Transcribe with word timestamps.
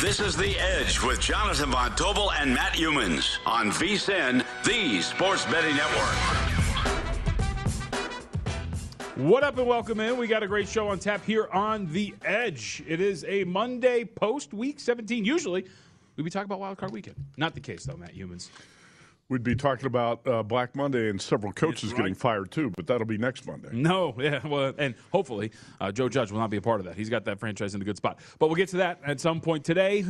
This 0.00 0.20
is 0.20 0.36
The 0.36 0.56
Edge 0.60 1.02
with 1.02 1.18
Jonathan 1.20 1.72
Von 1.72 1.90
Tobel 1.96 2.30
and 2.40 2.54
Matt 2.54 2.74
Youmans 2.74 3.38
on 3.44 3.72
VSIN, 3.72 4.44
the 4.62 5.02
Sports 5.02 5.44
Betting 5.46 5.74
Network. 5.74 6.14
What 9.16 9.42
up 9.42 9.58
and 9.58 9.66
welcome 9.66 9.98
in. 9.98 10.16
We 10.16 10.28
got 10.28 10.44
a 10.44 10.46
great 10.46 10.68
show 10.68 10.86
on 10.86 11.00
tap 11.00 11.24
here 11.24 11.48
on 11.52 11.90
The 11.92 12.14
Edge. 12.24 12.80
It 12.86 13.00
is 13.00 13.24
a 13.26 13.42
Monday 13.42 14.04
post 14.04 14.54
week 14.54 14.78
17. 14.78 15.24
Usually, 15.24 15.66
we'd 16.14 16.22
be 16.22 16.30
talking 16.30 16.44
about 16.44 16.60
Wild 16.60 16.78
Card 16.78 16.92
Weekend. 16.92 17.16
Not 17.36 17.54
the 17.54 17.60
case, 17.60 17.82
though, 17.82 17.96
Matt 17.96 18.14
Youmans. 18.14 18.50
We'd 19.30 19.42
be 19.42 19.54
talking 19.54 19.84
about 19.84 20.26
uh, 20.26 20.42
Black 20.42 20.74
Monday 20.74 21.10
and 21.10 21.20
several 21.20 21.52
coaches 21.52 21.90
right. 21.90 21.98
getting 21.98 22.14
fired 22.14 22.50
too, 22.50 22.70
but 22.70 22.86
that'll 22.86 23.06
be 23.06 23.18
next 23.18 23.46
Monday. 23.46 23.68
No, 23.72 24.14
yeah, 24.18 24.46
well, 24.46 24.72
and 24.78 24.94
hopefully 25.12 25.52
uh, 25.82 25.92
Joe 25.92 26.08
Judge 26.08 26.32
will 26.32 26.38
not 26.38 26.48
be 26.48 26.56
a 26.56 26.62
part 26.62 26.80
of 26.80 26.86
that. 26.86 26.96
He's 26.96 27.10
got 27.10 27.26
that 27.26 27.38
franchise 27.38 27.74
in 27.74 27.82
a 27.82 27.84
good 27.84 27.98
spot. 27.98 28.20
But 28.38 28.46
we'll 28.46 28.56
get 28.56 28.70
to 28.70 28.78
that 28.78 29.00
at 29.04 29.20
some 29.20 29.42
point 29.42 29.64
today. 29.64 30.04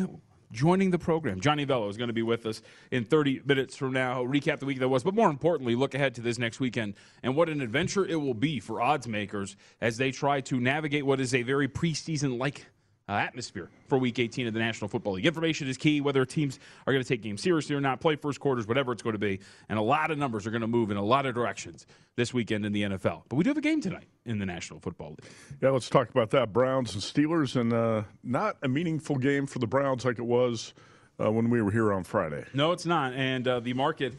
Joining 0.50 0.90
the 0.90 0.98
program, 0.98 1.40
Johnny 1.40 1.66
Avello 1.66 1.90
is 1.90 1.98
going 1.98 2.08
to 2.08 2.14
be 2.14 2.22
with 2.22 2.46
us 2.46 2.62
in 2.90 3.04
30 3.04 3.42
minutes 3.44 3.76
from 3.76 3.92
now. 3.92 4.24
Recap 4.24 4.60
the 4.60 4.66
week 4.66 4.78
that 4.78 4.88
was, 4.88 5.02
but 5.02 5.14
more 5.14 5.28
importantly, 5.28 5.74
look 5.74 5.94
ahead 5.94 6.14
to 6.14 6.22
this 6.22 6.38
next 6.38 6.58
weekend 6.58 6.94
and 7.22 7.36
what 7.36 7.50
an 7.50 7.60
adventure 7.60 8.06
it 8.06 8.16
will 8.16 8.32
be 8.32 8.58
for 8.58 8.80
odds 8.80 9.06
makers 9.06 9.56
as 9.82 9.98
they 9.98 10.10
try 10.10 10.40
to 10.42 10.58
navigate 10.58 11.04
what 11.04 11.20
is 11.20 11.34
a 11.34 11.42
very 11.42 11.68
preseason 11.68 12.38
like 12.38 12.64
uh, 13.08 13.12
atmosphere 13.12 13.70
for 13.86 13.98
Week 13.98 14.18
18 14.18 14.46
of 14.46 14.54
the 14.54 14.60
National 14.60 14.88
Football 14.88 15.14
League. 15.14 15.26
Information 15.26 15.66
is 15.68 15.76
key, 15.78 16.00
whether 16.00 16.24
teams 16.24 16.58
are 16.86 16.92
going 16.92 17.02
to 17.02 17.08
take 17.08 17.22
games 17.22 17.42
seriously 17.42 17.74
or 17.74 17.80
not, 17.80 18.00
play 18.00 18.16
first 18.16 18.38
quarters, 18.38 18.66
whatever 18.66 18.92
it's 18.92 19.02
going 19.02 19.14
to 19.14 19.18
be. 19.18 19.40
And 19.68 19.78
a 19.78 19.82
lot 19.82 20.10
of 20.10 20.18
numbers 20.18 20.46
are 20.46 20.50
going 20.50 20.60
to 20.60 20.66
move 20.66 20.90
in 20.90 20.96
a 20.96 21.04
lot 21.04 21.24
of 21.24 21.34
directions 21.34 21.86
this 22.16 22.34
weekend 22.34 22.66
in 22.66 22.72
the 22.72 22.82
NFL. 22.82 23.22
But 23.28 23.36
we 23.36 23.44
do 23.44 23.50
have 23.50 23.56
a 23.56 23.62
game 23.62 23.80
tonight 23.80 24.08
in 24.26 24.38
the 24.38 24.46
National 24.46 24.80
Football 24.80 25.10
League. 25.10 25.30
Yeah, 25.62 25.70
let's 25.70 25.88
talk 25.88 26.10
about 26.10 26.30
that. 26.30 26.52
Browns 26.52 26.94
and 26.94 27.02
Steelers, 27.02 27.56
and 27.58 27.72
uh, 27.72 28.02
not 28.22 28.56
a 28.62 28.68
meaningful 28.68 29.16
game 29.16 29.46
for 29.46 29.58
the 29.58 29.66
Browns 29.66 30.04
like 30.04 30.18
it 30.18 30.26
was 30.26 30.74
uh, 31.22 31.30
when 31.30 31.48
we 31.48 31.62
were 31.62 31.70
here 31.70 31.92
on 31.92 32.04
Friday. 32.04 32.44
No, 32.52 32.72
it's 32.72 32.86
not. 32.86 33.12
And 33.14 33.48
uh, 33.48 33.60
the 33.60 33.72
market 33.72 34.14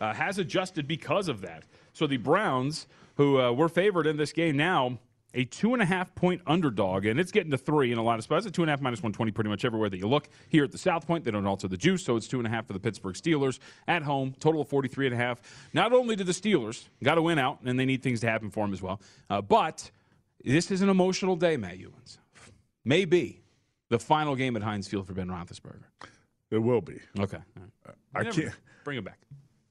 uh, 0.00 0.12
has 0.12 0.38
adjusted 0.38 0.86
because 0.86 1.28
of 1.28 1.40
that. 1.42 1.64
So 1.92 2.06
the 2.06 2.16
Browns, 2.18 2.86
who 3.16 3.40
uh, 3.40 3.52
were 3.52 3.68
favored 3.68 4.06
in 4.06 4.16
this 4.16 4.32
game 4.32 4.56
now, 4.56 4.98
a 5.34 5.44
two 5.44 5.74
and 5.74 5.82
a 5.82 5.84
half 5.84 6.14
point 6.14 6.40
underdog, 6.46 7.06
and 7.06 7.18
it's 7.18 7.32
getting 7.32 7.50
to 7.50 7.58
three 7.58 7.92
in 7.92 7.98
a 7.98 8.02
lot 8.02 8.18
of 8.18 8.24
spots. 8.24 8.46
It's 8.46 8.54
two 8.54 8.62
and 8.62 8.70
a 8.70 8.72
half 8.72 8.80
minus 8.80 9.00
120 9.00 9.32
pretty 9.32 9.50
much 9.50 9.64
everywhere 9.64 9.90
that 9.90 9.98
you 9.98 10.08
look. 10.08 10.28
Here 10.48 10.64
at 10.64 10.72
the 10.72 10.78
South 10.78 11.06
Point, 11.06 11.24
they 11.24 11.30
don't 11.30 11.46
alter 11.46 11.68
the 11.68 11.76
juice, 11.76 12.04
so 12.04 12.16
it's 12.16 12.28
two 12.28 12.38
and 12.38 12.46
a 12.46 12.50
half 12.50 12.66
for 12.66 12.72
the 12.72 12.80
Pittsburgh 12.80 13.14
Steelers 13.14 13.58
at 13.88 14.02
home, 14.02 14.34
total 14.38 14.60
of 14.62 14.68
43 14.68 15.06
and 15.06 15.14
a 15.14 15.18
half. 15.18 15.40
Not 15.72 15.92
only 15.92 16.16
did 16.16 16.26
the 16.26 16.32
Steelers 16.32 16.84
got 17.02 17.16
to 17.16 17.22
win 17.22 17.38
out, 17.38 17.58
and 17.64 17.78
they 17.78 17.84
need 17.84 18.02
things 18.02 18.20
to 18.20 18.30
happen 18.30 18.50
for 18.50 18.64
them 18.64 18.72
as 18.72 18.80
well, 18.80 19.00
uh, 19.28 19.42
but 19.42 19.90
this 20.44 20.70
is 20.70 20.82
an 20.82 20.88
emotional 20.88 21.36
day, 21.36 21.56
Matt 21.56 21.78
Youmans. 21.78 22.18
Maybe 22.84 23.40
the 23.88 23.98
final 23.98 24.36
game 24.36 24.56
at 24.56 24.62
Heinz 24.62 24.88
Field 24.88 25.06
for 25.06 25.14
Ben 25.14 25.28
Roethlisberger. 25.28 25.84
It 26.50 26.58
will 26.58 26.80
be. 26.80 27.00
Okay. 27.18 27.38
I 28.14 28.22
Never 28.22 28.42
can't. 28.42 28.54
Bring 28.84 28.98
it 28.98 29.04
back. 29.04 29.18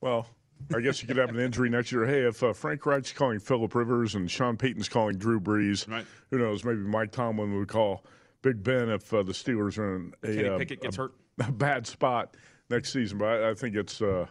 Well, 0.02 0.28
I 0.76 0.80
guess 0.82 1.02
you 1.02 1.08
could 1.08 1.18
have 1.18 1.30
an 1.30 1.40
injury 1.40 1.70
next 1.70 1.92
year. 1.92 2.06
Hey, 2.06 2.22
if 2.22 2.44
uh, 2.44 2.54
Frank 2.54 2.86
Reich's 2.86 3.12
calling 3.14 3.40
Philip 3.40 3.74
Rivers 3.74 4.16
and 4.16 4.30
Sean 4.30 4.58
Payton's 4.58 4.90
calling 4.90 5.18
Drew 5.18 5.40
Brees, 5.40 5.90
Right. 5.90 6.06
who 6.30 6.38
knows? 6.38 6.64
Maybe 6.64 6.80
Mike 6.80 7.12
Tomlin 7.12 7.58
would 7.58 7.68
call 7.68 8.06
Big 8.42 8.64
Ben 8.64 8.90
if 8.90 9.14
uh, 9.14 9.24
the 9.24 9.32
Steelers 9.34 9.78
are 9.78 9.96
in 9.96 10.14
a, 10.24 10.28
Kenny 10.28 10.50
uh, 10.50 10.58
gets 10.60 10.98
a, 10.98 11.02
hurt. 11.02 11.14
a 11.48 11.52
bad 11.52 11.88
spot 11.88 12.36
next 12.70 12.94
season. 12.94 13.18
But 13.18 13.26
I, 13.26 13.50
I 13.52 13.54
think 13.54 13.76
it's 13.76 14.02
uh, 14.02 14.28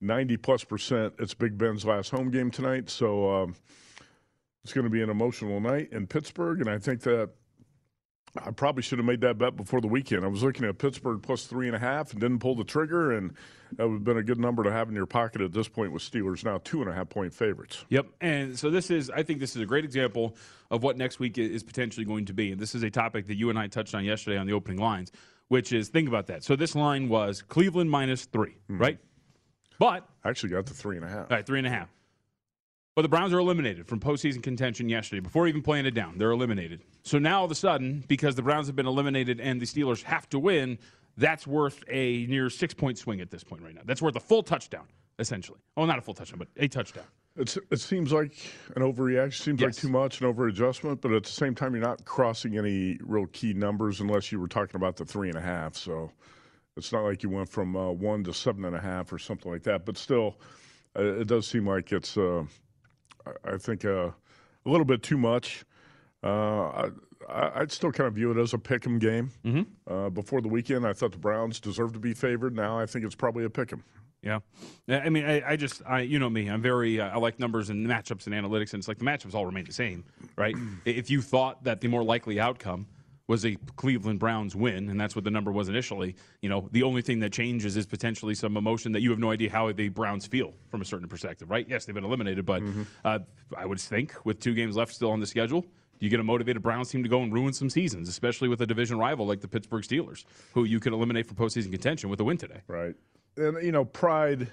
90 0.00 0.36
plus 0.38 0.64
percent. 0.64 1.14
It's 1.18 1.34
Big 1.34 1.56
Ben's 1.56 1.84
last 1.84 2.10
home 2.10 2.30
game 2.30 2.50
tonight, 2.50 2.90
so 2.90 3.30
um, 3.42 3.56
it's 4.64 4.72
going 4.72 4.84
to 4.84 4.90
be 4.90 5.02
an 5.02 5.10
emotional 5.10 5.60
night 5.60 5.88
in 5.92 6.06
Pittsburgh. 6.06 6.60
And 6.60 6.68
I 6.68 6.78
think 6.78 7.00
that 7.02 7.30
I 8.44 8.50
probably 8.50 8.82
should 8.82 8.98
have 8.98 9.06
made 9.06 9.20
that 9.22 9.38
bet 9.38 9.56
before 9.56 9.80
the 9.80 9.88
weekend. 9.88 10.24
I 10.24 10.28
was 10.28 10.42
looking 10.42 10.64
at 10.64 10.78
Pittsburgh 10.78 11.22
plus 11.22 11.44
three 11.44 11.66
and 11.66 11.76
a 11.76 11.78
half 11.78 12.12
and 12.12 12.20
didn't 12.20 12.40
pull 12.40 12.54
the 12.54 12.64
trigger, 12.64 13.12
and 13.12 13.32
that 13.72 13.88
would 13.88 13.94
have 13.94 14.04
been 14.04 14.18
a 14.18 14.22
good 14.22 14.38
number 14.38 14.62
to 14.62 14.72
have 14.72 14.88
in 14.88 14.94
your 14.94 15.06
pocket 15.06 15.40
at 15.40 15.52
this 15.52 15.68
point 15.68 15.92
with 15.92 16.02
Steelers 16.02 16.44
now 16.44 16.58
two 16.62 16.80
and 16.82 16.90
a 16.90 16.94
half 16.94 17.08
point 17.08 17.34
favorites. 17.34 17.84
Yep. 17.88 18.06
And 18.20 18.58
so 18.58 18.70
this 18.70 18.90
is, 18.90 19.10
I 19.10 19.22
think 19.22 19.40
this 19.40 19.56
is 19.56 19.62
a 19.62 19.66
great 19.66 19.84
example 19.84 20.36
of 20.70 20.82
what 20.82 20.96
next 20.96 21.18
week 21.18 21.38
is 21.38 21.62
potentially 21.62 22.04
going 22.04 22.26
to 22.26 22.32
be. 22.32 22.52
And 22.52 22.60
this 22.60 22.74
is 22.74 22.82
a 22.82 22.90
topic 22.90 23.26
that 23.28 23.36
you 23.36 23.50
and 23.50 23.58
I 23.58 23.68
touched 23.68 23.94
on 23.94 24.04
yesterday 24.04 24.38
on 24.38 24.46
the 24.46 24.52
opening 24.52 24.78
lines, 24.78 25.12
which 25.48 25.72
is 25.72 25.88
think 25.88 26.08
about 26.08 26.26
that. 26.26 26.44
So 26.44 26.56
this 26.56 26.74
line 26.74 27.08
was 27.08 27.42
Cleveland 27.42 27.90
minus 27.90 28.24
3 28.26 28.50
mm-hmm. 28.50 28.78
right? 28.78 28.98
But, 29.78 30.08
I 30.24 30.30
actually 30.30 30.50
got 30.50 30.66
the 30.66 30.74
three 30.74 30.96
and 30.96 31.04
a 31.04 31.08
half. 31.08 31.30
all 31.30 31.36
right, 31.36 31.46
three 31.46 31.58
and 31.58 31.66
a 31.66 31.70
half. 31.70 31.90
But 32.96 33.02
the 33.02 33.08
Browns 33.10 33.34
are 33.34 33.38
eliminated 33.38 33.86
from 33.86 34.00
postseason 34.00 34.42
contention 34.42 34.88
yesterday 34.88 35.20
before 35.20 35.46
even 35.46 35.60
playing 35.60 35.84
it 35.84 35.90
down. 35.90 36.16
They're 36.16 36.30
eliminated. 36.30 36.80
So 37.02 37.18
now 37.18 37.40
all 37.40 37.44
of 37.44 37.50
a 37.50 37.54
sudden, 37.54 38.02
because 38.08 38.36
the 38.36 38.42
Browns 38.42 38.68
have 38.68 38.74
been 38.74 38.86
eliminated 38.86 39.38
and 39.38 39.60
the 39.60 39.66
Steelers 39.66 40.02
have 40.04 40.26
to 40.30 40.38
win, 40.38 40.78
that's 41.18 41.46
worth 41.46 41.84
a 41.90 42.24
near 42.24 42.48
six 42.48 42.72
point 42.72 42.96
swing 42.96 43.20
at 43.20 43.30
this 43.30 43.44
point 43.44 43.62
right 43.62 43.74
now. 43.74 43.82
That's 43.84 44.00
worth 44.00 44.16
a 44.16 44.20
full 44.20 44.42
touchdown, 44.42 44.86
essentially. 45.18 45.58
Oh, 45.76 45.84
not 45.84 45.98
a 45.98 46.00
full 46.00 46.14
touchdown, 46.14 46.38
but 46.38 46.48
a 46.56 46.68
touchdown. 46.68 47.04
It's, 47.36 47.58
it 47.70 47.80
seems 47.80 48.14
like 48.14 48.32
an 48.76 48.82
overreaction, 48.82 49.42
seems 49.42 49.60
like 49.60 49.74
too 49.74 49.90
much, 49.90 50.22
an 50.22 50.32
overadjustment, 50.32 51.02
but 51.02 51.12
at 51.12 51.24
the 51.24 51.30
same 51.30 51.54
time, 51.54 51.74
you're 51.74 51.84
not 51.84 52.02
crossing 52.06 52.56
any 52.56 52.98
real 53.02 53.26
key 53.26 53.52
numbers 53.52 54.00
unless 54.00 54.32
you 54.32 54.40
were 54.40 54.48
talking 54.48 54.76
about 54.76 54.96
the 54.96 55.04
three 55.04 55.28
and 55.28 55.36
a 55.36 55.42
half. 55.42 55.76
So 55.76 56.10
it's 56.78 56.92
not 56.92 57.02
like 57.04 57.22
you 57.22 57.28
went 57.28 57.50
from 57.50 57.76
uh, 57.76 57.90
one 57.90 58.24
to 58.24 58.32
seven 58.32 58.64
and 58.64 58.74
a 58.74 58.80
half 58.80 59.12
or 59.12 59.18
something 59.18 59.52
like 59.52 59.64
that. 59.64 59.84
But 59.84 59.98
still, 59.98 60.38
uh, 60.98 61.20
it 61.20 61.26
does 61.26 61.46
seem 61.46 61.68
like 61.68 61.92
it's, 61.92 62.16
uh, 62.16 62.44
I- 63.44 63.56
think, 63.58 63.84
uh, 63.84 64.10
a 64.64 64.68
little 64.70 64.84
bit 64.84 65.02
too 65.02 65.16
much. 65.18 65.64
Uh, 66.22 66.90
I, 67.28 67.50
I'd 67.60 67.72
still 67.72 67.92
kind 67.92 68.08
of 68.08 68.14
view 68.14 68.30
it 68.30 68.36
as 68.40 68.52
a 68.54 68.58
pick 68.58 68.86
'em 68.86 68.98
game. 68.98 69.30
Mm-hmm. 69.44 69.92
Uh, 69.92 70.10
before 70.10 70.40
the 70.40 70.48
weekend, 70.48 70.86
I 70.86 70.92
thought 70.92 71.12
the 71.12 71.18
Browns 71.18 71.60
deserved 71.60 71.94
to 71.94 72.00
be 72.00 72.14
favored. 72.14 72.54
Now 72.54 72.78
I 72.78 72.86
think 72.86 73.04
it's 73.04 73.14
probably 73.14 73.44
a 73.44 73.50
pick 73.50 73.72
'em. 73.72 73.84
Yeah, 74.22 74.40
Yeah, 74.88 75.02
I 75.04 75.08
mean, 75.08 75.24
I, 75.24 75.50
I 75.52 75.56
just, 75.56 75.82
I, 75.86 76.00
you 76.00 76.18
know 76.18 76.28
me, 76.28 76.48
I'm 76.48 76.60
very, 76.60 77.00
uh, 77.00 77.10
I 77.10 77.16
like 77.18 77.38
numbers 77.38 77.70
and 77.70 77.86
matchups 77.86 78.26
and 78.26 78.34
analytics, 78.34 78.72
and 78.72 78.80
it's 78.80 78.88
like 78.88 78.98
the 78.98 79.04
matchups 79.04 79.34
all 79.34 79.46
remain 79.46 79.64
the 79.66 79.72
same, 79.72 80.04
right? 80.36 80.56
if 80.84 81.10
you 81.10 81.22
thought 81.22 81.62
that 81.62 81.80
the 81.80 81.86
more 81.86 82.02
likely 82.02 82.40
outcome 82.40 82.86
was 83.28 83.44
a 83.44 83.56
Cleveland 83.74 84.20
Browns 84.20 84.54
win, 84.54 84.88
and 84.88 85.00
that's 85.00 85.16
what 85.16 85.24
the 85.24 85.30
number 85.30 85.50
was 85.50 85.68
initially, 85.68 86.14
you 86.42 86.48
know, 86.48 86.68
the 86.72 86.82
only 86.84 87.02
thing 87.02 87.18
that 87.20 87.32
changes 87.32 87.76
is 87.76 87.84
potentially 87.84 88.34
some 88.34 88.56
emotion 88.56 88.92
that 88.92 89.00
you 89.00 89.10
have 89.10 89.18
no 89.18 89.32
idea 89.32 89.50
how 89.50 89.72
the 89.72 89.88
Browns 89.88 90.26
feel 90.26 90.54
from 90.68 90.80
a 90.80 90.84
certain 90.84 91.08
perspective, 91.08 91.50
right? 91.50 91.66
Yes, 91.68 91.84
they've 91.84 91.94
been 91.94 92.04
eliminated, 92.04 92.46
but 92.46 92.62
uh, 93.04 93.18
I 93.56 93.66
would 93.66 93.80
think 93.80 94.14
with 94.24 94.38
two 94.38 94.54
games 94.54 94.76
left 94.76 94.94
still 94.94 95.10
on 95.10 95.18
the 95.18 95.26
schedule. 95.26 95.66
You 95.98 96.10
get 96.10 96.20
a 96.20 96.24
motivated 96.24 96.62
Browns 96.62 96.90
team 96.90 97.02
to 97.02 97.08
go 97.08 97.22
and 97.22 97.32
ruin 97.32 97.52
some 97.52 97.70
seasons, 97.70 98.08
especially 98.08 98.48
with 98.48 98.60
a 98.60 98.66
division 98.66 98.98
rival 98.98 99.26
like 99.26 99.40
the 99.40 99.48
Pittsburgh 99.48 99.82
Steelers, 99.82 100.24
who 100.52 100.64
you 100.64 100.78
can 100.78 100.92
eliminate 100.92 101.26
from 101.26 101.36
postseason 101.36 101.70
contention 101.70 102.10
with 102.10 102.20
a 102.20 102.24
win 102.24 102.36
today. 102.36 102.60
Right. 102.68 102.94
And, 103.38 103.60
you 103.64 103.72
know, 103.72 103.84
pride 103.84 104.46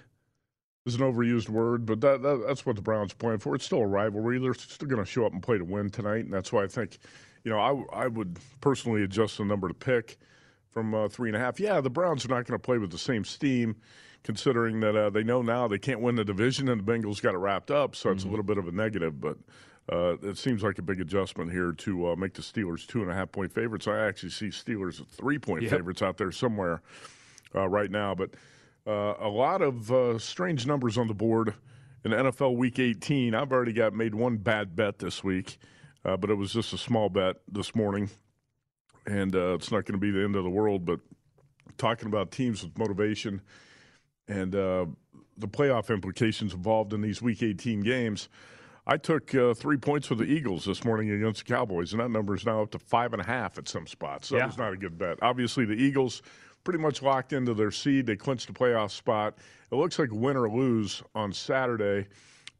is 0.85 0.95
an 0.95 1.01
overused 1.01 1.49
word, 1.49 1.85
but 1.85 2.01
that, 2.01 2.21
that 2.23 2.45
that's 2.47 2.65
what 2.65 2.75
the 2.75 2.81
Browns 2.81 3.11
are 3.11 3.17
playing 3.17 3.39
for. 3.39 3.55
It's 3.55 3.65
still 3.65 3.81
a 3.81 3.85
rivalry. 3.85 4.39
They're 4.39 4.53
still 4.53 4.87
going 4.87 5.03
to 5.03 5.09
show 5.09 5.25
up 5.25 5.33
and 5.33 5.43
play 5.43 5.57
to 5.57 5.65
win 5.65 5.89
tonight. 5.89 6.25
And 6.25 6.33
that's 6.33 6.51
why 6.51 6.63
I 6.63 6.67
think, 6.67 6.97
you 7.43 7.51
know, 7.51 7.59
I, 7.59 8.03
I 8.03 8.07
would 8.07 8.37
personally 8.61 9.03
adjust 9.03 9.37
the 9.37 9.45
number 9.45 9.67
to 9.67 9.73
pick 9.73 10.17
from 10.71 10.93
uh, 10.93 11.07
three 11.07 11.29
and 11.29 11.35
a 11.35 11.39
half. 11.39 11.59
Yeah, 11.59 11.81
the 11.81 11.89
Browns 11.89 12.25
are 12.25 12.29
not 12.29 12.45
going 12.45 12.59
to 12.59 12.63
play 12.63 12.77
with 12.77 12.91
the 12.91 12.97
same 12.97 13.23
steam, 13.23 13.75
considering 14.23 14.79
that 14.79 14.95
uh, 14.95 15.09
they 15.09 15.23
know 15.23 15.41
now 15.41 15.67
they 15.67 15.77
can't 15.77 15.99
win 16.01 16.15
the 16.15 16.23
division 16.25 16.69
and 16.69 16.83
the 16.85 16.91
Bengals 16.91 17.21
got 17.21 17.33
it 17.35 17.37
wrapped 17.37 17.71
up. 17.71 17.95
So 17.95 18.09
it's 18.11 18.23
a 18.23 18.27
little 18.27 18.43
bit 18.45 18.57
of 18.57 18.67
a 18.67 18.71
negative. 18.71 19.19
But 19.19 19.37
Uh, 19.91 20.15
it 20.23 20.37
seems 20.37 20.63
like 20.63 20.79
a 20.79 20.81
big 20.81 21.01
adjustment 21.01 21.51
here 21.51 21.73
to 21.73 22.07
uh, 22.11 22.15
make 22.15 22.33
the 22.33 22.41
Steelers 22.41 22.87
two 22.87 23.01
and 23.01 23.11
a 23.11 23.13
half 23.13 23.29
point 23.33 23.51
favorites. 23.51 23.85
I 23.85 23.99
actually 24.07 24.29
see 24.29 24.47
Steelers 24.47 25.05
three 25.09 25.37
point 25.37 25.63
Yep. 25.63 25.71
favorites 25.71 26.01
out 26.01 26.15
there 26.17 26.31
somewhere 26.31 26.81
uh, 27.53 27.67
right 27.67 27.91
now. 27.91 28.15
But 28.15 28.29
uh, 28.87 29.15
a 29.19 29.27
lot 29.27 29.61
of 29.61 29.91
uh, 29.91 30.17
strange 30.19 30.65
numbers 30.65 30.97
on 30.97 31.07
the 31.09 31.13
board 31.13 31.53
in 32.05 32.11
NFL 32.11 32.55
Week 32.55 32.79
18. 32.79 33.35
I've 33.35 33.51
already 33.51 33.73
got 33.73 33.93
made 33.93 34.15
one 34.15 34.37
bad 34.37 34.73
bet 34.73 34.99
this 34.99 35.21
week, 35.21 35.57
uh, 36.05 36.17
but 36.17 36.29
it 36.29 36.35
was 36.35 36.53
just 36.53 36.73
a 36.73 36.77
small 36.77 37.09
bet 37.09 37.38
this 37.51 37.75
morning, 37.75 38.09
and 39.05 39.35
uh, 39.35 39.53
it's 39.55 39.71
not 39.71 39.85
going 39.85 39.94
to 39.94 39.97
be 40.00 40.11
the 40.11 40.23
end 40.23 40.35
of 40.35 40.44
the 40.44 40.50
world. 40.50 40.85
But 40.85 41.00
talking 41.77 42.07
about 42.07 42.31
teams 42.31 42.63
with 42.63 42.77
motivation 42.77 43.41
and 44.27 44.55
uh, 44.55 44.85
the 45.38 45.47
playoff 45.47 45.89
implications 45.94 46.53
involved 46.53 46.94
in 46.94 47.01
these 47.01 47.21
Week 47.21 47.41
18 47.44 47.81
games. 47.81 48.29
I 48.85 48.97
took 48.97 49.33
uh, 49.33 49.53
three 49.53 49.77
points 49.77 50.07
for 50.07 50.15
the 50.15 50.25
Eagles 50.25 50.65
this 50.65 50.83
morning 50.83 51.09
against 51.09 51.45
the 51.45 51.53
Cowboys, 51.53 51.94
and 51.94 52.01
that 52.01 52.09
number 52.11 52.35
is 52.35 52.45
now 52.45 52.61
up 52.63 52.71
to 52.71 52.79
five 52.79 53.13
and 53.13 53.21
a 53.21 53.25
half 53.25 53.57
at 53.57 53.67
some 53.69 53.88
spots. 53.88 54.27
So 54.27 54.35
Yeah. 54.35 54.41
that 54.41 54.47
was 54.47 54.57
not 54.57 54.73
a 54.73 54.77
good 54.77 54.97
bet. 54.97 55.19
Obviously, 55.21 55.63
the 55.65 55.73
Eagles 55.73 56.21
pretty 56.65 56.79
much 56.79 57.01
locked 57.01 57.31
into 57.33 57.53
their 57.53 57.71
seed. 57.71 58.05
They 58.05 58.17
clinched 58.17 58.47
the 58.47 58.53
playoff 58.53 58.91
spot. 58.91 59.38
It 59.71 59.75
looks 59.75 60.00
like 60.00 60.09
win 60.11 60.35
or 60.35 60.50
lose 60.50 61.01
on 61.15 61.31
Saturday 61.31 62.07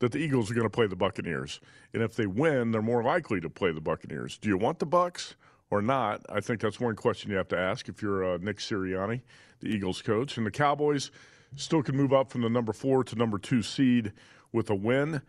that 0.04 0.12
the 0.12 0.20
Eagles 0.20 0.52
are 0.52 0.54
going 0.54 0.66
to 0.66 0.70
play 0.70 0.86
the 0.86 0.98
Buccaneers, 0.98 1.62
and 1.94 2.04
if 2.04 2.14
they 2.14 2.26
win, 2.26 2.72
they're 2.72 2.82
more 2.82 3.02
likely 3.02 3.40
to 3.40 3.50
play 3.50 3.72
the 3.72 3.80
Buccaneers. 3.80 4.38
Do 4.38 4.50
you 4.50 4.58
want 4.58 4.80
the 4.80 4.86
Bucks 4.86 5.36
or 5.72 5.82
not? 5.82 6.20
I 6.28 6.42
think 6.42 6.60
that's 6.60 6.78
one 6.78 6.98
question 6.98 7.32
you 7.32 7.38
have 7.38 7.48
to 7.48 7.58
ask 7.58 7.88
if 7.88 8.02
you're 8.02 8.34
uh, 8.34 8.38
Nick 8.42 8.58
Sirianni, 8.58 9.22
the 9.62 9.70
Eagles 9.70 10.02
coach, 10.02 10.36
and 10.36 10.46
the 10.46 10.52
Cowboys 10.52 11.10
still 11.56 11.82
can 11.82 11.96
move 11.96 12.12
up 12.12 12.30
from 12.30 12.42
the 12.42 12.50
number 12.50 12.74
four 12.74 13.06
to 13.06 13.16
number 13.16 13.38
two 13.38 13.62
seed 13.62 14.12
with 14.52 14.70
a 14.70 14.76
win. 14.76 15.22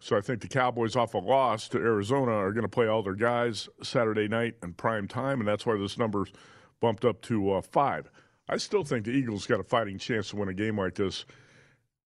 So 0.00 0.16
I 0.16 0.22
think 0.22 0.40
the 0.40 0.48
Cowboys, 0.48 0.96
off 0.96 1.12
a 1.12 1.18
loss 1.18 1.68
to 1.68 1.78
Arizona, 1.78 2.32
are 2.32 2.52
going 2.52 2.62
to 2.62 2.68
play 2.68 2.86
all 2.86 3.02
their 3.02 3.14
guys 3.14 3.68
Saturday 3.82 4.26
night 4.26 4.54
in 4.62 4.72
prime 4.72 5.06
time, 5.06 5.40
and 5.40 5.46
that's 5.46 5.66
why 5.66 5.76
this 5.76 5.98
number's 5.98 6.32
bumped 6.80 7.04
up 7.04 7.20
to 7.22 7.52
uh, 7.52 7.60
five. 7.60 8.10
I 8.48 8.56
still 8.56 8.84
think 8.84 9.04
the 9.04 9.10
Eagles 9.10 9.46
got 9.46 9.60
a 9.60 9.64
fighting 9.64 9.98
chance 9.98 10.30
to 10.30 10.36
win 10.36 10.48
a 10.48 10.54
game 10.54 10.78
like 10.78 10.94
this 10.94 11.26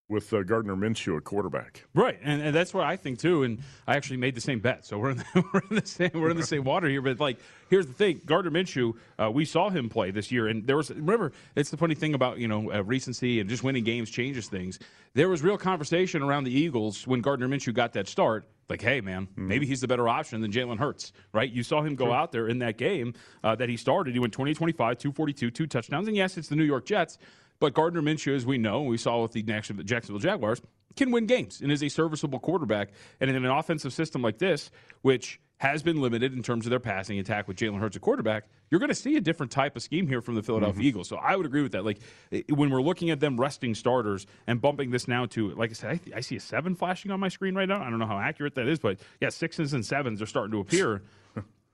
with 0.08 0.32
uh, 0.32 0.42
Gardner 0.42 0.74
Minshew 0.74 1.16
at 1.16 1.24
quarterback. 1.24 1.84
Right, 1.94 2.18
and, 2.22 2.40
and 2.40 2.54
that's 2.54 2.72
what 2.72 2.84
I 2.84 2.96
think 2.96 3.18
too. 3.18 3.42
And 3.42 3.60
I 3.86 3.96
actually 3.96 4.16
made 4.16 4.34
the 4.34 4.40
same 4.40 4.58
bet, 4.60 4.86
so 4.86 4.98
we're 4.98 5.10
in 5.10 5.18
the, 5.18 5.24
we're 5.52 5.62
in 5.70 5.76
the 5.76 5.86
same 5.86 6.10
we're 6.14 6.30
in 6.30 6.36
the 6.36 6.46
same 6.46 6.64
water 6.64 6.88
here. 6.88 7.02
But 7.02 7.20
like, 7.20 7.38
here's 7.68 7.86
the 7.86 7.92
thing: 7.92 8.20
Gardner 8.24 8.50
Minshew, 8.50 8.94
uh, 9.18 9.30
we 9.30 9.44
saw 9.44 9.68
him 9.68 9.88
play 9.88 10.10
this 10.10 10.32
year, 10.32 10.48
and 10.48 10.66
there 10.66 10.76
was 10.76 10.90
remember 10.90 11.32
it's 11.54 11.70
the 11.70 11.76
funny 11.76 11.94
thing 11.94 12.14
about 12.14 12.38
you 12.38 12.48
know 12.48 12.72
uh, 12.72 12.82
recency 12.82 13.40
and 13.40 13.48
just 13.48 13.62
winning 13.62 13.84
games 13.84 14.10
changes 14.10 14.48
things. 14.48 14.78
There 15.14 15.28
was 15.28 15.42
real 15.42 15.58
conversation 15.58 16.22
around 16.22 16.44
the 16.44 16.52
Eagles 16.52 17.06
when 17.06 17.20
Gardner 17.20 17.48
Minshew 17.48 17.74
got 17.74 17.92
that 17.94 18.08
start. 18.08 18.48
Like, 18.68 18.82
hey 18.82 19.00
man, 19.00 19.28
maybe 19.34 19.64
he's 19.64 19.80
the 19.80 19.88
better 19.88 20.08
option 20.10 20.42
than 20.42 20.52
Jalen 20.52 20.78
Hurts, 20.78 21.12
right? 21.32 21.50
You 21.50 21.62
saw 21.62 21.80
him 21.80 21.94
go 21.94 22.12
out 22.12 22.32
there 22.32 22.48
in 22.48 22.58
that 22.58 22.76
game 22.76 23.14
uh, 23.42 23.54
that 23.56 23.70
he 23.70 23.78
started. 23.78 24.12
He 24.12 24.18
went 24.18 24.34
20 24.34 24.52
25, 24.52 24.98
242, 24.98 25.50
two 25.50 25.66
touchdowns, 25.66 26.06
and 26.06 26.14
yes, 26.14 26.36
it's 26.36 26.48
the 26.48 26.56
New 26.56 26.64
York 26.64 26.84
Jets. 26.84 27.18
But 27.60 27.74
Gardner 27.74 28.02
Minshew, 28.02 28.34
as 28.34 28.46
we 28.46 28.58
know, 28.58 28.82
we 28.82 28.96
saw 28.96 29.22
with 29.22 29.32
the 29.32 29.42
Jacksonville 29.42 30.18
Jaguars, 30.18 30.62
can 30.96 31.10
win 31.10 31.26
games 31.26 31.60
and 31.60 31.72
is 31.72 31.82
a 31.82 31.88
serviceable 31.88 32.38
quarterback. 32.38 32.90
And 33.20 33.30
in 33.30 33.36
an 33.36 33.50
offensive 33.50 33.92
system 33.92 34.22
like 34.22 34.38
this, 34.38 34.70
which 35.02 35.40
has 35.58 35.82
been 35.82 36.00
limited 36.00 36.32
in 36.32 36.42
terms 36.42 36.66
of 36.66 36.70
their 36.70 36.78
passing 36.78 37.18
attack 37.18 37.48
with 37.48 37.56
Jalen 37.56 37.80
Hurts 37.80 37.96
at 37.96 38.02
quarterback, 38.02 38.44
you're 38.70 38.78
going 38.78 38.90
to 38.90 38.94
see 38.94 39.16
a 39.16 39.20
different 39.20 39.50
type 39.50 39.74
of 39.74 39.82
scheme 39.82 40.06
here 40.06 40.20
from 40.20 40.36
the 40.36 40.42
Philadelphia 40.42 40.80
mm-hmm. 40.80 40.88
Eagles. 40.88 41.08
So 41.08 41.16
I 41.16 41.34
would 41.34 41.46
agree 41.46 41.62
with 41.62 41.72
that. 41.72 41.84
Like 41.84 41.98
eh, 42.30 42.42
when 42.48 42.70
we're 42.70 42.82
looking 42.82 43.10
at 43.10 43.18
them 43.18 43.40
resting 43.40 43.74
starters 43.74 44.26
and 44.46 44.60
bumping 44.60 44.90
this 44.90 45.08
now 45.08 45.26
to, 45.26 45.50
like 45.54 45.70
I 45.70 45.72
said, 45.72 45.90
I, 45.90 45.96
th- 45.96 46.16
I 46.16 46.20
see 46.20 46.36
a 46.36 46.40
seven 46.40 46.76
flashing 46.76 47.10
on 47.10 47.18
my 47.18 47.28
screen 47.28 47.56
right 47.56 47.68
now. 47.68 47.82
I 47.82 47.90
don't 47.90 47.98
know 47.98 48.06
how 48.06 48.18
accurate 48.18 48.54
that 48.54 48.68
is, 48.68 48.78
but 48.78 48.98
yeah, 49.20 49.30
sixes 49.30 49.72
and 49.72 49.84
sevens 49.84 50.22
are 50.22 50.26
starting 50.26 50.52
to 50.52 50.60
appear. 50.60 51.02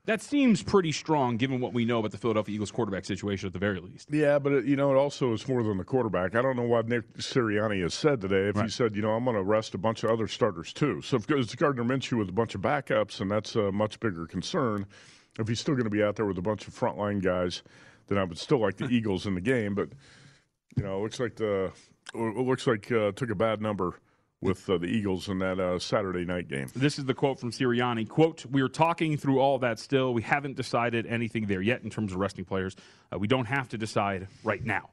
That 0.07 0.21
seems 0.21 0.63
pretty 0.63 0.93
strong 0.93 1.37
given 1.37 1.61
what 1.61 1.73
we 1.73 1.85
know 1.85 1.99
about 1.99 2.11
the 2.11 2.19
Philadelphia 2.19 2.55
Eagles 2.55 2.71
quarterback 2.71 3.05
situation 3.05 3.47
at 3.47 3.53
the 3.53 3.59
very 3.59 3.81
least. 3.81 4.09
Yeah, 4.11 4.39
but 4.39 4.53
it, 4.53 4.65
you 4.67 4.77
know, 4.77 4.91
it 4.93 4.97
also 4.97 5.33
is 5.33 5.49
more 5.49 5.63
than 5.63 5.79
the 5.79 5.85
quarterback. 5.85 6.35
I 6.35 6.43
don't 6.43 6.57
know 6.57 6.63
what 6.63 6.89
Nick 6.89 7.11
Sirianni 7.15 7.83
has 7.83 7.95
said 7.95 8.21
today. 8.21 8.49
If 8.49 8.61
he 8.61 8.69
said, 8.69 8.97
you 8.97 9.03
know, 9.03 9.13
I'm 9.13 9.25
going 9.25 9.37
to 9.37 9.43
rest 9.43 9.75
a 9.75 9.79
bunch 9.79 10.05
of 10.05 10.11
other 10.11 10.29
starters 10.29 10.73
too. 10.73 11.01
So 11.01 11.17
if 11.17 11.31
it's 11.31 11.55
Gardner 11.55 11.85
Minshew 11.85 12.19
with 12.19 12.29
a 12.29 12.33
bunch 12.33 12.55
of 12.55 12.61
backups, 12.61 13.21
and 13.21 13.31
that's 13.31 13.57
a 13.57 13.73
much 13.73 13.99
bigger 14.01 14.27
concern. 14.27 14.87
If 15.39 15.49
he's 15.49 15.59
still 15.59 15.75
going 15.75 15.85
to 15.85 15.91
be 15.91 16.03
out 16.03 16.17
there 16.17 16.27
with 16.27 16.39
a 16.39 16.43
bunch 16.43 16.69
of 16.69 16.75
frontline 16.75 17.23
guys, 17.23 17.63
then 18.07 18.19
I 18.19 18.25
would 18.25 18.39
still 18.39 18.61
like 18.61 18.77
the 18.77 18.85
Eagles 18.91 19.27
in 19.27 19.35
the 19.35 19.41
game. 19.41 19.75
But 19.75 19.89
you 20.77 20.83
know, 20.83 20.99
it 20.99 21.03
looks 21.03 21.19
like 21.19 21.37
the 21.37 21.73
it 22.15 22.37
looks 22.37 22.67
like 22.67 22.93
uh, 22.93 23.13
took 23.13 23.31
a 23.31 23.35
bad 23.35 23.61
number 23.61 23.99
with 24.45 24.69
uh, 24.69 24.77
the 24.77 24.87
Eagles 24.87 25.29
in 25.29 25.39
that 25.39 25.59
uh, 25.59 25.79
Saturday 25.79 26.25
night 26.25 26.49
game. 26.49 26.69
This 26.77 26.99
is 26.99 27.07
the 27.07 27.15
quote 27.15 27.41
from 27.41 27.51
Sirianni. 27.51 28.07
Quote, 28.07 28.45
we 28.47 28.61
are 28.61 28.69
talking 28.69 29.17
through 29.17 29.41
all 29.41 29.59
that 29.61 29.79
still. 29.79 30.13
We 30.13 30.23
haven't 30.23 30.55
decided 30.55 31.07
anything 31.07 31.47
there 31.47 31.63
yet 31.63 31.83
in 31.83 31.89
terms 31.89 32.13
of 32.13 32.19
resting 32.19 32.45
players. 32.45 32.77
Uh, 33.13 33.19
we 33.19 33.27
don't 33.27 33.47
have 33.47 33.71
to 33.71 33.79
decide 33.79 34.29
right 34.45 34.63
now. 34.63 34.91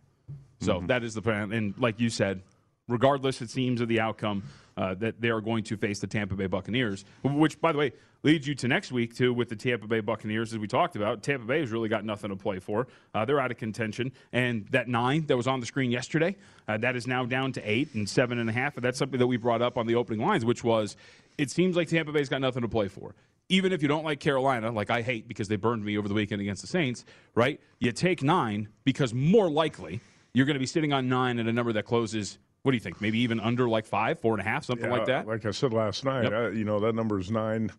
So 0.62 0.84
that 0.86 1.04
is 1.04 1.16
the 1.16 1.24
plan. 1.24 1.52
And 1.52 1.74
like 1.78 2.00
you 2.00 2.10
said, 2.10 2.42
regardless, 2.88 3.42
it 3.42 3.50
seems, 3.50 3.82
of 3.82 3.88
the 3.88 4.00
outcome, 4.00 4.44
uh, 4.82 4.96
that 4.96 5.22
they 5.22 5.30
are 5.30 5.42
going 5.42 5.64
to 5.64 5.78
face 5.78 6.00
the 6.00 6.08
Tampa 6.08 6.36
Bay 6.36 6.48
Buccaneers, 6.48 7.06
which, 7.24 7.62
by 7.62 7.72
the 7.72 7.78
way, 7.78 7.92
leads 8.24 8.48
you 8.48 8.56
to 8.56 8.68
next 8.68 8.92
week, 8.92 9.16
too, 9.16 9.32
with 9.32 9.48
the 9.48 9.56
Tampa 9.56 9.86
Bay 9.86 10.00
Buccaneers, 10.00 10.54
as 10.54 10.60
we 10.60 10.68
talked 10.68 10.96
about. 10.96 11.22
Tampa 11.22 11.46
Bay 11.46 11.60
has 11.60 11.70
really 11.70 11.88
got 11.88 12.04
nothing 12.04 12.32
to 12.32 12.36
play 12.36 12.58
for. 12.58 12.88
Uh, 13.14 13.24
they're 13.24 13.40
out 13.40 13.52
of 13.52 13.58
contention. 13.58 14.12
And 14.34 14.68
that 14.70 14.88
nine 14.88 15.28
that 15.28 15.38
was 15.38 15.46
on 15.46 15.60
the 15.60 15.68
screen 15.68 15.92
yesterday, 15.92 16.36
uh, 16.68 16.78
that 16.78 16.96
is 16.96 17.06
now 17.06 17.26
down 17.26 17.54
to 17.54 17.62
eight 17.62 17.94
and 17.94 18.10
seven 18.10 18.40
and 18.40 18.50
a 18.50 18.54
half. 18.54 18.76
And 18.76 18.84
that's 18.84 18.98
something 18.98 19.20
that 19.20 19.28
we 19.28 19.38
brought 19.38 19.62
up 19.62 19.78
on 19.78 19.86
the 19.86 19.94
opening 19.94 20.26
lines, 20.26 20.44
which 20.44 20.64
was 20.64 20.98
it 21.38 21.52
seems 21.52 21.76
like 21.76 21.88
Tampa 21.88 22.12
Bay's 22.12 22.30
got 22.30 22.42
nothing 22.42 22.64
to 22.64 22.68
play 22.68 22.88
for. 22.88 23.14
Even 23.50 23.74
if 23.74 23.84
you 23.84 23.88
don't 23.88 24.04
like 24.04 24.20
Carolina, 24.20 24.72
like 24.72 24.90
I 24.90 25.02
hate 25.02 25.28
because 25.28 25.48
they 25.48 25.58
burned 25.58 25.86
me 25.86 25.98
over 25.98 26.08
the 26.08 26.14
weekend 26.14 26.42
against 26.42 26.62
the 26.62 26.68
Saints, 26.68 27.06
right? 27.36 27.60
You 27.80 27.92
take 27.92 28.24
nine 28.24 28.70
because 28.84 29.14
more 29.14 29.50
likely 29.50 30.00
you're 30.34 30.46
going 30.46 30.56
to 30.56 30.60
be 30.60 30.66
sitting 30.66 30.94
on 30.94 31.10
nine 31.10 31.38
at 31.38 31.48
a 31.48 31.54
number 31.54 31.74
that 31.74 31.84
closes. 31.84 32.40
What 32.64 32.72
do 32.72 32.76
you 32.78 32.82
think? 32.82 33.02
Maybe 33.02 33.20
even 33.20 33.40
under 33.40 33.68
like 33.68 33.86
five, 33.86 34.20
four 34.20 34.34
and 34.34 34.42
a 34.42 34.44
half, 34.50 34.66
something 34.66 34.90
like 34.90 35.06
that. 35.06 35.28
Like 35.28 35.46
I 35.46 35.52
said 35.52 35.74
last 35.74 36.06
night, 36.06 36.24
Yep. 36.26 36.34
I, 36.34 36.50
you 36.50 36.64
know 36.64 36.80
that 36.80 36.94
number 36.94 37.20
is 37.20 37.32
nine, 37.32 37.72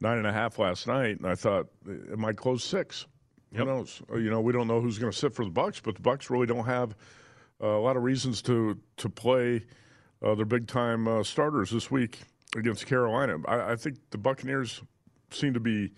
nine 0.00 0.18
and 0.18 0.26
a 0.26 0.32
half 0.32 0.58
last 0.58 0.86
night, 0.86 1.18
and 1.18 1.26
I 1.26 1.34
thought 1.34 1.66
it 1.86 2.18
might 2.18 2.36
close 2.36 2.62
six. 2.62 3.06
Who 3.54 3.64
knows? 3.64 4.00
Uh, 4.12 4.16
You 4.18 4.30
know, 4.30 4.40
we 4.40 4.52
don't 4.52 4.68
know 4.68 4.80
who's 4.80 4.98
going 4.98 5.10
to 5.10 5.18
sit 5.18 5.34
for 5.34 5.44
the 5.44 5.50
Bucks, 5.50 5.80
but 5.80 5.94
the 5.96 6.02
Bucks 6.02 6.30
really 6.30 6.46
don't 6.46 6.66
have 6.66 6.94
uh, 7.62 7.66
a 7.68 7.80
lot 7.80 7.96
of 7.96 8.02
reasons 8.04 8.42
to 8.42 8.78
to 8.98 9.08
play 9.08 9.64
uh, 10.22 10.34
their 10.34 10.46
big 10.46 10.66
time 10.68 11.08
uh, 11.08 11.22
starters 11.24 11.70
this 11.70 11.90
week 11.90 12.20
against 12.56 12.86
Carolina. 12.86 13.38
I, 13.46 13.72
I 13.72 13.76
think 13.76 13.96
the 14.10 14.18
Buccaneers 14.18 14.82
seem 15.30 15.54
to 15.54 15.60
be 15.60 15.92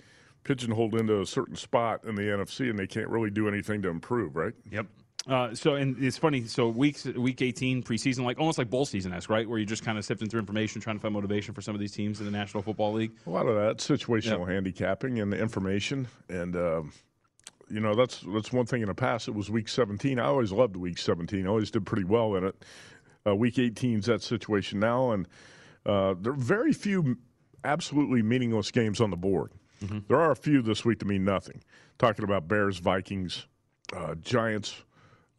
pigeonholed 0.45 0.95
into 0.95 1.21
a 1.21 1.27
certain 1.27 1.57
spot 1.57 2.05
in 2.05 2.15
the 2.15 2.23
NFC, 2.23 2.71
and 2.71 2.79
they 2.79 2.87
can't 2.87 3.09
really 3.09 3.31
do 3.31 3.49
anything 3.49 3.83
to 3.83 3.89
improve. 3.89 4.35
Right? 4.37 4.55
Yep. 4.71 4.87
Uh, 5.29 5.55
so 5.55 5.75
and 5.75 6.03
it's 6.03 6.17
funny. 6.17 6.45
So 6.47 6.69
weeks 6.69 7.05
week 7.05 7.43
eighteen 7.43 7.83
preseason, 7.83 8.25
like 8.25 8.39
almost 8.39 8.59
like 8.59 8.71
bowl 8.71 8.87
season 8.87 9.13
esque, 9.13 9.29
right? 9.29 9.49
Where 9.49 9.59
you're 9.59 9.67
just 9.67 9.85
kind 9.85 9.99
of 9.99 10.05
sifting 10.05 10.29
through 10.29 10.41
information, 10.41 10.81
trying 10.81 10.97
to 10.97 11.01
find 11.01 11.13
motivation 11.13 11.53
for 11.53 11.61
some 11.61 11.75
of 11.75 11.81
these 11.81 11.93
teams 11.93 12.21
in 12.21 12.27
the 12.27 12.33
National 12.33 12.63
Football 12.63 12.95
League. 12.95 13.13
A 13.27 13.31
lot 13.31 13.47
of 13.47 13.55
that 13.55 13.79
situational 13.79 14.49
handicapping 14.49 15.21
and 15.21 15.33
the 15.33 15.39
information, 15.39 16.09
and 16.31 16.57
um, 16.57 16.93
you 17.69 17.81
know 17.81 17.95
that's 17.95 18.25
that's 18.33 18.51
one 18.51 18.65
thing 18.65 18.81
in 18.81 18.89
the 18.89 18.95
past. 18.95 19.29
It 19.29 19.35
was 19.35 19.51
week 19.51 19.69
17. 19.69 20.19
I 20.19 20.25
always 20.25 20.53
loved 20.53 20.77
week 20.77 20.97
17. 20.97 21.47
I 21.47 21.49
always 21.49 21.71
did 21.71 21.85
pretty 21.85 22.05
well 22.05 22.35
in 22.37 22.45
it. 22.45 22.65
Uh, 23.27 23.37
week 23.37 23.59
18 23.59 23.99
is 23.99 24.07
that 24.07 24.23
situation 24.23 24.81
now, 24.81 25.11
and 25.11 25.29
uh, 25.85 26.15
there 26.19 26.33
are 26.33 26.37
very 26.37 26.73
few 26.73 27.19
absolutely 27.65 28.23
meaningless 28.23 28.71
games 28.71 29.03
on 29.03 29.11
the 29.11 29.17
board. 29.17 29.53
There 30.09 30.21
are 30.21 30.31
a 30.31 30.37
few 30.37 30.61
this 30.61 30.85
week 30.85 30.99
that 30.99 31.07
mean 31.07 31.25
nothing. 31.25 31.63
Talking 31.99 32.25
about 32.25 32.49
Bears, 32.49 32.79
Vikings, 32.79 33.47
uh, 33.97 34.15
Giants, 34.17 34.83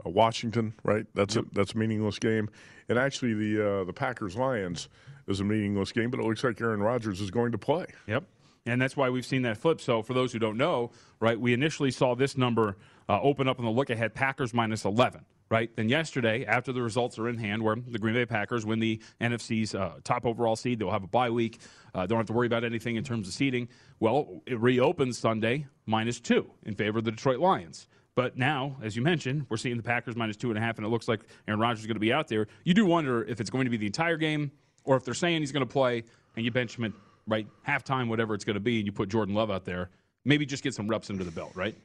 uh, 0.05 0.10
Washington, 0.10 0.74
right? 0.84 1.05
That's 1.13 1.36
a 1.36 1.43
that's 1.53 1.74
a 1.74 1.77
meaningless 1.77 2.20
game. 2.20 2.50
And 2.89 2.98
actually, 3.00 3.34
the 3.34 3.81
uh, 3.81 3.84
the 3.84 3.93
Packers 3.93 4.36
Lions 4.36 4.89
is 5.27 5.39
a 5.39 5.43
meaningless 5.43 5.91
game, 5.91 6.10
but 6.10 6.20
it 6.20 6.25
looks 6.25 6.43
like 6.43 6.60
Aaron 6.62 6.81
Rodgers 6.81 7.22
is 7.22 7.31
going 7.31 7.51
to 7.51 7.58
play. 7.58 7.86
Yep. 8.08 8.24
And 8.65 8.81
that's 8.81 8.96
why 8.96 9.10
we've 9.10 9.25
seen 9.25 9.41
that 9.43 9.58
flip. 9.58 9.81
So 9.81 10.03
for 10.03 10.13
those 10.13 10.31
who 10.31 10.39
don't 10.39 10.58
know, 10.58 10.91
right, 11.20 11.39
we 11.39 11.53
initially 11.53 11.89
saw 11.89 12.13
this 12.13 12.38
number 12.38 12.77
uh, 13.10 13.20
open 13.22 13.48
up 13.48 13.58
in 13.58 13.65
the 13.65 13.72
look 13.72 13.89
ahead 13.89 14.13
Packers 14.13 14.53
minus 14.53 14.86
11, 14.86 15.25
right? 15.50 15.75
Then 15.75 15.89
yesterday, 15.89 16.46
after 16.46 16.72
the 16.72 16.81
results 16.81 17.17
are 17.17 17.27
in 17.27 17.38
hand, 17.38 17.63
where 17.63 17.75
the 17.75 17.98
Green 17.98 18.13
Bay 18.13 18.25
Packers 18.25 18.65
win 18.65 18.79
the 18.79 19.01
NFC's 19.20 19.74
uh, 19.74 19.96
top 20.03 20.27
overall 20.27 20.55
seed, 20.55 20.77
they'll 20.77 20.91
have 20.91 21.03
a 21.03 21.08
bye 21.08 21.31
week. 21.31 21.60
Uh, 21.96 22.05
don't 22.05 22.20
have 22.20 22.27
to 22.27 22.34
worry 22.34 22.48
about 22.48 22.63
anything 22.63 22.98
in 22.98 23.03
terms 23.03 23.27
of 23.27 23.34
seeding. 23.34 23.67
Well, 24.00 24.43
it 24.46 24.60
reopens 24.60 25.17
Sunday 25.17 25.65
minus 25.88 26.20
two 26.20 26.51
in 26.63 26.75
favor 26.75 27.00
of 27.00 27.05
the 27.05 27.12
Detroit 27.12 27.39
Lions. 27.39 27.88
But 28.15 28.37
now, 28.37 28.75
as 28.83 28.95
you 28.95 29.01
mentioned, 29.01 29.45
we're 29.49 29.57
seeing 29.57 29.77
the 29.77 29.83
Packers 29.83 30.15
minus 30.15 30.35
two 30.35 30.49
and 30.49 30.57
a 30.57 30.61
half, 30.61 30.77
and 30.77 30.85
it 30.85 30.89
looks 30.89 31.07
like 31.07 31.21
Aaron 31.47 31.59
Rodgers 31.59 31.79
is 31.81 31.87
going 31.87 31.95
to 31.95 32.01
be 32.01 32.11
out 32.11 32.27
there. 32.27 32.47
You 32.65 32.73
do 32.73 32.85
wonder 32.85 33.23
if 33.23 33.39
it's 33.39 33.49
going 33.49 33.65
to 33.65 33.71
be 33.71 33.77
the 33.77 33.85
entire 33.85 34.17
game, 34.17 34.51
or 34.83 34.97
if 34.97 35.05
they're 35.05 35.13
saying 35.13 35.41
he's 35.41 35.51
going 35.51 35.65
to 35.65 35.71
play 35.71 36.03
and 36.35 36.43
you 36.43 36.51
bench 36.51 36.77
him 36.77 36.85
at 36.85 36.91
right 37.27 37.47
halftime, 37.67 38.09
whatever 38.09 38.33
it's 38.33 38.43
going 38.43 38.55
to 38.55 38.59
be, 38.59 38.77
and 38.77 38.85
you 38.85 38.91
put 38.91 39.07
Jordan 39.09 39.33
Love 39.33 39.49
out 39.49 39.63
there. 39.63 39.89
Maybe 40.25 40.45
just 40.45 40.63
get 40.63 40.73
some 40.73 40.87
reps 40.87 41.09
under 41.09 41.23
the 41.23 41.31
belt, 41.31 41.51
right? 41.55 41.75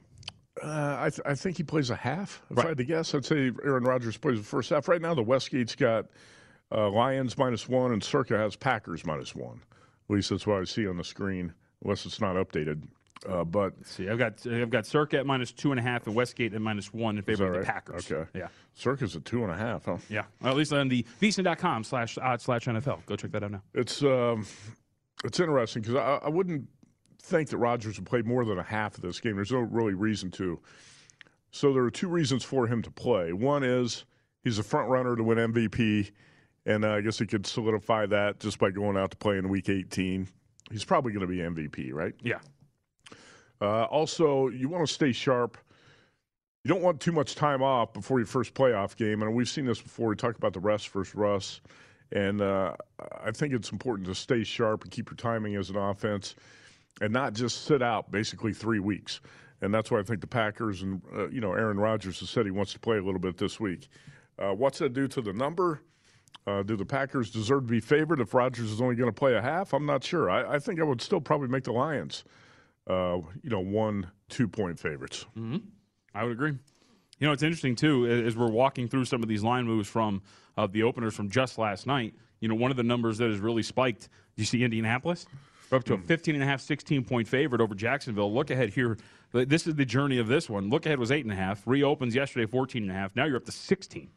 Uh, 0.61 0.97
I, 0.99 1.09
th- 1.09 1.21
I 1.25 1.35
think 1.35 1.57
he 1.57 1.63
plays 1.63 1.91
a 1.91 1.95
half. 1.95 2.41
If 2.49 2.57
Right. 2.57 2.65
I 2.65 2.69
had 2.69 2.77
to 2.79 2.83
guess, 2.83 3.13
I'd 3.13 3.25
say 3.25 3.51
Aaron 3.63 3.83
Rodgers 3.83 4.17
plays 4.17 4.37
the 4.39 4.43
first 4.43 4.69
half. 4.71 4.87
Right 4.87 5.01
now, 5.01 5.13
the 5.13 5.23
Westgate's 5.23 5.75
got 5.75 6.07
uh, 6.71 6.89
Lions 6.89 7.37
minus 7.37 7.69
one, 7.69 7.93
and 7.93 8.03
Circa 8.03 8.37
has 8.37 8.55
Packers 8.55 9.05
minus 9.05 9.33
one. 9.35 9.61
At 10.09 10.15
least 10.15 10.29
that's 10.31 10.45
what 10.47 10.59
I 10.59 10.63
see 10.63 10.87
on 10.87 10.97
the 10.97 11.03
screen, 11.03 11.53
unless 11.83 12.05
it's 12.05 12.19
not 12.19 12.35
updated. 12.35 12.83
Uh, 13.27 13.43
but 13.43 13.73
Let's 13.77 13.91
see, 13.91 14.09
I've 14.09 14.17
got 14.17 14.45
I've 14.47 14.69
got 14.69 14.85
Circa 14.85 15.19
at 15.19 15.25
minus 15.25 15.51
two 15.51 15.71
and 15.71 15.79
a 15.79 15.83
half 15.83 16.07
and 16.07 16.15
Westgate 16.15 16.53
at 16.53 16.61
minus 16.61 16.93
one 16.93 17.17
in 17.17 17.23
favor 17.23 17.45
of 17.47 17.53
the 17.53 17.59
right? 17.59 17.67
Packers. 17.67 18.09
Okay. 18.11 18.29
Yeah. 18.33 18.47
Circa's 18.73 19.15
at 19.15 19.25
two 19.25 19.43
and 19.43 19.51
a 19.51 19.57
half, 19.57 19.85
huh? 19.85 19.97
Yeah. 20.09 20.23
Well, 20.41 20.51
at 20.51 20.57
least 20.57 20.71
on 20.71 20.87
the 20.87 21.05
vsin.com 21.21 21.83
slash 21.83 22.17
odds 22.17 22.43
slash 22.43 22.65
NFL. 22.65 23.05
Go 23.05 23.15
check 23.15 23.31
that 23.31 23.43
out 23.43 23.51
now. 23.51 23.61
It's 23.73 24.01
um, 24.03 24.45
it's 25.25 25.39
interesting 25.39 25.81
because 25.81 25.95
I, 25.95 26.25
I 26.25 26.29
wouldn't 26.29 26.67
think 27.21 27.49
that 27.49 27.57
Rodgers 27.57 27.99
would 27.99 28.07
play 28.07 28.21
more 28.21 28.45
than 28.45 28.57
a 28.57 28.63
half 28.63 28.95
of 28.95 29.01
this 29.01 29.19
game. 29.19 29.35
There's 29.35 29.51
no 29.51 29.59
really 29.59 29.93
reason 29.93 30.31
to. 30.31 30.59
So 31.51 31.73
there 31.73 31.83
are 31.83 31.91
two 31.91 32.07
reasons 32.07 32.43
for 32.43 32.67
him 32.67 32.81
to 32.83 32.91
play. 32.91 33.33
One 33.33 33.63
is 33.63 34.05
he's 34.43 34.59
a 34.59 34.63
front 34.63 34.89
runner 34.89 35.15
to 35.15 35.23
win 35.23 35.37
MVP, 35.37 36.11
and 36.65 36.85
uh, 36.85 36.91
I 36.91 37.01
guess 37.01 37.19
he 37.19 37.25
could 37.25 37.45
solidify 37.45 38.05
that 38.07 38.39
just 38.39 38.59
by 38.59 38.69
going 38.69 38.95
out 38.95 39.11
to 39.11 39.17
play 39.17 39.37
in 39.37 39.49
Week 39.49 39.67
18. 39.69 40.27
He's 40.71 40.85
probably 40.85 41.13
going 41.13 41.21
to 41.21 41.27
be 41.27 41.37
MVP, 41.37 41.93
right? 41.93 42.13
Yeah. 42.21 42.39
Uh, 43.61 43.83
also, 43.85 44.49
you 44.49 44.69
want 44.69 44.87
to 44.87 44.93
stay 44.93 45.11
sharp. 45.11 45.57
You 46.63 46.69
don't 46.73 46.81
want 46.81 46.99
too 46.99 47.11
much 47.11 47.35
time 47.35 47.61
off 47.63 47.93
before 47.93 48.19
your 48.19 48.27
first 48.27 48.53
playoff 48.53 48.95
game. 48.95 49.21
And 49.21 49.33
we've 49.33 49.49
seen 49.49 49.65
this 49.65 49.81
before. 49.81 50.09
We 50.09 50.15
talked 50.15 50.37
about 50.37 50.53
the 50.53 50.59
rest 50.59 50.89
versus 50.89 51.15
Russ. 51.15 51.61
And 52.11 52.41
uh, 52.41 52.73
I 53.23 53.31
think 53.31 53.53
it's 53.53 53.71
important 53.71 54.07
to 54.07 54.15
stay 54.15 54.43
sharp 54.43 54.83
and 54.83 54.91
keep 54.91 55.09
your 55.09 55.17
timing 55.17 55.55
as 55.55 55.69
an 55.69 55.77
offense 55.77 56.35
and 57.01 57.11
not 57.11 57.33
just 57.33 57.65
sit 57.65 57.81
out 57.81 58.11
basically 58.11 58.53
three 58.53 58.79
weeks. 58.79 59.21
And 59.61 59.73
that's 59.73 59.89
why 59.89 59.99
I 59.99 60.03
think 60.03 60.21
the 60.21 60.27
Packers 60.27 60.83
and, 60.83 61.01
uh, 61.15 61.29
you 61.29 61.41
know, 61.41 61.53
Aaron 61.53 61.79
Rodgers 61.79 62.19
has 62.19 62.29
said 62.29 62.45
he 62.45 62.51
wants 62.51 62.73
to 62.73 62.79
play 62.79 62.97
a 62.97 63.01
little 63.01 63.19
bit 63.19 63.37
this 63.37 63.59
week. 63.59 63.87
Uh, 64.37 64.53
what's 64.53 64.79
that 64.79 64.93
do 64.93 65.07
to 65.07 65.21
the 65.21 65.33
number? 65.33 65.81
Uh, 66.45 66.63
do 66.63 66.77
the 66.77 66.85
Packers 66.85 67.29
deserve 67.31 67.63
to 67.63 67.71
be 67.71 67.79
favored 67.79 68.21
if 68.21 68.33
Rodgers 68.33 68.71
is 68.71 68.79
only 68.79 68.95
going 68.95 69.09
to 69.09 69.13
play 69.13 69.35
a 69.35 69.41
half? 69.41 69.73
I'm 69.73 69.85
not 69.85 70.03
sure. 70.03 70.29
I, 70.29 70.55
I 70.55 70.59
think 70.59 70.79
I 70.79 70.83
would 70.83 71.01
still 71.01 71.19
probably 71.19 71.47
make 71.49 71.63
the 71.63 71.73
Lions, 71.73 72.23
uh, 72.87 73.19
you 73.43 73.49
know, 73.49 73.59
one, 73.59 74.09
two 74.29 74.47
point 74.47 74.79
favorites. 74.79 75.25
I 76.13 76.23
would 76.23 76.31
agree. 76.31 76.57
You 77.19 77.27
know, 77.27 77.33
it's 77.33 77.43
interesting 77.43 77.75
too 77.75 78.05
as 78.07 78.35
we're 78.35 78.49
walking 78.49 78.87
through 78.87 79.05
some 79.05 79.23
of 79.23 79.29
these 79.29 79.43
line 79.43 79.65
moves 79.65 79.87
from 79.87 80.21
uh, 80.57 80.67
the 80.67 80.83
openers 80.83 81.15
from 81.15 81.29
just 81.29 81.57
last 81.57 81.87
night. 81.87 82.13
You 82.39 82.47
know, 82.47 82.55
one 82.55 82.71
of 82.71 82.77
the 82.77 82.83
numbers 82.83 83.17
that 83.17 83.29
has 83.29 83.39
really 83.39 83.63
spiked. 83.63 84.03
Do 84.35 84.41
you 84.41 84.45
see 84.45 84.63
Indianapolis? 84.63 85.25
We're 85.71 85.79
up 85.79 85.83
to 85.85 85.95
a 85.95 85.97
15 85.97 86.35
and 86.35 86.43
a 86.43 86.47
half, 86.47 86.61
16 86.61 87.03
point 87.03 87.27
favorite 87.27 87.59
over 87.59 87.75
Jacksonville. 87.75 88.33
Look 88.33 88.51
ahead 88.51 88.69
here. 88.69 88.97
This 89.33 89.67
is 89.67 89.75
the 89.75 89.85
journey 89.85 90.19
of 90.19 90.27
this 90.27 90.49
one. 90.49 90.69
Look 90.69 90.85
ahead 90.85 90.99
was 90.99 91.11
eight 91.11 91.25
and 91.25 91.33
a 91.33 91.35
half. 91.35 91.65
Reopens 91.67 92.15
yesterday, 92.15 92.45
14 92.45 92.83
and 92.83 92.91
a 92.91 92.93
half. 92.93 93.15
Now 93.15 93.25
you're 93.25 93.35
up 93.35 93.45
to 93.45 93.51
16 93.51 94.09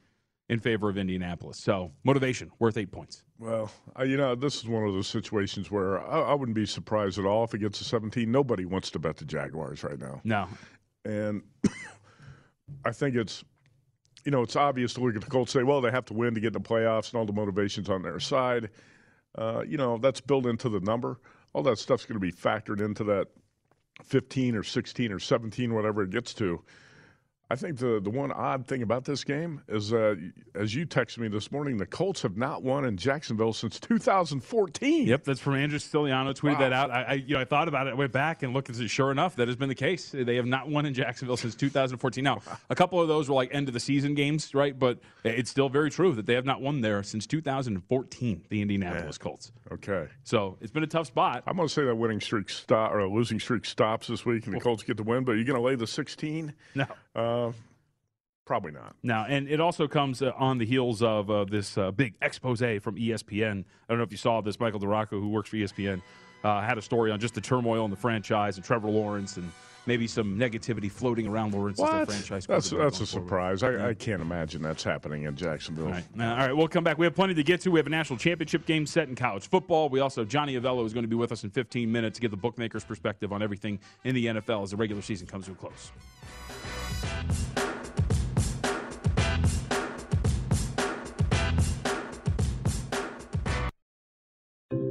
in 0.51 0.59
favor 0.59 0.91
of 0.91 0.99
Indianapolis. 0.99 1.59
So 1.59 1.93
motivation 2.03 2.51
worth 2.59 2.77
eight 2.77 2.91
points. 2.91 3.23
Well, 3.39 3.71
you 4.05 4.17
know, 4.17 4.35
this 4.35 4.57
is 4.57 4.67
one 4.67 4.85
of 4.85 4.93
those 4.93 5.07
situations 5.07 5.71
where 5.71 6.01
I, 6.03 6.33
I 6.33 6.35
wouldn't 6.35 6.57
be 6.57 6.67
surprised 6.67 7.21
at 7.21 7.25
all 7.25 7.45
if 7.45 7.55
it 7.55 7.59
gets 7.59 7.79
to 7.79 7.85
17. 7.85 8.31
Nobody 8.31 8.65
wants 8.65 8.91
to 8.91 8.99
bet 8.99 9.17
the 9.17 9.25
Jaguars 9.25 9.85
right 9.85 9.99
now. 9.99 10.21
No, 10.25 10.49
And 11.05 11.43
I 12.85 12.91
think 12.91 13.15
it's, 13.15 13.45
you 14.25 14.33
know, 14.33 14.43
it's 14.43 14.57
obvious 14.57 14.93
to 14.95 15.01
look 15.01 15.15
at 15.15 15.23
the 15.23 15.31
Colts 15.31 15.55
and 15.55 15.61
say, 15.61 15.65
well, 15.65 15.81
they 15.81 15.93
have 15.93 16.05
to 16.07 16.15
win 16.15 16.35
to 16.35 16.41
get 16.41 16.49
in 16.49 16.53
the 16.55 16.69
playoffs 16.69 17.13
and 17.13 17.21
all 17.21 17.27
the 17.27 17.33
motivation's 17.33 17.89
on 17.89 18.03
their 18.03 18.19
side. 18.19 18.71
Uh, 19.39 19.63
you 19.65 19.77
know, 19.77 19.99
that's 19.99 20.21
built 20.21 20.47
into 20.47 20.69
the 20.69 20.81
number. 20.81 21.21
All 21.53 21.63
that 21.63 21.79
stuff's 21.79 22.05
going 22.05 22.17
to 22.17 22.21
be 22.21 22.33
factored 22.33 22.81
into 22.85 23.05
that 23.05 23.29
15 24.03 24.57
or 24.57 24.65
16 24.65 25.13
or 25.13 25.21
17, 25.21 25.73
whatever 25.73 26.03
it 26.03 26.11
gets 26.11 26.35
to. 26.35 26.61
I 27.53 27.57
think 27.57 27.79
the, 27.79 27.99
the 28.01 28.11
one 28.11 28.31
odd 28.31 28.69
thing 28.69 28.83
about 28.83 29.05
this 29.05 29.25
game 29.25 29.61
is 29.67 29.91
that, 29.91 30.33
as 30.55 30.73
you 30.73 30.87
texted 30.87 31.19
me 31.19 31.27
this 31.27 31.51
morning, 31.51 31.79
the 31.79 31.87
Colts 31.87 32.23
have 32.23 32.37
not 32.37 32.63
won 32.63 32.85
in 32.85 32.97
Jacksonville 32.97 33.53
since 33.53 33.81
2014. 33.81 35.09
Yep, 35.09 35.25
that's 35.25 35.41
from 35.41 35.57
Andrew 35.57 35.81
Siciliano. 35.81 36.33
Tweeted 36.33 36.61
that 36.61 36.73
out. 36.73 36.93
I, 36.93 37.03
I, 37.03 37.13
you 37.15 37.35
know, 37.35 37.41
I 37.41 37.45
thought 37.45 37.67
about 37.67 37.89
it. 37.89 37.91
I 37.91 37.95
went 37.95 38.13
back 38.13 38.45
and 38.45 38.55
looked 38.55 38.69
and 38.69 38.77
said, 38.77 38.89
sure 38.89 39.11
enough, 39.11 39.35
that 39.35 39.49
has 39.49 39.57
been 39.57 39.69
the 39.69 39.75
case. 39.75 40.15
They 40.15 40.37
have 40.37 40.47
not 40.47 40.69
won 40.69 40.87
in 40.87 40.95
Jacksonville 40.95 41.37
since 41.37 41.57
2014. 41.57 42.23
Now, 42.23 42.41
a 42.71 42.77
couple 42.77 43.01
of 43.01 43.09
those 43.09 43.29
were 43.29 43.35
like 43.35 43.53
end 43.53 43.67
of 43.67 43.75
the 43.75 43.81
season 43.81 44.15
games, 44.15 44.55
right? 44.55 44.79
But 44.79 45.01
it's 45.25 45.51
still 45.51 45.69
very 45.69 45.91
true 45.91 46.13
that 46.13 46.27
they 46.27 46.35
have 46.35 46.47
not 46.47 46.61
won 46.61 46.83
there 46.83 47.03
since 47.03 47.27
2014. 47.27 48.45
The 48.49 48.63
Indianapolis 48.63 49.19
Colts. 49.19 49.51
Okay. 49.73 50.07
So 50.23 50.57
it's 50.61 50.71
been 50.71 50.85
a 50.85 50.89
tough 50.89 51.09
spot. 51.09 51.43
I'm 51.49 51.57
going 51.57 51.67
to 51.67 51.75
say 51.75 51.85
that 51.85 51.97
winning 51.97 52.21
streak 52.21 52.49
stop 52.49 52.93
or 52.93 53.09
losing 53.09 53.41
streak 53.41 53.65
stops 53.65 54.07
this 54.07 54.25
week, 54.25 54.47
and 54.47 54.55
the 54.55 54.61
Colts 54.61 54.85
get 54.85 54.97
the 54.97 55.03
win. 55.03 55.25
But 55.25 55.33
are 55.33 55.39
you 55.39 55.45
going 55.45 55.59
to 55.59 55.63
lay 55.63 55.75
the 55.75 55.87
16? 55.87 56.53
No. 56.77 56.87
Uh, 57.15 57.40
probably 58.47 58.73
not. 58.73 58.97
Now, 59.03 59.27
and 59.29 59.49
it 59.49 59.61
also 59.61 59.87
comes 59.87 60.23
uh, 60.23 60.33
on 60.37 60.59
the 60.59 60.67
heels 60.67 61.03
of 61.03 61.31
uh, 61.31 61.45
this 61.45 61.79
uh, 61.79 61.91
big 61.91 62.15
expose 62.21 62.59
from 62.59 62.97
ESPN. 62.97 63.61
I 63.61 63.65
don't 63.89 63.99
know 63.99 64.05
if 64.05 64.13
you 64.13 64.19
saw 64.19 64.41
this. 64.41 64.59
Michael 64.59 64.81
DiRocco, 64.81 65.11
who 65.11 65.29
works 65.29 65.51
for 65.51 65.57
ESPN, 65.57 66.03
uh, 66.43 66.61
had 66.61 66.79
a 66.79 66.83
story 66.83 67.11
on 67.11 67.21
just 67.21 67.35
the 67.35 67.41
turmoil 67.41 67.85
in 67.85 67.91
the 67.91 67.97
franchise 67.97 68.57
and 68.57 68.65
Trevor 68.65 68.89
Lawrence 68.91 69.37
and 69.37 69.51
maybe 69.87 70.07
some 70.07 70.39
negativity 70.39 70.91
floating 70.91 71.27
around 71.27 71.53
Lawrence 71.55 71.81
as 71.81 71.89
their 71.89 71.99
What? 72.01 72.09
franchise. 72.09 72.47
That's 72.47 72.71
that's 72.71 73.01
a 73.01 73.07
surprise. 73.07 73.63
I, 73.63 73.91
I 73.91 73.95
can't 73.95 74.21
imagine 74.23 74.63
that's 74.63 74.83
happening 74.85 75.25
in 75.25 75.37
Jacksonville. 75.37 75.87
All 75.87 75.93
right. 75.93 76.05
Uh, 76.19 76.25
all 76.25 76.37
right, 76.37 76.53
we'll 76.57 76.69
come 76.69 76.85
back. 76.85 76.99
We 76.99 77.07
have 77.07 77.15
plenty 77.15 77.35
to 77.35 77.43
get 77.43 77.61
to. 77.63 77.71
We 77.71 77.79
have 77.79 77.87
a 77.87 77.91
national 77.91 78.19
championship 78.19 78.67
game 78.67 78.87
set 78.87 79.09
in 79.09 79.15
college 79.17 79.49
football. 79.49 79.89
We 79.89 80.01
also, 80.01 80.25
Johnny 80.25 80.55
Avello 80.59 80.85
is 80.85 80.93
going 80.93 81.05
to 81.05 81.09
be 81.09 81.17
with 81.17 81.33
us 81.33 81.45
in 81.45 81.51
15 81.51 81.91
minutes 81.91 82.17
to 82.19 82.21
give 82.23 82.31
the 82.31 82.37
bookmaker's 82.37 82.85
perspective 82.85 83.33
on 83.33 83.43
everything 83.43 83.79
in 84.05 84.15
the 84.15 84.27
NFL 84.27 84.63
as 84.63 84.71
the 84.71 84.77
regular 84.77 85.03
season 85.03 85.27
comes 85.27 85.47
to 85.47 85.53
a 85.53 85.55
close. 85.55 85.93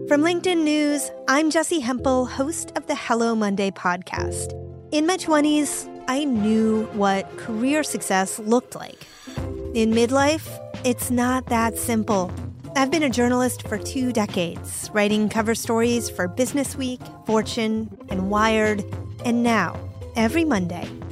From 0.09 0.21
LinkedIn 0.23 0.63
News, 0.63 1.11
I'm 1.27 1.51
Jessi 1.51 1.81
Hempel, 1.81 2.25
host 2.25 2.71
of 2.75 2.87
the 2.87 2.95
Hello 2.95 3.35
Monday 3.35 3.69
podcast. 3.69 4.53
In 4.91 5.05
my 5.05 5.17
20s, 5.17 5.87
I 6.07 6.23
knew 6.23 6.85
what 6.93 7.37
career 7.37 7.83
success 7.83 8.39
looked 8.39 8.73
like. 8.73 9.05
In 9.75 9.91
midlife, 9.91 10.49
it's 10.83 11.11
not 11.11 11.45
that 11.45 11.77
simple. 11.77 12.31
I've 12.75 12.89
been 12.89 13.03
a 13.03 13.09
journalist 13.09 13.67
for 13.67 13.77
two 13.77 14.11
decades, 14.11 14.89
writing 14.93 15.29
cover 15.29 15.53
stories 15.53 16.09
for 16.09 16.27
Business 16.27 16.75
Week, 16.75 17.01
Fortune, 17.27 17.95
and 18.09 18.31
Wired. 18.31 18.83
And 19.23 19.43
now, 19.43 19.79
every 20.15 20.43
Monday, 20.43 20.89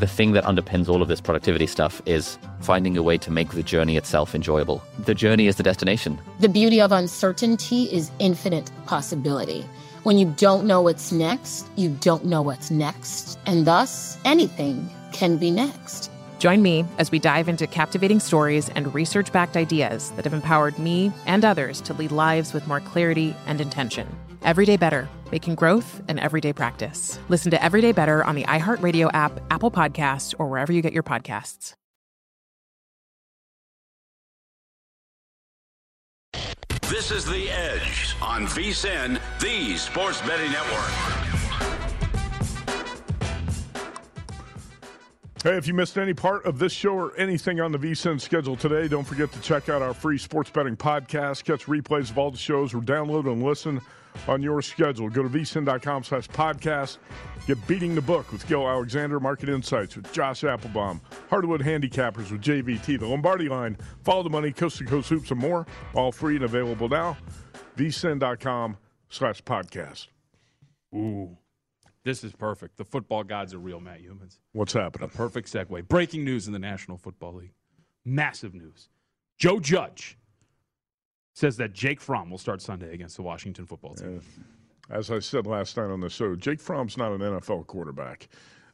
The 0.00 0.06
thing 0.06 0.32
that 0.32 0.44
underpins 0.44 0.88
all 0.88 1.02
of 1.02 1.08
this 1.08 1.20
productivity 1.20 1.66
stuff 1.66 2.00
is 2.06 2.38
finding 2.62 2.96
a 2.96 3.02
way 3.02 3.18
to 3.18 3.30
make 3.30 3.50
the 3.50 3.62
journey 3.62 3.98
itself 3.98 4.34
enjoyable. 4.34 4.82
The 5.00 5.14
journey 5.14 5.46
is 5.46 5.56
the 5.56 5.62
destination. 5.62 6.18
The 6.38 6.48
beauty 6.48 6.80
of 6.80 6.90
uncertainty 6.90 7.82
is 7.92 8.10
infinite 8.18 8.70
possibility. 8.86 9.62
When 10.04 10.16
you 10.16 10.32
don't 10.38 10.64
know 10.64 10.80
what's 10.80 11.12
next, 11.12 11.66
you 11.76 11.90
don't 11.90 12.24
know 12.24 12.40
what's 12.40 12.70
next, 12.70 13.38
and 13.44 13.66
thus 13.66 14.16
anything 14.24 14.88
can 15.12 15.36
be 15.36 15.50
next. 15.50 16.10
Join 16.38 16.62
me 16.62 16.86
as 16.96 17.10
we 17.10 17.18
dive 17.18 17.50
into 17.50 17.66
captivating 17.66 18.20
stories 18.20 18.70
and 18.70 18.94
research 18.94 19.30
backed 19.30 19.58
ideas 19.58 20.12
that 20.12 20.24
have 20.24 20.32
empowered 20.32 20.78
me 20.78 21.12
and 21.26 21.44
others 21.44 21.82
to 21.82 21.92
lead 21.92 22.10
lives 22.10 22.54
with 22.54 22.66
more 22.66 22.80
clarity 22.80 23.36
and 23.46 23.60
intention. 23.60 24.08
Everyday 24.42 24.76
Better, 24.78 25.08
making 25.30 25.54
growth 25.54 26.02
an 26.08 26.18
everyday 26.18 26.52
practice. 26.52 27.18
Listen 27.28 27.50
to 27.50 27.62
Everyday 27.62 27.92
Better 27.92 28.24
on 28.24 28.34
the 28.34 28.44
iHeartRadio 28.44 29.10
app, 29.12 29.38
Apple 29.50 29.70
Podcasts, 29.70 30.34
or 30.38 30.48
wherever 30.48 30.72
you 30.72 30.80
get 30.80 30.94
your 30.94 31.02
podcasts. 31.02 31.74
This 36.88 37.12
is 37.12 37.24
The 37.24 37.48
Edge 37.50 38.16
on 38.20 38.46
VSIN, 38.46 39.20
the 39.40 39.76
sports 39.76 40.20
betting 40.22 40.50
network. 40.50 40.90
Hey, 45.42 45.56
if 45.56 45.66
you 45.66 45.72
missed 45.72 45.96
any 45.96 46.12
part 46.12 46.44
of 46.44 46.58
this 46.58 46.72
show 46.72 46.92
or 46.92 47.16
anything 47.16 47.60
on 47.60 47.72
the 47.72 47.78
VSIN 47.78 48.20
schedule 48.20 48.56
today, 48.56 48.88
don't 48.88 49.06
forget 49.06 49.30
to 49.32 49.40
check 49.40 49.68
out 49.68 49.80
our 49.82 49.94
free 49.94 50.18
sports 50.18 50.50
betting 50.50 50.76
podcast. 50.76 51.44
Catch 51.44 51.66
replays 51.66 52.10
of 52.10 52.18
all 52.18 52.30
the 52.30 52.36
shows 52.36 52.74
or 52.74 52.80
download 52.80 53.30
and 53.30 53.42
listen 53.42 53.80
on 54.28 54.42
your 54.42 54.62
schedule. 54.62 55.08
Go 55.08 55.22
to 55.22 55.28
vsin.com 55.28 56.04
slash 56.04 56.28
podcast. 56.28 56.98
Get 57.46 57.66
Beating 57.66 57.94
the 57.94 58.02
Book 58.02 58.30
with 58.32 58.46
Gill 58.46 58.68
Alexander, 58.68 59.18
Market 59.18 59.48
Insights 59.48 59.96
with 59.96 60.12
Josh 60.12 60.42
Appelbaum, 60.42 61.00
Hardwood 61.30 61.62
Handicappers 61.62 62.30
with 62.30 62.42
JVT, 62.42 63.00
the 63.00 63.06
Lombardi 63.06 63.48
Line, 63.48 63.76
Follow 64.04 64.22
the 64.22 64.30
Money, 64.30 64.52
Coast 64.52 64.78
to 64.78 64.84
Coast 64.84 65.08
Hoops, 65.08 65.30
and 65.30 65.40
more. 65.40 65.66
All 65.94 66.12
free 66.12 66.36
and 66.36 66.44
available 66.44 66.88
now. 66.88 67.16
vsin.com 67.76 68.76
slash 69.08 69.42
podcast. 69.42 70.08
Ooh. 70.94 71.36
This 72.04 72.24
is 72.24 72.32
perfect. 72.32 72.76
The 72.78 72.84
football 72.84 73.24
gods 73.24 73.52
are 73.52 73.58
real, 73.58 73.80
Matt 73.80 74.00
Youmans. 74.02 74.38
What's 74.52 74.72
happening? 74.72 75.10
A 75.12 75.16
perfect 75.16 75.52
segue. 75.52 75.86
Breaking 75.86 76.24
news 76.24 76.46
in 76.46 76.52
the 76.52 76.58
National 76.58 76.96
Football 76.96 77.34
League. 77.34 77.52
Massive 78.04 78.54
news. 78.54 78.88
Joe 79.38 79.60
Judge 79.60 80.16
says 81.34 81.56
that 81.56 81.72
Jake 81.72 82.00
Fromm 82.00 82.30
will 82.30 82.38
start 82.38 82.60
Sunday 82.62 82.92
against 82.92 83.16
the 83.16 83.22
Washington 83.22 83.66
football 83.66 83.94
team. 83.94 84.20
As 84.90 85.10
I 85.10 85.20
said 85.20 85.46
last 85.46 85.76
night 85.76 85.90
on 85.90 86.00
the 86.00 86.10
show, 86.10 86.34
Jake 86.34 86.60
Fromm's 86.60 86.96
not 86.96 87.12
an 87.12 87.20
NFL 87.20 87.66
quarterback. 87.66 88.28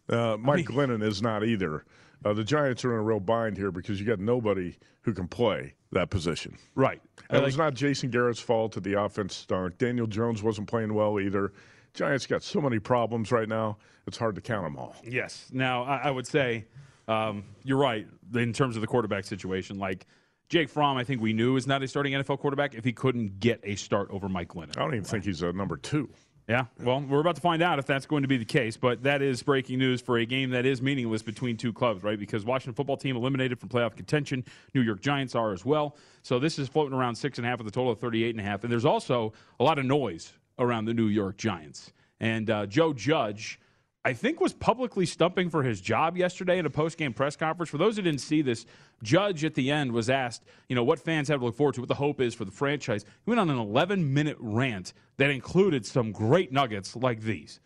Uh, 0.09 0.37
Mike 0.39 0.67
Glennon 0.67 1.03
is 1.03 1.21
not 1.21 1.45
either. 1.45 1.85
Uh, 2.25 2.33
the 2.33 2.45
Giants 2.45 2.85
are 2.85 2.93
in 2.95 2.99
a 2.99 3.03
real 3.03 3.21
bind 3.21 3.57
here 3.57 3.71
because 3.71 4.01
you 4.01 4.07
got 4.07 4.19
nobody 4.19 4.75
who 5.03 5.13
can 5.13 5.29
play 5.29 5.75
that 5.93 6.11
position. 6.11 6.57
Right. 6.75 7.01
And 7.29 7.43
it 7.43 7.45
was 7.45 7.59
not 7.59 7.75
Jason 7.75 8.11
Garrett's 8.11 8.41
fault 8.41 8.73
that 8.73 8.85
the 8.85 9.01
offense 9.01 9.37
stunk. 9.37 9.79
Daniel 9.79 10.07
Jones 10.07 10.43
wasn't 10.43 10.69
playing 10.69 10.95
well 10.95 11.21
either. 11.21 11.53
Giants 11.93 12.27
got 12.27 12.43
so 12.43 12.61
many 12.61 12.79
problems 12.79 13.33
right 13.33 13.49
now, 13.49 13.79
it's 14.07 14.19
hard 14.19 14.35
to 14.35 14.41
count 14.41 14.65
them 14.65 14.77
all. 14.77 14.95
Yes. 15.03 15.49
Now, 15.53 15.85
I, 15.85 15.97
I 16.05 16.11
would 16.11 16.27
say 16.27 16.67
um, 17.09 17.45
you're 17.65 17.79
right 17.79 18.07
in 18.35 18.53
terms 18.53 18.77
of 18.77 18.81
the 18.81 18.87
quarterback 18.87 19.25
situation. 19.25 19.79
Like, 19.79 20.07
Jake 20.49 20.69
Fromm, 20.69 20.97
I 20.97 21.05
think 21.05 21.21
we 21.21 21.33
knew 21.33 21.57
is 21.57 21.67
not 21.67 21.83
a 21.83 21.89
starting 21.89 22.13
NFL 22.13 22.39
quarterback 22.39 22.75
if 22.75 22.85
he 22.85 22.93
couldn't 22.93 23.41
get 23.41 23.61
a 23.65 23.75
start 23.75 24.09
over 24.11 24.29
Mike 24.29 24.49
Glennon. 24.49 24.77
I 24.77 24.81
don't 24.81 24.95
even 24.95 25.05
think 25.05 25.25
he's 25.25 25.43
a 25.43 25.53
number 25.53 25.77
two. 25.77 26.09
Yeah, 26.49 26.67
well, 26.81 27.01
we're 27.01 27.19
about 27.19 27.35
to 27.35 27.41
find 27.41 27.61
out 27.61 27.81
if 27.81 27.87
that's 27.87 28.07
going 28.07 28.23
to 28.23 28.29
be 28.29 28.37
the 28.37 28.45
case, 28.45 28.77
but 28.77 29.03
that 29.03 29.21
is 29.21 29.43
breaking 29.43 29.81
news 29.81 30.01
for 30.01 30.19
a 30.19 30.25
game 30.25 30.51
that 30.51 30.65
is 30.65 30.81
meaningless 30.81 31.21
between 31.21 31.57
two 31.57 31.73
clubs, 31.73 32.05
right? 32.05 32.21
Because 32.21 32.45
Washington 32.45 32.75
football 32.75 32.97
team 32.97 33.17
eliminated 33.17 33.59
from 33.59 33.69
playoff 33.69 33.97
contention. 33.97 34.45
New 34.73 34.83
York 34.83 35.01
Giants 35.01 35.35
are 35.35 35.53
as 35.53 35.65
well. 35.65 35.97
So 36.23 36.39
this 36.39 36.61
is 36.61 36.69
floating 36.69 36.97
around 36.97 37.17
six 37.17 37.39
and 37.39 37.47
a 37.47 37.51
half 37.51 37.59
with 37.59 37.67
a 37.67 37.73
total 37.73 37.91
of 37.91 37.99
38 37.99 38.31
and 38.31 38.39
a 38.39 38.49
half. 38.49 38.63
And 38.63 38.71
there's 38.71 38.85
also 38.85 39.33
a 39.59 39.65
lot 39.65 39.81
of 39.81 39.87
noise 39.87 40.35
around 40.61 40.85
the 40.85 40.95
New 40.95 41.09
York 41.09 41.37
Giants. 41.37 41.93
And 42.21 42.49
uh, 42.49 42.67
Joe 42.67 42.93
Judge, 42.93 43.59
I 44.07 44.13
think, 44.13 44.41
was 44.41 44.53
publicly 44.53 45.05
stumping 45.05 45.51
for 45.51 45.65
his 45.65 45.81
job 45.81 46.17
yesterday 46.17 46.61
in 46.61 46.67
a 46.67 46.71
post-game 46.71 47.13
press 47.13 47.35
conference. 47.35 47.71
For 47.71 47.77
those 47.77 47.97
who 47.97 48.03
didn't 48.03 48.21
see 48.21 48.41
this, 48.41 48.65
Judge 49.03 49.45
at 49.45 49.57
the 49.57 49.69
end 49.69 49.91
was 49.91 50.09
asked, 50.09 50.45
you 50.69 50.77
know, 50.77 50.85
what 50.85 51.01
fans 51.01 51.27
have 51.27 51.41
to 51.41 51.47
look 51.47 51.57
forward 51.57 51.75
to, 51.75 51.81
what 51.81 51.89
the 51.89 51.97
hope 51.97 52.21
is 52.21 52.33
for 52.33 52.45
the 52.45 52.53
franchise. 52.53 53.03
He 53.03 53.29
went 53.29 53.41
on 53.41 53.51
an 53.51 53.57
11-minute 53.57 54.37
rant 54.39 54.93
that 55.17 55.31
included 55.31 55.85
some 55.85 56.13
great 56.13 56.53
nuggets 56.53 56.95
like 56.95 57.21
these. 57.21 57.59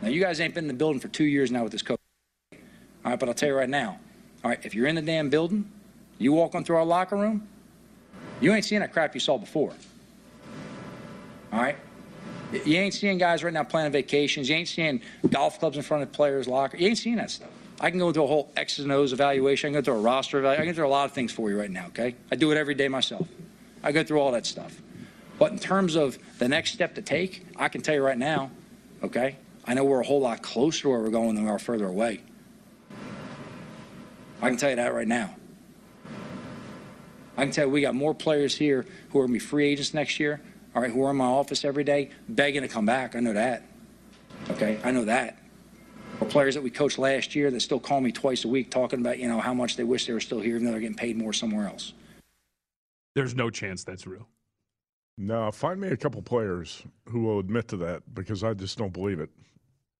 Now, 0.00 0.10
you 0.10 0.20
guys 0.20 0.40
ain't 0.40 0.54
been 0.54 0.62
in 0.62 0.68
the 0.68 0.74
building 0.74 1.00
for 1.00 1.08
two 1.08 1.24
years 1.24 1.50
now 1.50 1.64
with 1.64 1.72
this 1.72 1.82
coach. 1.82 1.98
All 2.52 2.58
right, 3.10 3.18
but 3.18 3.28
I'll 3.28 3.34
tell 3.34 3.48
you 3.48 3.56
right 3.56 3.68
now. 3.68 3.98
All 4.44 4.50
right, 4.50 4.64
if 4.64 4.76
you're 4.76 4.86
in 4.86 4.94
the 4.94 5.02
damn 5.02 5.28
building, 5.28 5.68
you 6.18 6.32
walk 6.32 6.54
on 6.54 6.62
through 6.62 6.76
our 6.76 6.84
locker 6.84 7.16
room, 7.16 7.48
you 8.40 8.52
ain't 8.52 8.64
seeing 8.64 8.80
that 8.80 8.92
crap 8.92 9.12
you 9.14 9.20
saw 9.20 9.38
before. 9.38 9.72
All 11.52 11.60
right? 11.60 11.76
You 12.52 12.76
ain't 12.78 12.94
seeing 12.94 13.18
guys 13.18 13.42
right 13.42 13.52
now 13.52 13.64
planning 13.64 13.92
vacations. 13.92 14.48
You 14.48 14.56
ain't 14.56 14.68
seeing 14.68 15.00
golf 15.30 15.58
clubs 15.58 15.76
in 15.76 15.82
front 15.82 16.02
of 16.02 16.12
players' 16.12 16.46
locker. 16.46 16.76
You 16.76 16.88
ain't 16.88 16.98
seeing 16.98 17.16
that 17.16 17.30
stuff. 17.30 17.50
I 17.80 17.90
can 17.90 17.98
go 17.98 18.12
through 18.12 18.24
a 18.24 18.28
whole 18.28 18.52
X's 18.56 18.84
and 18.84 18.92
O's 18.92 19.12
evaluation. 19.12 19.68
I 19.68 19.72
can 19.72 19.80
go 19.80 19.84
through 19.84 20.00
a 20.00 20.02
roster 20.02 20.38
evaluation. 20.38 20.62
I 20.62 20.66
can 20.66 20.74
through 20.74 20.86
a 20.86 20.88
lot 20.88 21.06
of 21.06 21.12
things 21.12 21.32
for 21.32 21.50
you 21.50 21.58
right 21.58 21.70
now, 21.70 21.86
okay? 21.86 22.14
I 22.30 22.36
do 22.36 22.52
it 22.52 22.56
every 22.56 22.74
day 22.74 22.86
myself. 22.88 23.26
I 23.82 23.90
go 23.90 24.04
through 24.04 24.20
all 24.20 24.32
that 24.32 24.46
stuff. 24.46 24.80
But 25.38 25.50
in 25.50 25.58
terms 25.58 25.96
of 25.96 26.18
the 26.38 26.46
next 26.46 26.72
step 26.72 26.94
to 26.94 27.02
take, 27.02 27.44
I 27.56 27.68
can 27.68 27.80
tell 27.80 27.94
you 27.94 28.04
right 28.04 28.18
now, 28.18 28.50
okay? 29.02 29.36
I 29.66 29.74
know 29.74 29.84
we're 29.84 30.00
a 30.00 30.06
whole 30.06 30.20
lot 30.20 30.42
closer 30.42 30.82
to 30.82 30.88
where 30.90 31.00
we're 31.00 31.10
going 31.10 31.34
than 31.34 31.44
we 31.44 31.50
are 31.50 31.58
further 31.58 31.86
away. 31.86 32.20
I 34.40 34.48
can 34.48 34.56
tell 34.56 34.70
you 34.70 34.76
that 34.76 34.94
right 34.94 35.08
now. 35.08 35.34
I 37.36 37.44
can 37.44 37.50
tell 37.50 37.66
you 37.66 37.72
we 37.72 37.80
got 37.80 37.94
more 37.94 38.14
players 38.14 38.56
here 38.56 38.86
who 39.10 39.18
are 39.18 39.22
going 39.22 39.28
to 39.28 39.32
be 39.32 39.38
free 39.38 39.66
agents 39.66 39.94
next 39.94 40.20
year, 40.20 40.40
all 40.74 40.82
right, 40.82 40.90
who 40.90 41.04
are 41.04 41.10
in 41.10 41.16
my 41.16 41.26
office 41.26 41.64
every 41.64 41.84
day 41.84 42.10
begging 42.28 42.62
to 42.62 42.68
come 42.68 42.86
back. 42.86 43.14
I 43.14 43.20
know 43.20 43.32
that. 43.32 43.64
Okay, 44.50 44.80
I 44.82 44.90
know 44.90 45.04
that. 45.04 45.38
Or 46.20 46.26
players 46.26 46.54
that 46.54 46.62
we 46.62 46.70
coached 46.70 46.98
last 46.98 47.34
year 47.34 47.50
that 47.50 47.60
still 47.60 47.80
call 47.80 48.00
me 48.00 48.12
twice 48.12 48.44
a 48.44 48.48
week 48.48 48.70
talking 48.70 49.00
about, 49.00 49.18
you 49.18 49.28
know, 49.28 49.40
how 49.40 49.54
much 49.54 49.76
they 49.76 49.84
wish 49.84 50.06
they 50.06 50.12
were 50.12 50.20
still 50.20 50.40
here 50.40 50.56
even 50.56 50.66
though 50.66 50.72
they're 50.72 50.80
getting 50.80 50.96
paid 50.96 51.16
more 51.16 51.32
somewhere 51.32 51.66
else. 51.66 51.92
There's 53.14 53.34
no 53.34 53.50
chance 53.50 53.84
that's 53.84 54.06
real. 54.06 54.28
No, 55.18 55.50
find 55.50 55.80
me 55.80 55.88
a 55.88 55.96
couple 55.96 56.22
players 56.22 56.82
who 57.08 57.22
will 57.22 57.38
admit 57.38 57.68
to 57.68 57.76
that 57.78 58.02
because 58.14 58.42
I 58.42 58.54
just 58.54 58.78
don't 58.78 58.92
believe 58.92 59.20
it. 59.20 59.30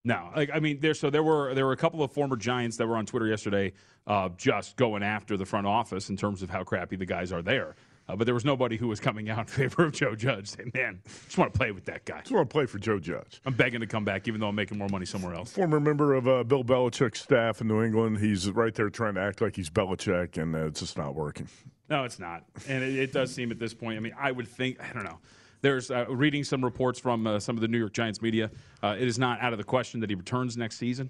No, 0.05 0.31
like 0.35 0.51
I 0.53 0.59
mean, 0.59 0.81
there. 0.81 0.95
So 0.95 1.11
there 1.11 1.23
were 1.23 1.55
there 1.55 1.65
were 1.65 1.73
a 1.73 1.77
couple 1.77 2.03
of 2.03 2.11
former 2.11 2.37
Giants 2.37 2.77
that 2.79 2.89
were 2.89 2.97
on 2.97 3.07
Twitter 3.07 3.29
yesterday, 3.29 3.73
uh, 4.07 4.31
just 4.37 4.77
going 4.77 5.03
after 5.05 5.37
the 5.37 5.47
front 5.47 5.67
office 5.67 6.09
in 6.11 6.17
terms 6.17 6.43
of 6.43 6.51
how 6.51 6.65
crappy 6.65 6.97
the 6.97 7.07
guys 7.07 7.31
are 7.31 7.43
there. 7.43 7.77
Uh, 8.13 8.17
but 8.17 8.25
there 8.25 8.35
was 8.35 8.45
nobody 8.45 8.77
who 8.77 8.89
was 8.89 9.01
coming 9.01 9.31
out 9.31 9.39
in 9.39 9.45
favor 9.47 9.85
of 9.85 9.93
Joe 9.93 10.15
Judge, 10.15 10.49
saying, 10.49 10.71
"Man, 10.75 11.01
just 11.25 11.39
want 11.39 11.53
to 11.53 11.59
play 11.59 11.73
with 11.73 11.87
that 11.87 12.05
guy. 12.05 12.21
Just 12.21 12.33
want 12.33 12.49
to 12.49 12.53
play 12.53 12.67
for 12.67 12.79
Joe 12.79 12.99
Judge." 12.99 13.41
I'm 13.47 13.55
begging 13.55 13.81
to 13.81 13.87
come 13.87 14.05
back, 14.05 14.29
even 14.29 14.41
though 14.41 14.49
I'm 14.49 14.55
making 14.55 14.77
more 14.77 14.89
money 14.89 15.07
somewhere 15.07 15.35
else." 15.35 15.53
Former 15.53 15.81
member 15.81 16.15
of 16.15 16.29
uh, 16.29 16.45
Bill 16.45 16.63
Belichick's 16.63 17.23
staff 17.23 17.63
in 17.63 17.69
New 17.69 17.83
England, 17.83 18.19
he's 18.19 18.51
right 18.51 18.75
there 18.75 18.91
trying 18.91 19.15
to 19.15 19.23
act 19.23 19.41
like 19.41 19.57
he's 19.57 19.71
Belichick, 19.71 20.37
and 20.37 20.55
uh, 20.55 20.67
it's 20.67 20.81
just 20.81 20.99
not 20.99 21.15
working. 21.15 21.49
No, 21.89 22.05
it's 22.05 22.19
not, 22.19 22.45
and 22.69 22.83
it, 22.83 22.97
it, 22.97 23.13
does 23.13 23.35
seem 23.35 23.51
at 23.51 23.59
this 23.59 23.73
point. 23.73 23.97
I 23.97 24.01
mean, 24.01 24.15
I 24.19 24.31
would 24.31 24.49
think 24.49 24.79
I 24.83 24.93
don't 24.93 25.05
know. 25.05 25.19
There's 25.63 25.91
uh, 25.91 26.05
reading 26.09 26.45
some 26.45 26.63
reports 26.63 26.99
from 26.99 27.27
uh, 27.27 27.39
some 27.39 27.57
of 27.57 27.63
the 27.63 27.69
New 27.69 27.79
York 27.79 27.95
Giants 27.95 28.21
media. 28.21 28.51
Uh, 28.83 28.97
it 28.99 29.09
is 29.09 29.19
not 29.19 29.41
out 29.41 29.53
of 29.53 29.59
the 29.59 29.65
question 29.65 30.01
that 30.01 30.11
he 30.11 30.17
returns 30.17 30.57
next 30.57 30.77
season 30.77 31.09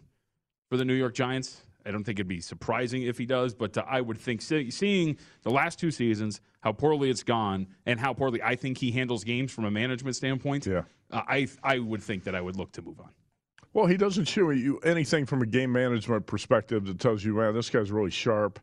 for 0.71 0.77
the 0.77 0.85
New 0.85 0.95
York 0.95 1.15
Giants. 1.15 1.63
I 1.85 1.91
don't 1.91 2.05
think 2.05 2.19
it'd 2.19 2.29
be 2.29 2.41
surprising 2.41 3.03
if 3.03 3.19
he 3.19 3.27
does, 3.27 3.55
but 3.55 3.77
uh, 3.77 3.85
I 3.89 4.01
would 4.01 4.19
think 4.19 4.43
see, 4.43 4.71
seeing 4.71 5.17
the 5.43 5.51
last 5.51 5.79
two 5.79 5.91
seasons, 5.91 6.41
how 6.61 6.73
poorly 6.73 7.11
it's 7.11 7.23
gone, 7.23 7.67
and 7.87 7.99
how 7.99 8.13
poorly 8.13 8.43
I 8.43 8.57
think 8.57 8.79
he 8.79 8.91
handles 8.91 9.25
games 9.25 9.53
from 9.53 9.65
a 9.65 9.71
management 9.71 10.17
standpoint. 10.17 10.67
Yeah, 10.67 10.83
uh, 11.11 11.23
I 11.27 11.49
I 11.63 11.79
would 11.79 12.03
think 12.03 12.25
that 12.25 12.35
I 12.35 12.41
would 12.41 12.57
look 12.57 12.73
to 12.73 12.83
move 12.83 13.01
on. 13.01 13.11
Well, 13.75 13.87
he 13.87 13.97
doesn't 13.97 14.27
show 14.27 14.51
you 14.51 14.79
anything 14.81 15.25
from 15.25 15.41
a 15.41 15.47
game 15.47 15.73
management 15.73 16.27
perspective 16.27 16.85
that 16.87 17.01
tells 17.01 17.25
you, 17.25 17.35
man, 17.35 17.55
this 17.55 17.71
guy's 17.71 17.91
really 17.91 18.11
sharp. 18.11 18.61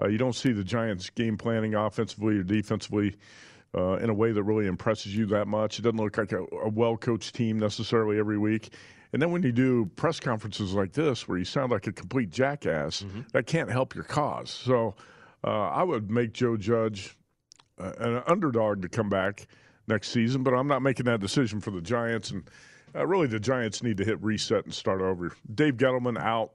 Uh, 0.00 0.08
you 0.08 0.18
don't 0.18 0.34
see 0.34 0.52
the 0.52 0.64
Giants' 0.64 1.08
game 1.10 1.38
planning 1.38 1.74
offensively 1.74 2.36
or 2.36 2.42
defensively 2.42 3.16
uh, 3.74 3.96
in 3.96 4.10
a 4.10 4.14
way 4.14 4.32
that 4.32 4.42
really 4.42 4.66
impresses 4.66 5.16
you 5.16 5.26
that 5.26 5.48
much. 5.48 5.78
It 5.78 5.82
doesn't 5.82 5.98
look 5.98 6.18
like 6.18 6.32
a, 6.32 6.44
a 6.62 6.68
well 6.68 6.96
coached 6.96 7.34
team 7.34 7.58
necessarily 7.58 8.18
every 8.18 8.38
week. 8.38 8.70
And 9.12 9.20
then 9.20 9.32
when 9.32 9.42
you 9.42 9.52
do 9.52 9.90
press 9.96 10.20
conferences 10.20 10.72
like 10.72 10.92
this, 10.92 11.26
where 11.26 11.38
you 11.38 11.44
sound 11.44 11.72
like 11.72 11.86
a 11.86 11.92
complete 11.92 12.30
jackass, 12.30 13.02
mm-hmm. 13.02 13.22
that 13.32 13.46
can't 13.46 13.70
help 13.70 13.94
your 13.94 14.04
cause. 14.04 14.50
So 14.50 14.94
uh, 15.42 15.48
I 15.48 15.82
would 15.82 16.10
make 16.10 16.32
Joe 16.32 16.56
Judge 16.56 17.16
uh, 17.78 17.92
an 17.98 18.22
underdog 18.26 18.82
to 18.82 18.88
come 18.88 19.08
back 19.08 19.46
next 19.88 20.10
season, 20.10 20.42
but 20.42 20.54
I'm 20.54 20.68
not 20.68 20.82
making 20.82 21.06
that 21.06 21.20
decision 21.20 21.60
for 21.60 21.70
the 21.70 21.80
Giants. 21.80 22.30
And 22.30 22.44
uh, 22.94 23.06
really, 23.06 23.26
the 23.26 23.40
Giants 23.40 23.82
need 23.82 23.96
to 23.96 24.04
hit 24.04 24.22
reset 24.22 24.64
and 24.64 24.74
start 24.74 25.00
over. 25.00 25.32
Dave 25.52 25.76
Gettleman 25.76 26.18
out. 26.18 26.52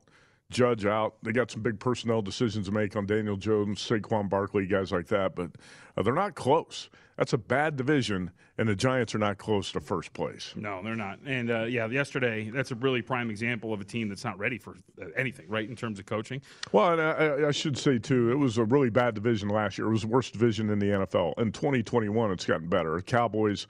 Judge 0.51 0.86
out. 0.86 1.15
They 1.23 1.31
got 1.31 1.49
some 1.49 1.62
big 1.62 1.79
personnel 1.79 2.21
decisions 2.21 2.67
to 2.67 2.71
make 2.71 2.95
on 2.95 3.05
Daniel 3.05 3.36
Jones, 3.36 3.79
Saquon 3.79 4.29
Barkley, 4.29 4.67
guys 4.67 4.91
like 4.91 5.08
that, 5.08 5.36
but 5.36 5.51
uh, 5.97 6.03
they're 6.03 6.13
not 6.13 6.36
close. 6.36 6.89
That's 7.17 7.34
a 7.34 7.38
bad 7.38 7.77
division, 7.77 8.31
and 8.58 8.67
the 8.67 8.75
Giants 8.75 9.15
are 9.15 9.19
not 9.19 9.38
close 9.38 9.71
to 9.71 9.79
first 9.79 10.13
place. 10.13 10.53
No, 10.55 10.84
they're 10.84 10.95
not. 10.95 11.19
And 11.25 11.49
uh, 11.49 11.63
yeah, 11.63 11.88
yesterday, 11.88 12.49
that's 12.49 12.71
a 12.71 12.75
really 12.75 13.01
prime 13.01 13.29
example 13.29 13.73
of 13.73 13.79
a 13.79 13.86
team 13.86 14.10
that's 14.10 14.25
not 14.25 14.38
ready 14.38 14.58
for 14.58 14.75
uh, 15.01 15.05
anything, 15.15 15.47
right, 15.47 15.67
in 15.67 15.75
terms 15.75 15.97
of 15.97 16.05
coaching. 16.05 16.41
Well, 16.73 16.91
and 16.91 17.01
I, 17.01 17.47
I 17.47 17.51
should 17.51 17.77
say, 17.77 17.97
too, 17.97 18.31
it 18.31 18.36
was 18.36 18.58
a 18.58 18.65
really 18.65 18.89
bad 18.89 19.15
division 19.15 19.49
last 19.49 19.77
year. 19.77 19.88
It 19.88 19.91
was 19.91 20.01
the 20.01 20.10
worst 20.10 20.34
division 20.34 20.69
in 20.69 20.79
the 20.79 20.88
NFL. 20.88 21.39
In 21.39 21.51
2021, 21.53 22.31
it's 22.31 22.45
gotten 22.45 22.67
better. 22.67 23.01
Cowboys 23.01 23.65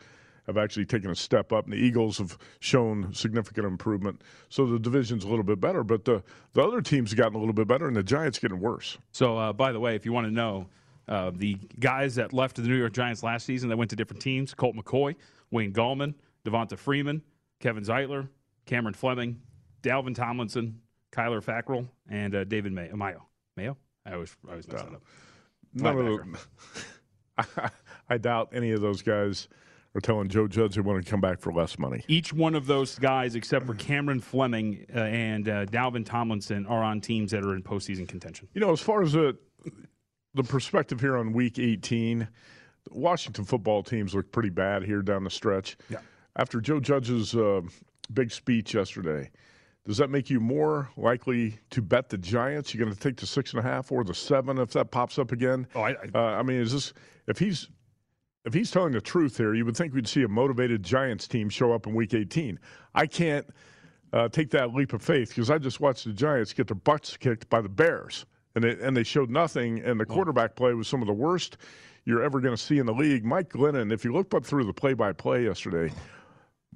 have 0.48 0.58
actually 0.58 0.86
taken 0.86 1.10
a 1.10 1.16
step 1.16 1.52
up, 1.52 1.66
and 1.66 1.74
the 1.74 1.78
Eagles 1.78 2.18
have 2.20 2.38
shown 2.60 3.14
significant 3.14 3.66
improvement. 3.66 4.22
So 4.50 4.66
the 4.66 4.80
division's 4.80 5.24
a 5.24 5.28
little 5.28 5.44
bit 5.44 5.60
better, 5.60 5.84
but 5.84 6.06
the, 6.06 6.24
the 6.54 6.62
other 6.62 6.82
teams 6.82 7.12
have 7.12 7.18
gotten 7.18 7.36
a 7.36 7.40
little 7.40 7.54
bit 7.54 7.68
better, 7.68 7.88
and 7.88 7.96
the 7.96 8.04
Giants 8.04 8.40
getting 8.40 8.60
worse. 8.60 8.98
So, 9.12 9.38
uh, 9.38 9.54
by 9.54 9.72
the 9.72 9.80
way, 9.80 9.96
if 9.96 10.06
you 10.06 10.14
want 10.14 10.28
to 10.28 10.32
know, 10.32 10.68
uh, 11.08 11.32
the 11.34 11.58
guys 11.80 12.16
that 12.16 12.34
left 12.34 12.56
the 12.56 12.64
New 12.64 12.76
York 12.76 12.94
Giants 12.94 13.24
last 13.24 13.46
season 13.46 13.70
that 13.70 13.78
went 13.78 13.90
to 13.92 13.96
different 13.96 14.22
teams 14.22 14.54
Colt 14.54 14.76
McCoy, 14.76 15.16
Wayne 15.52 15.72
Gallman, 15.72 16.16
Devonta 16.46 16.78
Freeman, 16.78 17.22
Kevin 17.60 17.84
Zeitler, 17.84 18.28
Cameron 18.66 18.94
Fleming, 18.94 19.40
Dalvin 19.84 20.16
Tomlinson, 20.16 20.82
Kyler 21.12 21.44
Fackrell, 21.44 21.88
and 22.10 22.36
uh, 22.36 22.44
David 22.44 22.74
May- 22.74 22.90
Mayo. 22.90 23.26
Mayo? 23.56 23.78
I 24.06 24.14
always, 24.14 24.36
I 24.48 24.52
always 24.52 24.68
mess 24.68 24.82
that 24.82 24.94
up. 24.94 25.04
None 25.74 26.20
of, 27.38 27.72
I 28.10 28.18
doubt 28.18 28.50
any 28.54 28.72
of 28.72 28.82
those 28.82 29.02
guys 29.02 29.48
are 29.96 30.02
telling 30.02 30.28
Joe 30.28 30.48
Judge 30.48 30.76
they 30.76 30.82
want 30.82 31.04
to 31.04 31.10
come 31.10 31.22
back 31.22 31.40
for 31.40 31.54
less 31.54 31.80
money. 31.80 32.04
Each 32.08 32.34
one 32.34 32.54
of 32.54 32.68
those 32.68 33.00
guys, 33.00 33.36
except 33.36 33.66
for 33.66 33.74
Cameron 33.74 34.20
Fleming 34.20 34.86
uh, 34.94 35.00
and 35.00 35.48
uh, 35.48 35.66
Dalvin 35.66 36.06
Tomlinson, 36.06 36.66
are 36.66 36.84
on 36.84 37.00
teams 37.00 37.32
that 37.32 37.44
are 37.44 37.56
in 37.56 37.64
postseason 37.64 38.08
contention. 38.08 38.48
You 38.54 38.62
know, 38.62 38.72
as 38.72 38.82
far 38.82 39.02
as 39.02 39.14
the 39.14 39.38
the 40.34 40.44
perspective 40.44 41.00
here 41.00 41.16
on 41.16 41.32
Week 41.32 41.60
18, 41.60 42.28
Washington 42.92 43.46
football 43.46 43.82
teams 43.82 44.14
look 44.14 44.32
pretty 44.34 44.50
bad 44.50 44.84
here 44.84 45.02
down 45.02 45.24
the 45.24 45.30
stretch. 45.30 45.78
Yeah. 45.90 46.00
After 46.36 46.60
Joe 46.60 46.82
Judge's 46.82 47.34
uh, 47.34 47.62
big 48.14 48.32
speech 48.32 48.74
yesterday, 48.74 49.32
does 49.88 49.98
that 49.98 50.10
make 50.10 50.30
you 50.30 50.42
more 50.42 50.90
likely 50.98 51.58
to 51.70 51.82
bet 51.82 52.10
the 52.10 52.18
Giants? 52.18 52.74
You're 52.74 52.84
going 52.84 52.94
to 52.94 53.00
take 53.00 53.16
the 53.16 53.26
six 53.26 53.52
and 53.52 53.60
a 53.60 53.64
half 53.64 53.94
or 53.94 54.04
the 54.04 54.14
seven 54.14 54.58
if 54.58 54.72
that 54.72 54.92
pops 54.92 55.18
up 55.18 55.32
again? 55.32 55.68
Oh, 55.74 55.82
I, 55.82 55.92
I, 55.92 55.96
uh, 56.14 56.20
I 56.20 56.44
mean, 56.44 56.60
is 56.60 56.74
this 56.74 56.94
if 57.28 57.40
he's 57.40 57.70
if 58.46 58.54
he's 58.54 58.72
telling 58.72 58.94
the 58.94 59.02
truth 59.02 59.38
here, 59.38 59.54
you 59.56 59.66
would 59.66 59.76
think 59.76 59.94
we'd 59.94 60.08
see 60.08 60.24
a 60.24 60.28
motivated 60.28 60.84
Giants 60.84 61.28
team 61.28 61.50
show 61.50 61.74
up 61.74 61.88
in 61.88 61.94
Week 61.96 62.14
18. 62.14 62.60
I 62.94 63.08
can't 63.08 63.46
uh, 64.14 64.30
take 64.30 64.52
that 64.52 64.74
leap 64.74 64.94
of 64.94 65.02
faith 65.02 65.30
because 65.30 65.50
I 65.50 65.58
just 65.58 65.80
watched 65.80 66.06
the 66.06 66.14
Giants 66.14 66.54
get 66.54 66.68
their 66.68 66.76
butts 66.76 67.18
kicked 67.18 67.50
by 67.50 67.62
the 67.62 67.70
Bears, 67.70 68.26
and 68.54 68.64
they, 68.64 68.78
and 68.82 68.96
they 68.96 69.04
showed 69.04 69.30
nothing. 69.30 69.80
And 69.84 70.00
the 70.00 70.06
quarterback 70.06 70.56
play 70.56 70.74
was 70.74 70.88
some 70.88 71.02
of 71.02 71.08
the 71.08 71.14
worst 71.14 71.58
you're 72.06 72.22
ever 72.22 72.40
going 72.40 72.56
to 72.56 72.62
see 72.62 72.78
in 72.78 72.86
the 72.86 72.94
league. 72.94 73.26
Mike 73.26 73.50
Glennon, 73.50 73.92
if 73.92 74.06
you 74.06 74.14
looked 74.14 74.34
up 74.36 74.46
through 74.46 74.66
the 74.66 74.74
play-by-play 74.74 75.44
yesterday, 75.44 75.92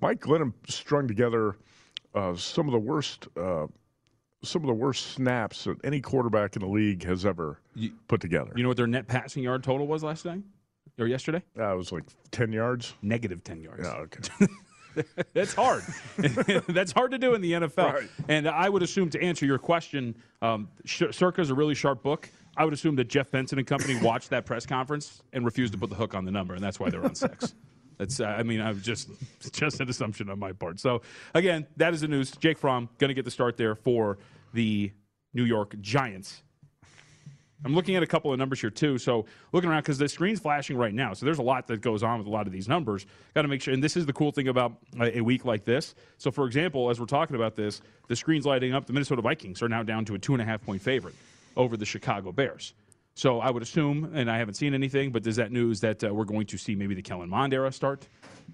Mike 0.02 0.22
Glennon 0.22 0.54
strung 0.68 1.08
together 1.08 1.56
uh, 2.16 2.36
some 2.36 2.68
of 2.68 2.72
the 2.72 2.80
worst. 2.80 3.28
Uh, 3.38 3.68
some 4.42 4.62
of 4.64 4.68
the 4.68 4.74
worst 4.74 5.08
snaps 5.08 5.66
that 5.66 5.76
any 5.84 6.00
quarterback 6.00 6.56
in 6.56 6.62
the 6.62 6.68
league 6.68 7.04
has 7.04 7.26
ever 7.26 7.60
You- 7.76 7.92
put 8.08 8.22
together. 8.22 8.54
You 8.56 8.64
know 8.64 8.70
what 8.70 8.78
their 8.78 8.88
net 8.88 9.06
passing 9.06 9.44
yard 9.44 9.66
total 9.66 9.86
was 9.86 10.02
last 10.02 10.24
night 10.24 10.42
or 11.00 11.08
yesterday? 11.08 11.42
Uh, 11.58 11.74
it 11.74 11.78
was 11.78 11.92
like 11.92 12.04
ten 12.32 12.52
yards. 12.52 12.94
Negative 13.02 13.44
ten 13.44 13.62
yards. 13.62 13.84
Yeah, 13.84 13.94
okay. 13.94 14.48
That's 15.34 15.54
hard. 15.54 15.84
That's 16.68 16.92
hard 16.92 17.12
to 17.12 17.18
do 17.18 17.34
in 17.34 17.42
the 17.42 17.54
NFL. 17.54 17.94
Right. 17.94 18.10
And 18.28 18.48
I 18.48 18.70
would 18.70 18.84
assume 18.84 19.10
to 19.12 19.22
answer 19.22 19.46
your 19.46 19.60
question, 19.60 20.16
um, 20.42 20.70
Sh- 20.86 21.04
Circa's 21.12 21.50
a 21.50 21.56
really 21.56 21.76
sharp 21.76 22.04
book. 22.04 22.30
I 22.58 22.66
would 22.66 22.74
assume 22.74 22.96
that 22.98 23.08
Jeff 23.08 23.32
Benson 23.32 23.58
and 23.60 23.68
company 23.68 23.98
watched 24.02 24.32
that 24.32 24.46
press 24.46 24.66
conference 24.66 25.22
and 25.32 25.46
refused 25.46 25.74
to 25.74 25.80
put 25.80 25.90
the 25.90 25.96
hook 25.96 26.16
on 26.16 26.26
the 26.26 26.32
number, 26.32 26.56
and 26.56 26.64
that's 26.64 26.80
why 26.80 26.90
they're 26.90 27.04
on 27.04 27.16
six. 27.16 27.54
That's, 27.98 28.20
uh, 28.20 28.26
I 28.26 28.44
mean, 28.44 28.62
I 28.62 28.70
was 28.70 28.82
just 28.82 29.10
it's 29.40 29.52
just 29.52 29.80
an 29.82 29.90
assumption 29.90 30.30
on 30.30 30.40
my 30.40 30.54
part. 30.54 30.80
So 30.80 31.02
again, 31.34 31.68
that 31.78 31.94
is 31.94 32.02
the 32.02 32.08
news. 32.08 32.32
Jake 32.32 32.58
Fromm 32.58 32.90
going 32.98 33.10
to 33.10 33.14
get 33.14 33.26
the 33.26 33.32
start 33.32 33.58
there 33.58 33.76
for 33.76 34.18
the 34.54 34.92
New 35.34 35.44
York 35.44 35.80
Giants. 35.82 36.42
I'm 37.66 37.76
looking 37.76 37.96
at 37.96 38.04
a 38.04 38.08
couple 38.08 38.32
of 38.32 38.40
numbers 38.40 38.62
here 38.62 38.70
too. 38.70 38.98
So 38.98 39.26
looking 39.52 39.70
around 39.70 39.82
because 39.82 39.98
the 39.98 40.08
screen's 40.08 40.40
flashing 40.40 40.78
right 40.78 40.94
now. 40.94 41.14
So 41.14 41.26
there's 41.26 41.40
a 41.40 41.44
lot 41.44 41.68
that 41.68 41.82
goes 41.82 42.04
on 42.04 42.18
with 42.20 42.28
a 42.28 42.30
lot 42.30 42.48
of 42.48 42.54
these 42.54 42.68
numbers. 42.68 43.06
Got 43.36 43.42
to 43.42 43.48
make 43.48 43.62
sure. 43.62 43.74
And 43.74 43.84
this 43.84 43.98
is 43.98 44.06
the 44.06 44.14
cool 44.14 44.32
thing 44.32 44.48
about 44.48 44.78
a, 45.00 45.22
week 45.22 45.46
like 45.46 45.66
this. 45.66 45.96
So 46.18 46.32
for 46.32 46.46
example, 46.46 46.90
as 46.90 47.00
we're 47.00 47.06
talking 47.06 47.36
about 47.36 47.56
this, 47.56 47.82
the 48.08 48.16
screen's 48.16 48.46
lighting 48.46 48.74
up. 48.74 48.86
The 48.86 48.94
Minnesota 48.94 49.22
Vikings 49.22 49.62
are 49.62 49.70
now 49.70 49.84
down 49.84 50.06
to 50.06 50.16
a 50.16 50.20
two 50.20 50.34
and 50.34 50.42
a 50.42 50.46
half 50.46 50.62
point 50.62 50.82
favorite 50.82 51.16
over 51.58 51.76
the 51.76 51.86
Chicago 51.86 52.32
Bears. 52.32 52.74
So 53.16 53.42
I 53.42 53.50
would 53.50 53.62
assume, 53.62 54.12
and 54.16 54.32
I 54.32 54.38
haven't 54.38 54.54
seen 54.54 54.74
anything, 54.74 55.12
but 55.12 55.24
does 55.24 55.36
that 55.36 55.52
news 55.52 55.82
that 55.82 56.02
uh, 56.06 56.14
we're 56.14 56.24
going 56.24 56.46
to 56.46 56.58
see 56.58 56.74
maybe 56.74 56.96
the 56.96 57.02
Kellen 57.02 57.30
Mond 57.30 57.54
era 57.54 57.70
start 57.70 58.08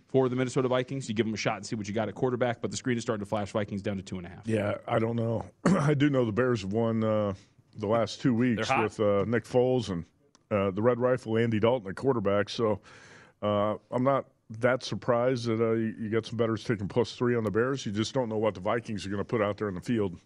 for 0.07 0.27
the 0.27 0.35
Minnesota 0.35 0.67
Vikings? 0.67 1.07
You 1.07 1.13
give 1.13 1.27
them 1.27 1.35
a 1.35 1.37
shot 1.37 1.57
and 1.57 1.65
see 1.65 1.75
what 1.75 1.87
you 1.87 1.93
got 1.93 2.09
at 2.09 2.15
quarterback, 2.15 2.61
but 2.61 2.71
the 2.71 2.77
screen 2.77 2.97
is 2.97 3.03
starting 3.03 3.23
to 3.23 3.29
flash 3.29 3.51
Vikings 3.51 3.83
down 3.83 3.97
to 3.97 4.01
two 4.01 4.17
and 4.17 4.25
a 4.25 4.29
half. 4.29 4.47
Yeah, 4.47 4.77
I 4.87 4.97
don't 4.97 5.17
know. 5.17 5.45
I 5.65 5.93
do 5.93 6.09
know 6.09 6.25
the 6.25 6.31
Bears 6.31 6.63
have 6.63 6.73
won 6.73 7.03
uh, 7.03 7.35
the 7.77 7.88
last 7.88 8.21
two 8.21 8.33
weeks 8.33 8.69
with 8.83 8.99
uh, 8.99 9.25
Nick 9.25 9.43
Foles 9.45 9.89
and 9.89 10.05
uh, 10.51 10.71
the 10.71 10.81
Red 10.81 10.99
Rifle, 10.99 11.38
Andy 11.38 11.59
Dalton, 11.59 11.89
at 11.89 11.95
quarterback. 11.95 12.49
So 12.49 12.79
uh, 13.41 13.75
I'm 13.91 14.03
not 14.03 14.25
that 14.61 14.83
surprised 14.83 15.45
that 15.47 15.59
uh, 15.61 15.73
you, 15.73 15.93
you 15.99 16.09
got 16.09 16.25
some 16.25 16.38
betters 16.38 16.63
taking 16.63 16.88
plus 16.88 17.13
three 17.13 17.35
on 17.35 17.43
the 17.43 17.51
Bears. 17.51 17.85
You 17.85 17.91
just 17.91 18.13
don't 18.13 18.29
know 18.29 18.38
what 18.38 18.53
the 18.53 18.59
Vikings 18.61 19.05
are 19.05 19.09
going 19.09 19.19
to 19.19 19.25
put 19.25 19.41
out 19.41 19.57
there 19.57 19.67
in 19.69 19.75
the 19.75 19.81
field. 19.81 20.17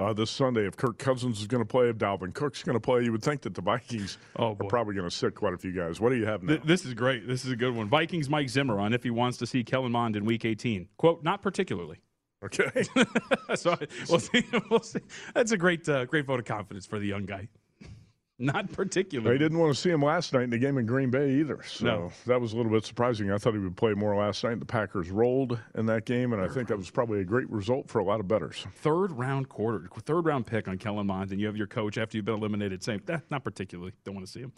Uh, 0.00 0.12
this 0.12 0.30
Sunday, 0.30 0.66
if 0.66 0.76
Kirk 0.76 0.98
Cousins 0.98 1.40
is 1.40 1.46
going 1.46 1.62
to 1.62 1.68
play, 1.68 1.88
if 1.88 1.96
Dalvin 1.96 2.34
Cook's 2.34 2.62
going 2.64 2.74
to 2.74 2.80
play, 2.80 3.04
you 3.04 3.12
would 3.12 3.22
think 3.22 3.42
that 3.42 3.54
the 3.54 3.60
Vikings 3.60 4.18
Oh, 4.36 4.52
are 4.52 4.66
probably 4.68 4.94
going 4.94 5.08
to 5.08 5.14
sit 5.14 5.34
quite 5.34 5.52
a 5.54 5.58
few 5.58 5.70
guys. 5.70 6.00
What 6.00 6.08
do 6.10 6.16
you 6.16 6.26
have 6.26 6.42
now? 6.42 6.54
Th- 6.54 6.62
This 6.62 6.84
is 6.84 6.94
great. 6.94 7.28
This 7.28 7.44
is 7.44 7.52
a 7.52 7.56
good 7.56 7.76
one. 7.76 7.88
Vikings 7.88 8.28
Mike 8.28 8.48
Zimmer 8.48 8.80
on 8.80 8.94
if 8.94 9.04
he 9.04 9.10
wants 9.10 9.36
to 9.38 9.46
see 9.46 9.62
Kellen 9.62 9.92
Mond 9.92 10.16
in 10.16 10.24
Week 10.24 10.44
18. 10.44 10.88
Quote, 10.96 11.22
not 11.22 11.40
particularly. 11.42 11.98
Okay. 12.44 12.84
so 13.54 13.76
we'll 14.08 14.18
see. 14.18 14.44
We'll 14.70 14.80
see. 14.80 15.00
That's 15.34 15.52
a 15.52 15.56
great, 15.56 15.88
uh, 15.88 16.04
great 16.06 16.26
vote 16.26 16.40
of 16.40 16.46
confidence 16.46 16.86
for 16.86 16.98
the 16.98 17.06
young 17.06 17.24
guy. 17.24 17.48
Not 18.42 18.72
particularly. 18.72 19.38
They 19.38 19.44
didn't 19.44 19.58
want 19.58 19.72
to 19.72 19.80
see 19.80 19.88
him 19.90 20.02
last 20.02 20.32
night 20.32 20.42
in 20.42 20.50
the 20.50 20.58
game 20.58 20.76
in 20.78 20.84
Green 20.84 21.10
Bay 21.10 21.34
either. 21.34 21.60
So 21.64 21.84
No. 21.84 22.12
that 22.26 22.40
was 22.40 22.52
a 22.52 22.56
little 22.56 22.72
bit 22.72 22.84
surprising. 22.84 23.30
I 23.30 23.38
thought 23.38 23.52
he 23.52 23.60
would 23.60 23.76
play 23.76 23.94
more 23.94 24.16
last 24.16 24.42
night. 24.42 24.58
The 24.58 24.66
Packers 24.66 25.10
rolled 25.10 25.60
in 25.76 25.86
that 25.86 26.06
game, 26.06 26.32
and 26.32 26.42
I 26.42 26.48
think 26.48 26.66
that 26.68 26.76
was 26.76 26.90
probably 26.90 27.20
a 27.20 27.24
great 27.24 27.48
result 27.50 27.88
for 27.88 28.00
a 28.00 28.04
lot 28.04 28.18
of 28.18 28.26
betters. 28.26 28.66
Third 28.74 29.12
round 29.12 29.48
quarter, 29.48 29.88
third 30.00 30.26
round 30.26 30.46
pick 30.46 30.66
on 30.66 30.76
Kellen 30.78 31.06
Mond, 31.06 31.30
and 31.30 31.40
you 31.40 31.46
have 31.46 31.56
your 31.56 31.68
coach 31.68 31.98
after 31.98 32.16
you've 32.18 32.24
been 32.24 32.34
eliminated. 32.34 32.82
Same, 32.82 33.00
eh, 33.08 33.18
not 33.30 33.44
particularly. 33.44 33.92
Don't 34.04 34.16
want 34.16 34.26
to 34.26 34.32
see 34.32 34.40
him. 34.40 34.52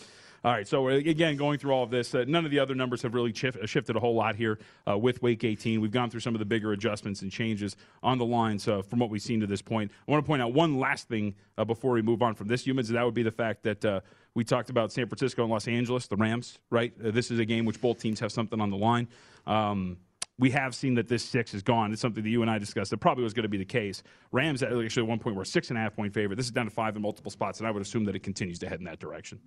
All 0.44 0.52
right. 0.52 0.66
So 0.68 0.88
uh, 0.88 0.92
again, 0.92 1.36
going 1.36 1.58
through 1.58 1.72
all 1.72 1.82
of 1.84 1.90
this, 1.90 2.14
uh, 2.14 2.24
none 2.26 2.44
of 2.44 2.50
the 2.50 2.58
other 2.58 2.74
numbers 2.74 3.00
have 3.02 3.14
really 3.14 3.32
chif- 3.32 3.66
shifted 3.66 3.96
a 3.96 4.00
whole 4.00 4.14
lot 4.14 4.34
here 4.36 4.58
uh, 4.86 4.96
with 4.96 5.22
Week 5.22 5.42
18. 5.42 5.80
We've 5.80 5.90
gone 5.90 6.10
through 6.10 6.20
some 6.20 6.34
of 6.34 6.38
the 6.38 6.44
bigger 6.44 6.72
adjustments 6.72 7.22
and 7.22 7.30
changes 7.32 7.76
on 8.02 8.18
the 8.18 8.26
lines 8.26 8.68
uh, 8.68 8.82
from 8.82 8.98
what 8.98 9.08
we've 9.08 9.22
seen 9.22 9.40
to 9.40 9.46
this 9.46 9.62
point. 9.62 9.90
I 10.06 10.10
want 10.10 10.22
to 10.22 10.26
point 10.26 10.42
out 10.42 10.52
one 10.52 10.78
last 10.78 11.08
thing 11.08 11.34
uh, 11.56 11.64
before 11.64 11.92
we 11.92 12.02
move 12.02 12.20
on 12.22 12.34
from 12.34 12.48
this, 12.48 12.64
Youmans. 12.66 12.88
and 12.88 12.96
That 12.96 13.04
would 13.06 13.14
be 13.14 13.22
the 13.22 13.30
fact 13.30 13.62
that 13.62 13.73
uh, 13.82 14.00
we 14.34 14.44
talked 14.44 14.68
about 14.68 14.92
San 14.92 15.06
Francisco 15.08 15.40
and 15.42 15.50
Los 15.50 15.66
Angeles, 15.66 16.06
the 16.06 16.16
Rams. 16.16 16.58
Right. 16.68 16.92
Uh, 17.02 17.10
this 17.12 17.30
is 17.30 17.38
a 17.38 17.46
game 17.46 17.64
which 17.64 17.80
both 17.80 17.98
teams 17.98 18.20
have 18.20 18.30
something 18.32 18.60
on 18.60 18.68
the 18.68 18.76
line. 18.76 19.08
Um, 19.46 19.96
we 20.38 20.50
have 20.50 20.74
seen 20.74 20.94
that 20.96 21.06
this 21.08 21.24
six 21.24 21.54
is 21.54 21.62
gone. 21.62 21.92
It's 21.92 22.02
something 22.02 22.22
that 22.24 22.28
you 22.28 22.42
and 22.42 22.50
I 22.50 22.58
discussed. 22.58 22.92
It 22.92 22.96
probably 22.96 23.22
was 23.24 23.32
going 23.32 23.44
to 23.44 23.48
be 23.48 23.56
the 23.56 23.64
case. 23.64 24.02
Rams 24.32 24.62
actually 24.64 25.02
at 25.04 25.08
one 25.08 25.20
point 25.20 25.36
were 25.36 25.42
a 25.42 25.46
six 25.46 25.68
and 25.70 25.78
a 25.78 25.80
half 25.80 25.94
point 25.94 26.12
favorite. 26.12 26.34
This 26.36 26.46
is 26.46 26.52
down 26.52 26.64
to 26.64 26.72
five 26.72 26.96
in 26.96 27.02
multiple 27.02 27.30
spots, 27.30 27.60
and 27.60 27.68
I 27.68 27.70
would 27.70 27.80
assume 27.82 28.04
that 28.06 28.16
it 28.16 28.24
continues 28.24 28.58
to 28.58 28.68
head 28.68 28.80
in 28.80 28.84
that 28.86 28.98
direction. 28.98 29.38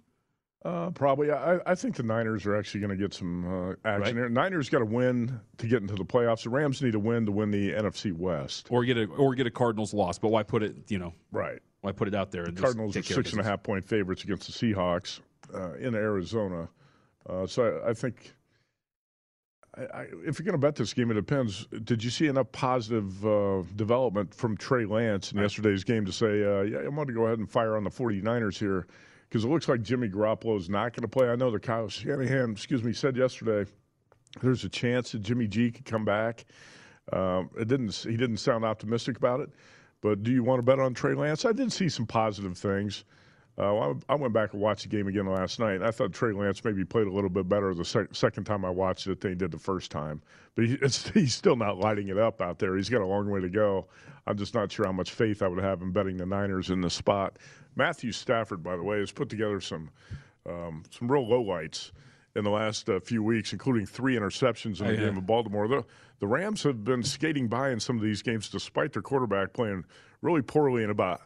Uh, 0.65 0.89
probably. 0.89 1.29
I, 1.31 1.59
I 1.65 1.75
think 1.75 1.95
the 1.95 2.03
Niners 2.03 2.45
are 2.45 2.55
actually 2.55 2.79
going 2.81 2.89
to 2.89 2.95
get 2.97 3.13
some 3.13 3.45
uh, 3.45 3.71
action 3.85 4.01
Right. 4.01 4.13
here. 4.15 4.29
Niners 4.29 4.69
got 4.69 4.79
to 4.79 4.85
win 4.85 5.39
to 5.57 5.67
get 5.67 5.81
into 5.81 5.93
the 5.95 6.03
playoffs. 6.05 6.43
The 6.43 6.49
Rams 6.49 6.81
need 6.81 6.93
to 6.93 6.99
win 6.99 7.25
to 7.25 7.31
win 7.31 7.51
the 7.51 7.73
NFC 7.73 8.11
West. 8.11 8.67
Or 8.69 8.83
get 8.83 8.97
a 8.97 9.05
or 9.05 9.35
get 9.35 9.45
a 9.45 9.51
Cardinals 9.51 9.93
loss, 9.93 10.17
but 10.17 10.29
why 10.29 10.43
put 10.43 10.63
it? 10.63 10.75
You 10.89 10.99
know, 10.99 11.13
Right. 11.31 11.59
Why 11.87 11.93
put 11.93 12.09
it 12.09 12.15
out 12.15 12.31
there? 12.31 12.43
And 12.43 12.53
just 12.53 12.63
Cardinals 12.63 12.95
are 12.95 12.99
take 12.99 13.07
care 13.07 13.19
of 13.19 13.25
six 13.25 13.31
and 13.31 13.41
a 13.41 13.49
half 13.49 13.63
point 13.63 13.85
favorites 13.85 14.23
against 14.23 14.47
the 14.47 14.53
Seahawks 14.53 15.21
uh, 15.53 15.73
in 15.75 15.95
Arizona. 15.95 16.67
Uh, 17.27 17.47
so 17.47 17.81
I, 17.85 17.91
I 17.91 17.93
think 17.93 18.33
I, 19.77 19.81
I, 19.83 20.01
if 20.25 20.37
you're 20.37 20.45
going 20.45 20.51
to 20.51 20.57
bet 20.57 20.75
this 20.75 20.93
game, 20.93 21.09
it 21.11 21.13
depends. 21.13 21.65
Did 21.67 22.03
you 22.03 22.09
see 22.09 22.27
enough 22.27 22.51
positive 22.51 23.25
uh, 23.25 23.63
development 23.77 24.33
from 24.33 24.57
Trey 24.57 24.83
Lance 24.83 25.31
in 25.31 25.39
yesterday's 25.39 25.85
game 25.85 26.05
to 26.05 26.11
say, 26.11 26.43
uh, 26.43 26.61
yeah, 26.63 26.79
I'm 26.79 26.95
going 26.95 27.07
to 27.07 27.13
go 27.13 27.25
ahead 27.25 27.39
and 27.39 27.49
fire 27.49 27.77
on 27.77 27.85
the 27.85 27.89
49ers 27.89 28.57
here? 28.57 28.87
Because 29.29 29.45
it 29.45 29.47
looks 29.47 29.69
like 29.69 29.81
Jimmy 29.81 30.09
Garoppolo 30.09 30.57
is 30.57 30.69
not 30.69 30.93
going 30.93 31.03
to 31.03 31.07
play. 31.07 31.29
I 31.29 31.35
know 31.35 31.51
that 31.51 31.61
Kyle 31.61 31.87
Shanahan, 31.87 32.51
excuse 32.51 32.83
me, 32.83 32.91
said 32.91 33.15
yesterday 33.15 33.69
there's 34.41 34.65
a 34.65 34.69
chance 34.69 35.13
that 35.13 35.21
Jimmy 35.21 35.47
G 35.47 35.71
could 35.71 35.85
come 35.85 36.03
back. 36.03 36.45
Um, 37.13 37.49
it 37.57 37.69
didn't. 37.69 37.95
He 37.95 38.17
didn't 38.17 38.37
sound 38.37 38.65
optimistic 38.65 39.17
about 39.17 39.39
it. 39.39 39.49
But 40.01 40.23
do 40.23 40.31
you 40.31 40.43
want 40.43 40.59
to 40.59 40.63
bet 40.63 40.79
on 40.79 40.93
Trey 40.93 41.15
Lance? 41.15 41.45
I 41.45 41.51
did 41.51 41.71
see 41.71 41.89
some 41.89 42.05
positive 42.05 42.57
things. 42.57 43.03
Uh, 43.59 43.75
I, 43.75 43.93
I 44.09 44.15
went 44.15 44.33
back 44.33 44.53
and 44.53 44.61
watched 44.61 44.83
the 44.83 44.89
game 44.89 45.07
again 45.07 45.25
last 45.25 45.59
night. 45.59 45.81
I 45.81 45.89
thought 45.89 46.13
Trey 46.13 46.31
Lance 46.31 46.63
maybe 46.63 46.85
played 46.85 47.07
a 47.07 47.11
little 47.11 47.29
bit 47.29 47.49
better 47.49 47.73
the 47.73 47.83
sec- 47.83 48.13
second 48.13 48.43
time 48.43 48.63
I 48.63 48.69
watched 48.69 49.07
it 49.07 49.19
than 49.19 49.31
he 49.31 49.35
did 49.35 49.49
the 49.49 49.57
first 49.57 49.89
time. 49.89 50.21
But 50.53 50.65
he, 50.65 50.77
he's 51.13 51.33
still 51.33 51.55
not 51.55 51.79
lighting 51.79 52.09
it 52.09 52.19
up 52.19 52.39
out 52.39 52.59
there. 52.59 52.75
He's 52.75 52.89
got 52.89 53.01
a 53.01 53.05
long 53.05 53.29
way 53.31 53.41
to 53.41 53.49
go. 53.49 53.87
I'm 54.27 54.37
just 54.37 54.53
not 54.53 54.71
sure 54.71 54.85
how 54.85 54.91
much 54.91 55.11
faith 55.11 55.41
I 55.41 55.47
would 55.47 55.63
have 55.63 55.81
in 55.81 55.91
betting 55.91 56.17
the 56.17 56.25
Niners 56.27 56.69
in 56.69 56.81
the 56.81 56.89
spot. 56.89 57.37
Matthew 57.75 58.11
Stafford, 58.11 58.61
by 58.61 58.75
the 58.75 58.83
way, 58.83 58.99
has 58.99 59.11
put 59.11 59.29
together 59.29 59.59
some 59.59 59.89
um, 60.47 60.83
some 60.91 61.11
real 61.11 61.25
lowlights 61.25 61.91
in 62.37 62.43
the 62.43 62.49
last 62.51 62.87
uh, 62.89 62.99
few 62.99 63.23
weeks, 63.23 63.51
including 63.51 63.85
three 63.85 64.15
interceptions 64.15 64.79
in 64.79 64.85
Oh, 64.87 64.91
the 64.91 64.95
yeah. 64.97 65.05
game 65.07 65.17
of 65.17 65.25
Baltimore. 65.25 65.67
The, 65.67 65.83
the 66.19 66.27
Rams 66.27 66.63
have 66.63 66.83
been 66.83 67.03
skating 67.03 67.47
by 67.47 67.71
in 67.71 67.79
some 67.79 67.97
of 67.97 68.03
these 68.03 68.21
games 68.21 68.47
despite 68.49 68.93
their 68.93 69.01
quarterback 69.01 69.53
playing 69.53 69.83
really 70.21 70.41
poorly 70.43 70.83
in 70.83 70.89
about 70.89 71.21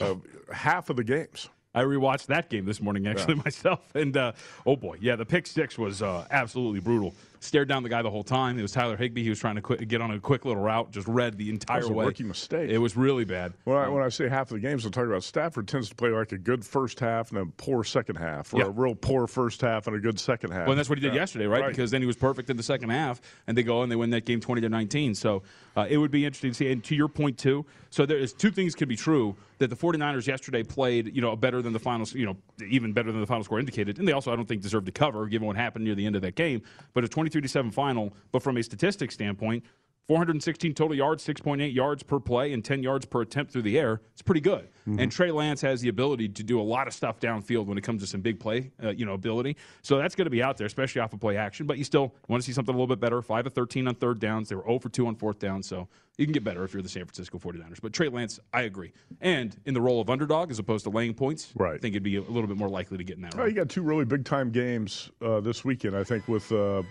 uh, 0.00 0.14
half 0.52 0.90
of 0.90 0.96
the 0.96 1.04
games. 1.04 1.48
I 1.74 1.82
rewatched 1.82 2.26
that 2.26 2.50
game 2.50 2.64
this 2.64 2.80
morning 2.80 3.06
actually 3.06 3.34
myself, 3.44 3.80
and 3.94 4.16
uh, 4.16 4.32
oh 4.64 4.76
boy, 4.76 4.96
yeah, 5.00 5.16
the 5.16 5.26
pick 5.26 5.46
six 5.46 5.76
was 5.76 6.02
uh, 6.02 6.26
absolutely 6.30 6.80
brutal 6.80 7.14
stared 7.44 7.68
down 7.68 7.82
the 7.82 7.88
guy 7.88 8.02
the 8.02 8.10
whole 8.10 8.24
time. 8.24 8.58
It 8.58 8.62
was 8.62 8.72
Tyler 8.72 8.96
Higbee. 8.96 9.22
He 9.22 9.28
was 9.28 9.38
trying 9.38 9.56
to 9.56 9.60
quick, 9.60 9.86
get 9.86 10.00
on 10.00 10.10
a 10.10 10.18
quick 10.18 10.44
little 10.44 10.62
route, 10.62 10.90
just 10.90 11.06
read 11.06 11.36
the 11.36 11.50
entire 11.50 11.80
That 11.80 11.88
was 11.88 11.90
a 11.90 11.94
way. 11.94 12.06
rookie 12.06 12.24
mistake. 12.24 12.70
It 12.70 12.78
was 12.78 12.96
really 12.96 13.24
bad. 13.24 13.52
When 13.64 13.76
I, 13.76 13.88
when 13.88 14.02
I 14.02 14.08
say 14.08 14.28
half 14.28 14.50
of 14.50 14.54
the 14.54 14.60
games, 14.60 14.84
I'm 14.84 14.92
talking 14.92 15.10
about 15.10 15.24
Stafford 15.24 15.68
tends 15.68 15.88
to 15.90 15.94
play 15.94 16.08
like 16.10 16.32
a 16.32 16.38
good 16.38 16.64
first 16.64 17.00
half 17.00 17.30
and 17.30 17.38
a 17.40 17.46
poor 17.46 17.84
second 17.84 18.16
half, 18.16 18.52
or 18.54 18.58
Yeah. 18.60 18.66
a 18.66 18.70
real 18.70 18.94
poor 18.94 19.26
first 19.26 19.60
half 19.60 19.86
and 19.86 19.94
a 19.94 20.00
good 20.00 20.18
second 20.18 20.50
half. 20.52 20.62
Well, 20.62 20.70
and 20.72 20.78
that's 20.78 20.88
what 20.88 20.98
he 20.98 21.02
did 21.02 21.14
Yeah. 21.14 21.20
yesterday, 21.20 21.46
right? 21.46 21.68
Because 21.68 21.90
then 21.90 22.00
he 22.00 22.06
was 22.06 22.16
perfect 22.16 22.48
in 22.50 22.56
the 22.56 22.62
second 22.62 22.90
half, 22.90 23.20
and 23.46 23.56
they 23.56 23.62
go 23.62 23.82
and 23.82 23.92
they 23.92 23.96
win 23.96 24.10
that 24.10 24.24
game 24.24 24.40
twenty 24.40 24.62
to 24.62 24.68
nineteen. 24.68 25.14
So 25.14 25.42
uh, 25.76 25.86
it 25.88 25.98
would 25.98 26.10
be 26.10 26.24
interesting 26.24 26.50
to 26.52 26.54
see. 26.56 26.70
And 26.72 26.82
to 26.84 26.94
your 26.94 27.08
point 27.08 27.36
too, 27.38 27.66
so 27.90 28.06
there 28.06 28.18
is 28.18 28.32
two 28.32 28.50
things 28.50 28.74
could 28.74 28.88
be 28.88 28.96
true 28.96 29.36
that 29.58 29.70
the 29.70 29.76
49ers 29.76 30.26
yesterday 30.26 30.64
played, 30.64 31.14
you 31.14 31.22
know, 31.22 31.36
better 31.36 31.62
than 31.62 31.72
the 31.72 31.78
final, 31.78 32.06
you 32.12 32.26
know, 32.26 32.36
even 32.68 32.92
better 32.92 33.12
than 33.12 33.20
the 33.20 33.26
final 33.26 33.44
score 33.44 33.60
indicated, 33.60 33.98
and 33.98 34.08
they 34.08 34.12
also 34.12 34.32
I 34.32 34.36
don't 34.36 34.46
think 34.46 34.62
deserved 34.62 34.86
to 34.86 34.92
cover 34.92 35.26
given 35.26 35.46
what 35.46 35.56
happened 35.56 35.84
near 35.84 35.94
the 35.94 36.06
end 36.06 36.16
of 36.16 36.22
that 36.22 36.34
game. 36.34 36.62
But 36.92 37.04
a 37.04 37.08
twenty-three 37.34 37.42
to 37.42 37.48
seven 37.48 37.70
final. 37.70 38.12
But 38.32 38.42
from 38.42 38.56
a 38.56 38.62
statistics 38.62 39.14
standpoint. 39.14 39.64
416 40.06 40.74
total 40.74 40.94
yards, 40.94 41.26
6.8 41.26 41.74
yards 41.74 42.02
per 42.02 42.20
play, 42.20 42.52
and 42.52 42.62
10 42.62 42.82
yards 42.82 43.06
per 43.06 43.22
attempt 43.22 43.50
through 43.50 43.62
the 43.62 43.78
air. 43.78 44.02
It's 44.12 44.20
pretty 44.20 44.42
good. 44.42 44.68
And 44.98 45.10
Trey 45.10 45.30
Lance 45.30 45.62
has 45.62 45.80
the 45.80 45.88
ability 45.88 46.28
to 46.28 46.42
do 46.42 46.60
a 46.60 46.62
lot 46.62 46.86
of 46.86 46.92
stuff 46.92 47.18
downfield 47.18 47.64
when 47.64 47.78
it 47.78 47.80
comes 47.80 48.02
to 48.02 48.06
some 48.06 48.20
big 48.20 48.38
play, 48.38 48.70
uh, 48.82 48.90
you 48.90 49.06
know, 49.06 49.14
ability. 49.14 49.56
So 49.80 49.96
that's 49.96 50.14
going 50.14 50.26
to 50.26 50.30
be 50.30 50.42
out 50.42 50.58
there, 50.58 50.66
especially 50.66 51.00
off 51.00 51.14
of 51.14 51.20
play 51.20 51.38
action. 51.38 51.66
But 51.66 51.78
you 51.78 51.84
still 51.84 52.12
want 52.28 52.42
to 52.42 52.46
see 52.46 52.52
something 52.52 52.74
a 52.74 52.76
little 52.76 52.94
bit 52.94 53.00
better. 53.00 53.22
5 53.22 53.46
of 53.46 53.54
13 53.54 53.88
on 53.88 53.94
third 53.94 54.18
downs. 54.18 54.50
They 54.50 54.56
were 54.56 54.64
0 54.64 54.78
for 54.80 54.90
2 54.90 55.06
on 55.06 55.16
fourth 55.16 55.38
down. 55.38 55.62
So 55.62 55.88
you 56.18 56.26
can 56.26 56.34
get 56.34 56.44
better 56.44 56.64
if 56.64 56.74
you're 56.74 56.82
the 56.82 56.88
San 56.90 57.06
Francisco 57.06 57.38
49ers. 57.38 57.80
But 57.80 57.94
Trey 57.94 58.10
Lance, 58.10 58.38
I 58.52 58.62
agree. 58.64 58.92
And 59.22 59.58
in 59.64 59.72
the 59.72 59.80
role 59.80 60.02
of 60.02 60.10
underdog 60.10 60.50
as 60.50 60.58
opposed 60.58 60.84
to 60.84 60.90
laying 60.90 61.14
points, 61.14 61.50
right. 61.56 61.76
I 61.76 61.78
think 61.78 61.94
it'd 61.94 62.02
be 62.02 62.16
a 62.16 62.20
little 62.20 62.46
bit 62.46 62.58
more 62.58 62.68
likely 62.68 62.98
to 62.98 63.04
get 63.04 63.16
in 63.16 63.22
that 63.22 63.34
Well, 63.36 63.48
you 63.48 63.54
got 63.54 63.70
two 63.70 63.80
really 63.80 64.04
big 64.04 64.26
time 64.26 64.50
games 64.50 65.10
uh, 65.22 65.40
this 65.40 65.64
weekend, 65.64 65.96
I 65.96 66.04
think, 66.04 66.28
with 66.28 66.52
uh, 66.52 66.82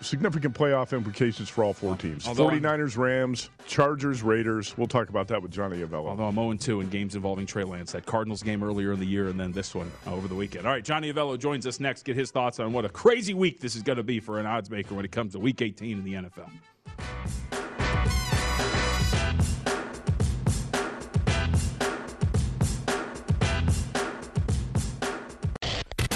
significant 0.00 0.54
playoff 0.54 0.96
implications 0.96 1.48
for 1.48 1.62
all 1.64 1.72
four 1.74 1.96
teams 1.96 2.26
Although 2.26 2.48
I'm- 2.48 2.60
49ers, 2.62 2.96
Rams, 2.96 3.50
Chargers, 3.66 4.22
Raiders. 4.22 4.76
We'll 4.78 4.86
talk 4.88 5.08
about 5.08 5.28
that 5.28 5.42
with 5.42 5.50
Johnny 5.50 5.78
Avello. 5.82 6.08
Although 6.08 6.24
I'm 6.26 6.34
0 6.34 6.54
2 6.54 6.80
in 6.80 6.88
games 6.88 7.14
involving 7.14 7.46
Trey 7.46 7.64
Lance, 7.64 7.92
that 7.92 8.06
Cardinals 8.06 8.42
game 8.42 8.62
earlier 8.62 8.92
in 8.92 9.00
the 9.00 9.06
year, 9.06 9.28
and 9.28 9.38
then 9.38 9.52
this 9.52 9.74
one 9.74 9.90
over 10.06 10.26
the 10.28 10.34
weekend. 10.34 10.66
All 10.66 10.72
right, 10.72 10.84
Johnny 10.84 11.12
Avello 11.12 11.38
joins 11.38 11.66
us 11.66 11.80
next. 11.80 12.04
Get 12.04 12.16
his 12.16 12.30
thoughts 12.30 12.58
on 12.60 12.72
what 12.72 12.84
a 12.84 12.88
crazy 12.88 13.34
week 13.34 13.60
this 13.60 13.76
is 13.76 13.82
going 13.82 13.98
to 13.98 14.02
be 14.02 14.20
for 14.20 14.38
an 14.38 14.46
odds 14.46 14.70
maker 14.70 14.94
when 14.94 15.04
it 15.04 15.12
comes 15.12 15.32
to 15.32 15.38
Week 15.38 15.60
18 15.60 15.98
in 15.98 16.04
the 16.04 16.14
NFL. 16.14 16.50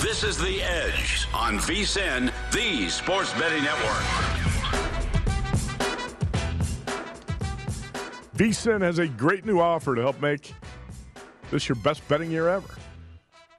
This 0.01 0.23
is 0.23 0.37
The 0.39 0.63
Edge 0.63 1.27
on 1.33 1.59
VSIN, 1.59 2.31
the 2.55 2.89
sports 2.89 3.33
betting 3.33 3.65
network. 3.65 4.05
VSIN 8.37 8.81
has 8.81 9.01
a 9.01 9.09
great 9.09 9.45
new 9.45 9.59
offer 9.59 9.97
to 9.97 10.03
help 10.03 10.21
make 10.21 10.55
this 11.51 11.69
your 11.69 11.75
best 11.77 12.07
betting 12.07 12.31
year 12.31 12.49
ever. 12.49 12.69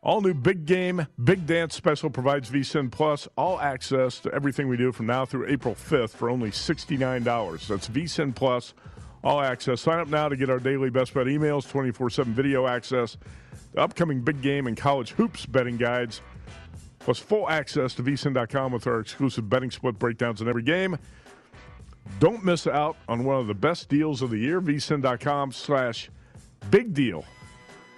All 0.01 0.21
new 0.21 0.33
Big 0.33 0.65
Game, 0.65 1.07
Big 1.21 1.45
Dance 1.45 1.75
special 1.75 2.09
provides 2.09 2.49
VSIN 2.49 2.89
Plus 2.89 3.27
all 3.37 3.59
access 3.59 4.19
to 4.19 4.33
everything 4.33 4.69
we 4.69 4.77
do 4.77 4.93
from 4.93 5.07
now 5.07 5.25
through 5.25 5.47
April 5.47 5.75
5th 5.75 6.11
for 6.11 6.29
only 6.29 6.51
$69. 6.51 7.67
That's 7.67 7.89
VSIN 7.89 8.33
Plus, 8.33 8.73
all 9.25 9.41
access. 9.41 9.81
Sign 9.81 9.99
up 9.99 10.07
now 10.07 10.29
to 10.29 10.37
get 10.37 10.49
our 10.49 10.59
daily 10.59 10.89
best 10.89 11.13
bet 11.13 11.25
emails, 11.27 11.69
24 11.69 12.11
7 12.11 12.33
video 12.33 12.65
access, 12.65 13.17
the 13.73 13.81
upcoming 13.81 14.21
Big 14.21 14.41
Game 14.41 14.67
and 14.67 14.77
college 14.77 15.11
hoops 15.11 15.45
betting 15.45 15.75
guides, 15.75 16.21
plus 17.05 17.19
full 17.19 17.47
access 17.49 17.93
to 17.93 18.03
VSIN.com 18.03 18.73
with 18.73 18.85
our 18.87 18.99
exclusive 18.99 19.47
betting 19.49 19.71
split 19.71 19.97
breakdowns 19.97 20.41
in 20.41 20.47
every 20.49 20.63
game. 20.63 20.97
Don't 22.19 22.43
miss 22.43 22.67
out 22.67 22.97
on 23.07 23.23
one 23.23 23.37
of 23.37 23.47
the 23.47 23.53
best 23.53 23.87
deals 23.89 24.21
of 24.21 24.29
the 24.31 24.37
year. 24.37 24.59
vsin.com 24.61 25.51
slash 25.51 26.09
big 26.69 26.93
deal. 26.93 27.23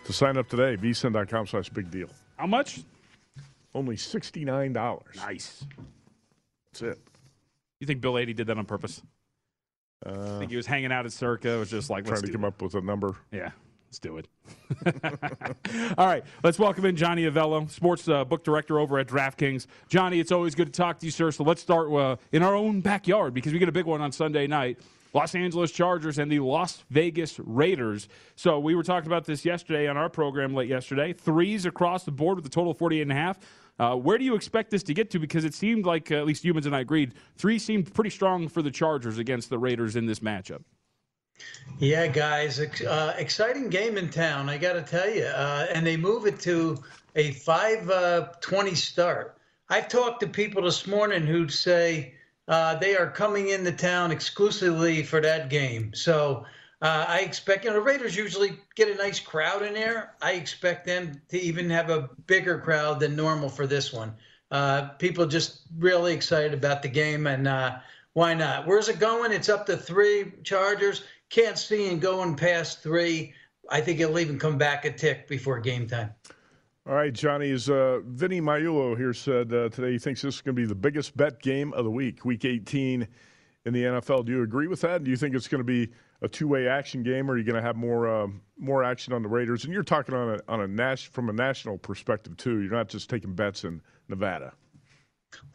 To 0.06 0.13
sign 0.13 0.38
up 0.38 0.48
today, 0.48 0.78
vsin.com 0.78 1.48
slash 1.48 1.70
big 1.70 1.89
deal. 1.89 2.08
How 2.38 2.48
much? 2.48 2.82
Only 3.74 3.96
$69. 3.96 4.74
Nice. 5.17 5.65
That's 6.72 6.82
it. 6.82 7.00
You 7.80 7.88
think 7.88 8.02
Bill 8.02 8.17
Adee 8.17 8.34
did 8.34 8.48
that 8.48 8.58
on 8.58 8.65
purpose? 8.65 9.02
I 10.06 10.10
Uh, 10.10 10.39
think 10.39 10.52
he 10.52 10.58
was 10.58 10.65
hanging 10.67 10.91
out 10.91 11.06
at 11.06 11.12
Circa. 11.12 11.50
It 11.50 11.60
was 11.60 11.70
just 11.70 11.89
like, 11.89 12.06
trying 12.06 12.22
to 12.22 12.32
come 12.32 12.46
up 12.46 12.62
with 12.62 12.76
a 12.76 12.82
number. 12.82 13.15
Yeah, 13.32 13.52
let's 13.88 14.00
do 14.00 14.17
it. 14.17 14.28
All 15.97 16.06
right, 16.06 16.23
let's 16.43 16.60
welcome 16.60 16.86
in 16.86 16.95
Johnny 16.95 17.23
Avello, 17.23 17.69
sports 17.69 18.08
uh, 18.08 18.26
book 18.26 18.43
director 18.43 18.80
over 18.80 19.00
at 19.00 19.08
DraftKings. 19.08 19.67
Johnny, 19.89 20.19
it's 20.19 20.32
always 20.32 20.56
good 20.56 20.67
to 20.67 20.78
talk 20.78 21.00
to 21.00 21.06
you, 21.06 21.12
sir. 21.12 21.32
So 21.32 21.43
let's 21.43 21.62
start 21.62 21.91
uh, 21.91 22.17
in 22.32 22.43
our 22.43 22.56
own 22.56 22.82
backyard 22.82 23.34
because 23.34 23.54
we 23.54 23.60
get 23.60 23.69
a 23.69 23.73
big 23.73 23.86
one 23.86 24.02
on 24.02 24.12
Sunday 24.12 24.45
night. 24.47 24.80
Los 25.13 25.34
Angeles 25.36 25.71
Chargers 25.71 26.19
and 26.19 26.30
the 26.30 26.39
Las 26.39 26.84
Vegas 26.89 27.39
Raiders. 27.39 28.10
So 28.36 28.60
we 28.60 28.76
were 28.76 28.84
talking 28.84 29.08
about 29.08 29.26
this 29.26 29.45
yesterday 29.45 29.88
on 29.88 29.95
our 29.95 30.10
program 30.10 30.54
late 30.54 30.69
yesterday. 30.69 31.13
Threes 31.13 31.65
across 31.65 32.04
the 32.04 32.12
board 32.12 32.36
with 32.36 32.45
a 32.45 32.50
total 32.50 32.71
of 32.71 32.78
48 32.78 33.02
and 33.02 33.12
a 33.12 33.15
half. 33.15 33.39
Uh, 33.80 33.95
where 33.95 34.17
do 34.17 34.26
you 34.26 34.36
expect 34.36 34.69
this 34.69 34.84
to 34.84 34.93
get 34.93 35.10
to? 35.12 35.19
Because 35.19 35.45
it 35.45 35.54
seemed 35.54 35.86
like, 35.86 36.12
uh, 36.12 36.15
at 36.15 36.26
least 36.26 36.43
Youmans 36.43 36.65
and 36.65 36.76
I 36.76 36.82
agreed, 36.82 37.13
three 37.36 37.58
seemed 37.58 37.93
pretty 37.93 38.10
strong 38.10 38.47
for 38.47 38.62
the 38.62 38.71
Chargers 38.71 39.17
against 39.17 39.50
the 39.50 39.58
Raiders 39.58 39.95
in 39.95 40.06
this 40.06 40.19
matchup. 40.19 40.63
Yeah, 41.80 42.08
guys, 42.08 42.60
uh, 42.60 43.13
exciting 43.17 43.69
game 43.69 43.97
in 43.97 44.10
town. 44.10 44.50
I 44.50 44.58
got 44.58 44.73
to 44.73 44.82
tell 44.82 45.10
you, 45.10 45.26
uh, 45.26 45.67
and 45.71 45.86
they 45.86 45.95
move 45.95 46.26
it 46.26 46.39
to 46.41 46.84
a 47.15 47.32
five 47.32 47.89
uh, 47.89 48.30
twenty 48.41 48.73
start. 48.73 49.38
I've 49.69 49.88
talked 49.88 50.21
to 50.21 50.28
people 50.28 50.63
this 50.63 50.88
morning 50.88 51.28
who'd 51.28 51.52
say 51.52 52.15
uh, 52.47 52.76
they 52.76 52.95
are 52.95 53.12
coming 53.12 53.50
into 53.50 53.71
town 53.71 54.12
exclusively 54.12 55.04
for 55.04 55.21
that 55.21 55.50
game. 55.50 55.93
So 55.93 56.45
uh, 56.82 57.06
I 57.08 57.19
expect, 57.19 57.65
you 57.65 57.69
know, 57.69 57.76
the 57.76 57.82
Raiders 57.82 58.15
usually 58.15 58.58
get 58.76 58.88
a 58.89 58.95
nice 58.95 59.19
crowd 59.19 59.62
in 59.62 59.73
there. 59.73 60.15
I 60.21 60.34
expect 60.34 60.86
them 60.86 61.21
to 61.30 61.39
even 61.39 61.69
have 61.69 61.89
a 61.89 62.10
bigger 62.26 62.60
crowd 62.60 63.00
than 63.00 63.15
normal 63.15 63.50
for 63.50 63.67
this 63.67 63.91
one. 63.93 64.13
Uh, 64.50 64.89
people 64.97 65.26
just 65.26 65.63
really 65.78 66.13
excited 66.13 66.54
about 66.54 66.82
the 66.82 66.88
game, 66.88 67.28
and 67.28 67.47
uh, 67.47 67.78
why 68.13 68.34
not? 68.34 68.65
Where's 68.65 68.88
it 68.88 69.00
going? 69.00 69.32
It's 69.34 69.50
up 69.50 69.65
to 69.65 69.76
three 69.76 70.32
Chargers. 70.43 71.04
Can't 71.29 71.57
see 71.57 71.87
it 71.87 71.99
going 71.99 72.35
past 72.35 72.81
three. 72.81 73.33
I 73.69 73.81
think 73.81 73.99
it'll 73.99 74.19
even 74.19 74.39
come 74.39 74.57
back 74.57 74.85
a 74.85 74.91
tick 74.91 75.27
before 75.27 75.59
game 75.59 75.87
time. 75.87 76.11
All 76.87 76.95
right, 76.95 77.11
Johnny, 77.11 77.49
is 77.49 77.69
uh, 77.69 77.99
Vinny 78.05 78.39
Magliulo 78.39 78.95
here 78.95 79.13
said 79.13 79.51
uh, 79.51 79.67
today 79.67 79.91
he 79.91 79.99
thinks 79.99 80.21
this 80.21 80.35
is 80.35 80.41
going 80.41 80.55
to 80.55 80.61
be 80.61 80.65
the 80.65 80.73
biggest 80.73 81.17
bet 81.17 81.41
game 81.41 81.73
of 81.73 81.83
the 81.83 81.91
week, 81.91 82.23
week 82.23 82.45
18 82.45 83.05
in 83.65 83.73
the 83.73 83.83
NFL. 83.83 84.25
Do 84.25 84.31
you 84.31 84.43
agree 84.43 84.67
with 84.67 84.79
that? 84.81 85.03
Do 85.03 85.11
you 85.11 85.17
think 85.17 85.35
it's 85.35 85.49
going 85.49 85.59
to 85.59 85.65
be 85.65 85.91
a 86.21 86.29
two-way 86.29 86.69
action 86.69 87.03
game, 87.03 87.29
or 87.29 87.33
are 87.33 87.37
you 87.37 87.43
going 87.43 87.57
to 87.57 87.61
have 87.61 87.75
more 87.75 88.07
uh, 88.07 88.27
more 88.57 88.85
action 88.85 89.11
on 89.11 89.21
the 89.21 89.27
Raiders? 89.27 89.65
And 89.65 89.73
you're 89.73 89.83
talking 89.83 90.15
on 90.15 90.35
a 90.35 90.39
on 90.47 90.61
a 90.61 90.67
nas- 90.67 91.03
from 91.03 91.29
a 91.29 91.33
national 91.33 91.77
perspective 91.77 92.37
too. 92.37 92.61
You're 92.61 92.71
not 92.71 92.87
just 92.87 93.09
taking 93.09 93.33
bets 93.33 93.65
in 93.65 93.81
Nevada. 94.07 94.53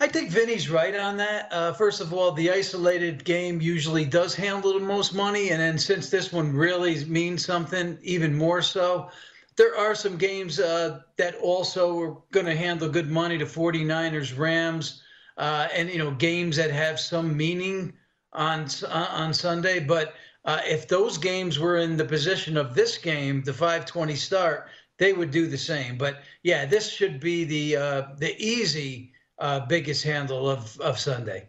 I 0.00 0.08
think 0.08 0.30
Vinny's 0.30 0.68
right 0.68 0.94
on 0.94 1.16
that. 1.18 1.52
Uh, 1.52 1.72
first 1.72 2.00
of 2.00 2.12
all, 2.12 2.32
the 2.32 2.50
isolated 2.50 3.24
game 3.24 3.60
usually 3.60 4.04
does 4.04 4.34
handle 4.34 4.74
the 4.74 4.80
most 4.80 5.14
money, 5.14 5.50
and 5.50 5.60
then 5.60 5.78
since 5.78 6.10
this 6.10 6.32
one 6.32 6.52
really 6.52 7.04
means 7.04 7.44
something, 7.44 7.98
even 8.02 8.36
more 8.36 8.62
so. 8.62 9.10
There 9.56 9.76
are 9.76 9.94
some 9.94 10.16
games 10.16 10.58
uh, 10.58 11.00
that 11.18 11.36
also 11.36 11.98
are 12.00 12.16
going 12.32 12.46
to 12.46 12.56
handle 12.56 12.88
good 12.88 13.10
money 13.10 13.38
to 13.38 13.44
49ers, 13.44 14.36
Rams, 14.36 15.02
uh, 15.36 15.68
and 15.74 15.90
you 15.90 15.98
know 15.98 16.10
games 16.10 16.56
that 16.56 16.70
have 16.70 16.98
some 16.98 17.36
meaning 17.36 17.92
on 18.32 18.66
on 18.90 19.34
Sunday. 19.34 19.78
But 19.80 20.14
uh, 20.44 20.60
if 20.64 20.88
those 20.88 21.18
games 21.18 21.58
were 21.58 21.76
in 21.76 21.96
the 21.96 22.04
position 22.04 22.56
of 22.56 22.74
this 22.74 22.98
game, 22.98 23.42
the 23.42 23.52
520 23.52 24.16
start, 24.16 24.68
they 24.98 25.12
would 25.12 25.30
do 25.30 25.46
the 25.46 25.58
same. 25.58 25.96
But 25.98 26.22
yeah, 26.42 26.64
this 26.66 26.90
should 26.90 27.20
be 27.20 27.44
the 27.44 27.76
uh, 27.76 28.02
the 28.18 28.34
easy 28.42 29.12
uh, 29.42 29.66
biggest 29.66 30.04
handle 30.04 30.48
of, 30.48 30.80
of 30.80 30.98
Sunday. 30.98 31.48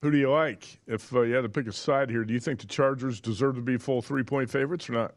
Who 0.00 0.10
do 0.10 0.16
you 0.16 0.30
like? 0.30 0.80
If 0.86 1.14
uh, 1.14 1.20
you 1.20 1.34
had 1.34 1.42
to 1.42 1.48
pick 1.48 1.66
a 1.66 1.72
side 1.72 2.10
here, 2.10 2.24
do 2.24 2.32
you 2.32 2.40
think 2.40 2.60
the 2.60 2.66
Chargers 2.66 3.20
deserve 3.20 3.56
to 3.56 3.60
be 3.60 3.76
full 3.76 4.00
three 4.00 4.22
point 4.22 4.50
favorites 4.50 4.88
or 4.88 4.94
not? 4.94 5.14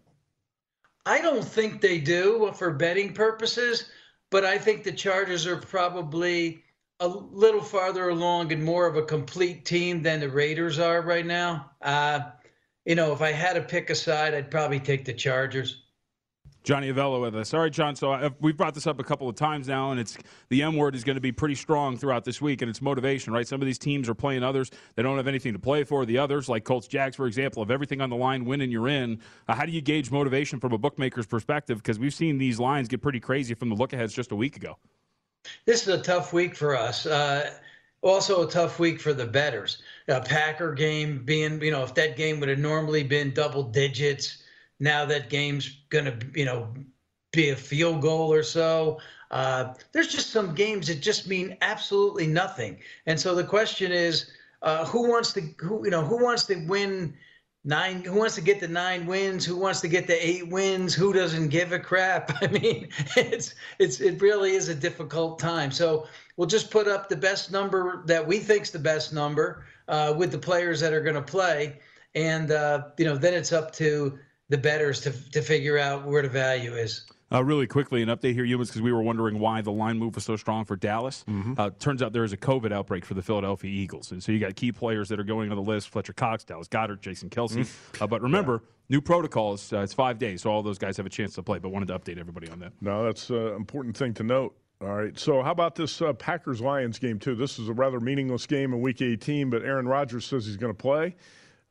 I 1.06 1.22
don't 1.22 1.44
think 1.44 1.80
they 1.80 1.98
do 2.00 2.52
for 2.56 2.72
betting 2.72 3.14
purposes, 3.14 3.90
but 4.30 4.44
I 4.44 4.58
think 4.58 4.84
the 4.84 4.92
Chargers 4.92 5.48
are 5.48 5.56
probably 5.56 6.64
a 7.00 7.08
little 7.08 7.62
farther 7.62 8.10
along 8.10 8.52
and 8.52 8.64
more 8.64 8.86
of 8.86 8.98
a 8.98 9.04
complete 9.04 9.64
team 9.64 10.04
than 10.04 10.20
the 10.20 10.30
Raiders 10.30 10.78
are 10.78 11.02
right 11.02 11.26
now. 11.26 11.72
Uh, 11.82 12.20
you 12.86 12.96
know, 12.96 13.14
if 13.14 13.22
I 13.22 13.32
had 13.32 13.54
to 13.54 13.62
pick 13.62 13.90
a 13.90 13.96
side, 13.96 14.34
I'd 14.34 14.52
probably 14.52 14.82
take 14.82 15.06
the 15.06 15.14
Chargers. 15.14 15.84
Johnny 16.64 16.92
Avello 16.92 17.22
with 17.22 17.36
us. 17.36 17.54
All 17.54 17.62
right, 17.62 17.72
John. 17.72 17.96
So 17.96 18.12
I, 18.12 18.30
we've 18.40 18.58
brought 18.58 18.74
this 18.74 18.86
up 18.86 19.00
a 19.00 19.04
couple 19.04 19.30
of 19.30 19.36
times 19.36 19.68
now, 19.68 19.92
and 19.92 20.00
it's 20.00 20.18
the 20.50 20.62
M 20.62 20.76
word 20.76 20.96
is 20.96 21.04
going 21.04 21.16
to 21.16 21.22
be 21.22 21.32
pretty 21.32 21.56
strong 21.56 21.98
throughout 21.98 22.26
this 22.26 22.42
week, 22.42 22.62
and 22.62 22.70
it's 22.70 22.82
motivation, 22.82 23.32
right? 23.34 23.48
Some 23.48 23.62
of 23.62 23.66
these 23.66 23.78
teams 23.78 24.10
are 24.10 24.14
playing 24.14 24.44
others 24.44 24.72
they 24.96 25.04
don't 25.04 25.18
have 25.18 25.28
anything 25.28 25.54
to 25.54 25.60
play 25.60 25.84
for. 25.84 26.06
The 26.06 26.18
others, 26.18 26.50
like 26.50 26.64
Colts, 26.64 26.88
Jags, 26.88 27.16
for 27.16 27.28
example, 27.28 27.64
have 27.64 27.72
everything 27.72 28.02
on 28.02 28.10
the 28.10 28.16
line, 28.16 28.46
winning, 28.46 28.72
you're 28.72 28.90
in. 28.90 29.20
Uh, 29.48 29.56
how 29.56 29.66
do 29.66 29.72
you 29.72 29.82
gauge 29.82 30.12
motivation 30.12 30.60
from 30.60 30.74
a 30.74 30.78
bookmaker's 30.78 31.28
perspective? 31.28 31.78
Because 31.78 31.98
we've 31.98 32.14
seen 32.14 32.38
these 32.38 32.60
lines 32.60 32.88
get 32.88 33.02
pretty 33.02 33.20
crazy 33.20 33.54
from 33.54 33.70
the 33.70 33.76
look 33.76 33.94
aheads 33.94 34.14
just 34.14 34.32
a 34.32 34.36
week 34.36 34.56
ago. 34.56 34.78
This 35.66 35.84
is 35.84 35.88
a 35.88 36.02
tough 36.02 36.34
week 36.34 36.56
for 36.56 36.76
us. 36.76 37.06
Uh, 37.06 37.52
also 38.02 38.48
a 38.48 38.52
tough 38.52 38.80
week 38.80 39.00
for 39.00 39.14
the 39.14 39.26
betters. 39.26 39.82
A 40.08 40.22
Packer 40.22 40.74
game 40.74 41.24
being, 41.24 41.62
you 41.62 41.72
know, 41.72 41.84
if 41.84 41.94
that 41.96 42.18
game 42.18 42.40
would 42.40 42.50
have 42.50 42.60
normally 42.60 43.04
been 43.04 43.34
double 43.34 43.64
digits, 43.64 44.44
now 44.80 45.06
that 45.06 45.30
game's 45.30 45.82
going 45.90 46.06
to, 46.06 46.18
you 46.34 46.46
know, 46.46 46.74
be 47.32 47.50
a 47.50 47.56
field 47.56 48.02
goal 48.02 48.34
or 48.34 48.44
so. 48.44 49.00
Uh, 49.32 49.74
there's 49.92 50.08
just 50.08 50.32
some 50.32 50.56
games 50.56 50.88
that 50.88 51.02
just 51.02 51.28
mean 51.28 51.56
absolutely 51.62 52.26
nothing. 52.26 52.80
And 53.06 53.20
so 53.20 53.36
the 53.36 53.44
question 53.44 53.92
is, 53.92 54.32
uh, 54.62 54.86
who 54.86 55.10
wants 55.10 55.34
to, 55.34 55.42
who 55.60 55.86
you 55.86 55.92
know, 55.92 56.04
who 56.04 56.24
wants 56.24 56.44
to 56.46 56.66
win 56.68 57.14
nine? 57.64 58.04
Who 58.04 58.16
wants 58.18 58.36
to 58.36 58.42
get 58.42 58.60
the 58.60 58.68
nine 58.68 59.06
wins? 59.06 59.46
Who 59.46 59.56
wants 59.56 59.82
to 59.82 59.88
get 59.88 60.08
the 60.08 60.28
eight 60.28 60.50
wins? 60.50 60.94
Who 60.94 61.14
doesn't 61.14 61.50
give 61.50 61.72
a 61.72 61.80
crap? 61.80 62.32
I 62.42 62.48
mean, 62.48 62.90
it's 63.16 63.56
it's 63.78 64.02
it 64.02 64.22
really 64.22 64.52
is 64.52 64.68
a 64.70 64.76
difficult 64.76 65.40
time. 65.40 65.72
So 65.72 66.08
we'll 66.36 66.48
just 66.48 66.72
put 66.72 66.88
up 66.88 67.08
the 67.08 67.16
best 67.16 67.52
number 67.52 68.04
that 68.06 68.26
we 68.26 68.40
think's 68.40 68.72
the 68.72 68.80
best 68.80 69.14
number 69.14 69.66
uh, 69.88 70.14
with 70.18 70.32
the 70.32 70.38
players 70.38 70.80
that 70.80 70.94
are 70.94 71.02
going 71.02 71.16
to 71.16 71.22
play, 71.22 71.80
and 72.16 72.52
uh, 72.52 72.90
you 72.98 73.06
know, 73.06 73.16
then 73.16 73.34
it's 73.34 73.54
up 73.54 73.72
to 73.74 74.18
the 74.50 74.58
bettors 74.58 75.02
to 75.02 75.12
to 75.32 75.42
figure 75.42 75.78
out 75.78 76.06
where 76.06 76.22
the 76.22 76.30
value 76.30 76.76
is. 76.76 77.06
Uh, 77.32 77.44
really 77.44 77.68
quickly, 77.68 78.02
an 78.02 78.10
update 78.10 78.34
here, 78.34 78.44
Youmans, 78.44 78.68
because 78.68 78.82
we 78.82 78.92
were 78.92 79.04
wondering 79.04 79.38
why 79.38 79.62
the 79.62 79.72
line 79.72 80.00
move 80.00 80.16
was 80.16 80.24
so 80.24 80.36
strong 80.36 80.66
for 80.66 80.76
Dallas. 80.76 81.24
Mm-hmm. 81.30 81.54
Uh, 81.58 81.70
turns 81.78 82.02
out 82.02 82.12
there 82.12 82.24
is 82.24 82.34
a 82.34 82.38
COVID 82.38 82.72
outbreak 82.72 83.06
for 83.06 83.14
the 83.14 83.22
Philadelphia 83.22 83.70
Eagles, 83.70 84.12
and 84.12 84.24
so 84.24 84.32
you 84.32 84.40
got 84.40 84.56
key 84.56 84.72
players 84.72 85.10
that 85.10 85.20
are 85.20 85.24
going 85.24 85.52
on 85.52 85.56
the 85.56 85.62
list: 85.62 85.90
Fletcher 85.90 86.14
Cox, 86.14 86.44
Dallas 86.44 86.68
Goedert, 86.68 87.02
Jason 87.02 87.30
Kelce. 87.30 87.58
Mm-hmm. 87.58 88.04
Uh, 88.04 88.08
but 88.08 88.22
remember, 88.24 88.64
new 88.90 89.00
protocols. 89.00 89.72
Uh, 89.72 89.82
it's 89.82 89.94
five 89.94 90.18
days, 90.18 90.42
so 90.42 90.50
all 90.50 90.64
those 90.64 90.80
guys 90.80 90.98
have 90.98 91.06
a 91.06 91.10
chance 91.10 91.36
to 91.36 91.44
play. 91.44 91.60
But 91.60 91.70
wanted 91.70 91.90
to 91.90 92.00
update 92.00 92.18
everybody 92.18 92.50
on 92.50 92.60
that. 92.60 92.74
No, 92.82 93.06
that's 93.06 93.30
an 93.30 93.54
important 93.54 93.96
thing 93.96 94.16
to 94.16 94.24
note. 94.24 94.56
All 94.82 94.96
right. 94.96 95.18
So, 95.20 95.44
how 95.44 95.52
about 95.52 95.76
this 95.76 96.02
uh, 96.02 96.14
Packers 96.14 96.62
Lions 96.62 97.00
game, 97.00 97.20
too? 97.20 97.36
This 97.36 97.60
is 97.60 97.68
a 97.68 97.74
rather 97.74 98.00
meaningless 98.00 98.46
game 98.46 98.74
in 98.74 98.82
week 98.82 99.02
18, 99.02 99.50
but 99.50 99.62
Aaron 99.62 99.88
Rodgers 99.88 100.26
says 100.26 100.46
he's 100.46 100.58
going 100.58 100.74
to 100.74 100.78
play. 100.78 101.16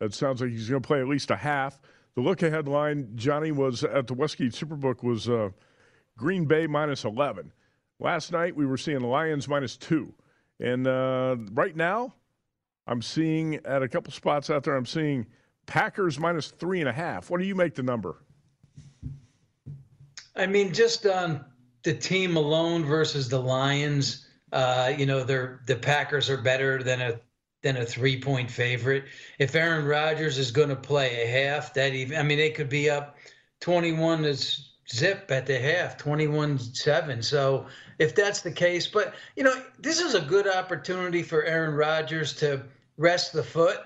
It 0.00 0.14
sounds 0.14 0.42
like 0.42 0.50
he's 0.50 0.68
going 0.68 0.82
to 0.82 0.86
play 0.86 1.00
at 1.00 1.08
least 1.08 1.30
a 1.30 1.36
half. 1.36 1.80
The 2.18 2.24
look 2.24 2.42
ahead 2.42 2.66
line, 2.66 3.10
Johnny, 3.14 3.52
was 3.52 3.84
at 3.84 4.08
the 4.08 4.14
Westgate 4.14 4.50
Superbook 4.50 5.04
was 5.04 5.28
uh, 5.28 5.50
Green 6.16 6.46
Bay 6.46 6.66
minus 6.66 7.04
11. 7.04 7.52
Last 8.00 8.32
night, 8.32 8.56
we 8.56 8.66
were 8.66 8.76
seeing 8.76 9.02
Lions 9.02 9.46
minus 9.46 9.76
two. 9.76 10.12
And 10.58 10.88
uh, 10.88 11.36
right 11.52 11.76
now, 11.76 12.16
I'm 12.88 13.02
seeing 13.02 13.64
at 13.64 13.84
a 13.84 13.88
couple 13.88 14.12
spots 14.12 14.50
out 14.50 14.64
there, 14.64 14.74
I'm 14.74 14.84
seeing 14.84 15.26
Packers 15.66 16.18
minus 16.18 16.48
three 16.48 16.80
and 16.80 16.88
a 16.88 16.92
half. 16.92 17.30
What 17.30 17.38
do 17.38 17.46
you 17.46 17.54
make 17.54 17.76
the 17.76 17.84
number? 17.84 18.16
I 20.34 20.48
mean, 20.48 20.72
just 20.74 21.06
on 21.06 21.44
the 21.84 21.94
team 21.94 22.36
alone 22.36 22.84
versus 22.84 23.28
the 23.28 23.38
Lions, 23.38 24.26
uh, 24.50 24.92
you 24.98 25.06
know, 25.06 25.22
they're 25.22 25.60
the 25.66 25.76
Packers 25.76 26.28
are 26.30 26.38
better 26.42 26.82
than 26.82 27.00
a 27.00 27.20
than 27.62 27.76
a 27.76 27.84
three 27.84 28.20
point 28.20 28.50
favorite. 28.50 29.04
If 29.38 29.54
Aaron 29.54 29.84
Rodgers 29.84 30.38
is 30.38 30.50
going 30.50 30.68
to 30.68 30.76
play 30.76 31.22
a 31.22 31.26
half, 31.26 31.74
that 31.74 31.94
even 31.94 32.18
I 32.18 32.22
mean, 32.22 32.38
they 32.38 32.50
could 32.50 32.68
be 32.68 32.90
up 32.90 33.16
twenty 33.60 33.92
one 33.92 34.22
to 34.22 34.36
zip 34.90 35.30
at 35.30 35.44
the 35.44 35.58
half, 35.58 35.98
21-7. 35.98 37.22
So 37.22 37.66
if 37.98 38.14
that's 38.14 38.40
the 38.40 38.50
case, 38.50 38.86
but 38.86 39.14
you 39.36 39.42
know, 39.42 39.62
this 39.78 40.00
is 40.00 40.14
a 40.14 40.20
good 40.20 40.48
opportunity 40.48 41.22
for 41.22 41.44
Aaron 41.44 41.74
Rodgers 41.74 42.32
to 42.36 42.62
rest 42.96 43.34
the 43.34 43.42
foot. 43.42 43.80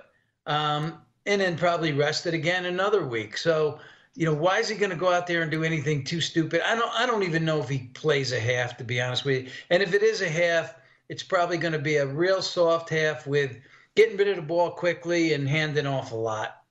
Um, 0.46 0.98
and 1.26 1.40
then 1.40 1.56
probably 1.56 1.92
rest 1.92 2.26
it 2.26 2.34
again 2.34 2.66
another 2.66 3.06
week. 3.06 3.36
So 3.36 3.78
you 4.14 4.26
know, 4.26 4.34
why 4.34 4.58
is 4.58 4.68
he 4.68 4.76
going 4.76 4.90
to 4.90 4.96
go 4.96 5.10
out 5.10 5.26
there 5.26 5.42
and 5.42 5.50
do 5.50 5.64
anything 5.64 6.04
too 6.04 6.20
stupid? 6.20 6.60
I 6.66 6.74
don't. 6.74 6.92
I 6.92 7.06
don't 7.06 7.22
even 7.22 7.44
know 7.44 7.60
if 7.60 7.68
he 7.68 7.90
plays 7.94 8.32
a 8.32 8.40
half, 8.40 8.76
to 8.76 8.84
be 8.84 9.00
honest 9.00 9.24
with 9.24 9.44
you. 9.44 9.50
And 9.70 9.82
if 9.82 9.94
it 9.94 10.02
is 10.02 10.20
a 10.20 10.28
half, 10.28 10.74
it's 11.12 11.22
probably 11.22 11.58
going 11.58 11.74
to 11.74 11.78
be 11.78 11.96
a 11.96 12.06
real 12.06 12.40
soft 12.40 12.88
half 12.88 13.26
with 13.26 13.58
getting 13.96 14.16
rid 14.16 14.28
of 14.28 14.36
the 14.36 14.42
ball 14.42 14.70
quickly 14.70 15.34
and 15.34 15.46
handing 15.46 15.86
off 15.86 16.10
a 16.10 16.16
lot. 16.16 16.62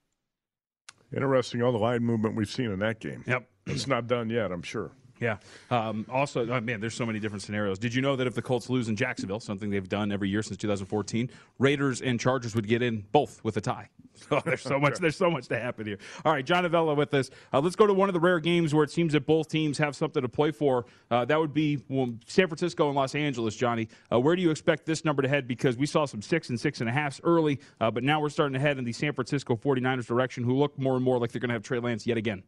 Interesting, 1.15 1.62
all 1.62 1.71
the 1.71 1.77
line 1.77 2.01
movement 2.01 2.36
we've 2.36 2.49
seen 2.49 2.71
in 2.71 2.80
that 2.80 2.99
game. 2.99 3.23
Yep, 3.27 3.47
it's 3.67 3.86
not 3.86 4.08
done 4.08 4.32
yet. 4.32 4.51
I'm 4.51 4.63
sure. 4.63 4.93
Yeah. 5.19 5.38
Um, 5.69 6.08
also, 6.10 6.49
oh, 6.49 6.60
man, 6.60 6.82
there's 6.82 6.95
so 6.95 7.06
many 7.06 7.19
different 7.19 7.43
scenarios. 7.43 7.77
Did 7.77 7.93
you 7.93 8.01
know 8.01 8.15
that 8.15 8.25
if 8.25 8.34
the 8.34 8.41
Colts 8.41 8.67
lose 8.67 8.89
in 8.89 8.95
Jacksonville, 8.95 9.39
something 9.39 9.69
they've 9.69 9.88
done 9.88 10.12
every 10.12 10.30
year 10.30 10.41
since 10.41 10.58
2014, 10.58 11.30
Raiders 11.60 12.01
and 12.01 12.19
Chargers 12.19 12.56
would 12.56 12.67
get 12.67 12.82
in 12.82 13.06
both 13.12 13.43
with 13.43 13.58
a 13.58 13.62
tie? 13.62 13.89
So 14.13 14.41
there's 14.45 14.62
so 14.62 14.80
much. 14.80 15.00
There's 15.00 15.15
so 15.15 15.30
much 15.30 15.47
to 15.47 15.60
happen 15.60 15.86
here. 15.86 15.97
All 16.26 16.32
right, 16.32 16.45
John 16.45 16.63
Avello 16.63 16.95
with 16.95 17.13
us. 17.13 17.30
Uh, 17.54 17.60
let's 17.60 17.76
go 17.76 17.88
to 17.88 17.93
one 17.93 18.10
of 18.10 18.13
the 18.13 18.19
rare 18.19 18.39
games 18.39 18.74
where 18.74 18.84
it 18.84 18.91
seems 18.91 19.13
that 19.13 19.26
both 19.26 19.50
teams 19.50 19.78
have 19.78 19.95
something 19.95 20.21
to 20.21 20.30
play 20.30 20.52
for. 20.52 20.86
Uh, 21.10 21.26
that 21.26 21.39
would 21.39 21.54
be 21.54 21.84
well, 21.89 22.13
San 22.28 22.47
Francisco 22.47 22.88
and 22.88 22.95
Los 22.95 23.15
Angeles. 23.15 23.56
Johnny, 23.56 23.88
uh, 24.12 24.19
where 24.19 24.36
do 24.36 24.41
you 24.41 24.52
expect 24.52 24.86
this 24.86 25.06
number 25.06 25.21
to 25.21 25.28
head? 25.28 25.47
Because 25.47 25.78
we 25.78 25.86
saw 25.86 26.06
some 26.06 26.21
six 26.21 26.50
and 26.50 26.60
six 26.60 26.82
and 26.82 26.89
a 26.89 26.93
halfs 26.93 27.21
early, 27.24 27.60
uh, 27.80 27.91
but 27.91 28.04
now 28.04 28.19
we're 28.19 28.30
starting 28.30 28.54
to 28.54 28.60
head 28.60 28.78
in 28.78 28.84
the 28.84 28.93
San 28.93 29.13
Francisco 29.13 29.56
49ers 29.56 30.06
direction, 30.06 30.43
who 30.43 30.56
look 30.56 30.78
more 30.78 30.95
and 30.95 31.04
more 31.04 31.19
like 31.19 31.32
they're 31.32 31.41
going 31.41 31.50
to 31.50 31.56
have 31.56 31.63
Trey 31.63 31.80
Lance 31.80 32.06
yet 32.06 32.17
again. 32.17 32.43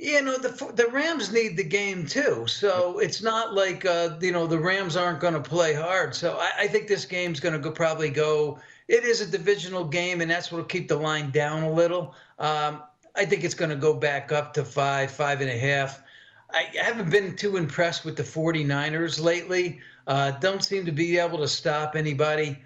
You 0.00 0.22
know 0.22 0.38
the 0.38 0.50
the 0.74 0.86
Rams 0.86 1.32
need 1.32 1.56
the 1.56 1.64
game 1.64 2.06
too, 2.06 2.46
so 2.46 3.00
it's 3.00 3.20
not 3.20 3.52
like 3.52 3.84
uh, 3.84 4.10
you 4.20 4.30
know 4.30 4.46
the 4.46 4.58
Rams 4.58 4.96
aren't 4.96 5.18
going 5.18 5.34
to 5.34 5.40
play 5.40 5.74
hard. 5.74 6.14
So 6.14 6.36
I, 6.36 6.50
I 6.60 6.66
think 6.68 6.86
this 6.86 7.04
game's 7.04 7.40
going 7.40 7.54
to 7.54 7.58
go 7.58 7.72
probably 7.72 8.08
go. 8.08 8.60
It 8.88 9.04
is 9.04 9.20
a 9.20 9.26
divisional 9.26 9.84
game, 9.84 10.20
and 10.22 10.30
that's 10.30 10.50
what'll 10.50 10.66
keep 10.66 10.88
the 10.88 10.96
line 10.96 11.30
down 11.30 11.62
a 11.62 11.70
little. 11.70 12.14
Um, 12.38 12.82
I 13.14 13.26
think 13.26 13.44
it's 13.44 13.54
going 13.54 13.70
to 13.70 13.76
go 13.76 13.92
back 13.92 14.32
up 14.32 14.54
to 14.54 14.64
five, 14.64 15.10
five 15.10 15.40
and 15.40 15.50
a 15.50 15.58
half. 15.58 16.02
I 16.50 16.68
haven't 16.80 17.10
been 17.10 17.36
too 17.36 17.58
impressed 17.58 18.04
with 18.04 18.16
the 18.16 18.22
49ers 18.22 19.22
lately. 19.22 19.80
Uh, 20.06 20.30
don't 20.32 20.64
seem 20.64 20.86
to 20.86 20.92
be 20.92 21.18
able 21.18 21.38
to 21.38 21.48
stop 21.48 21.94
anybody. 21.94 22.58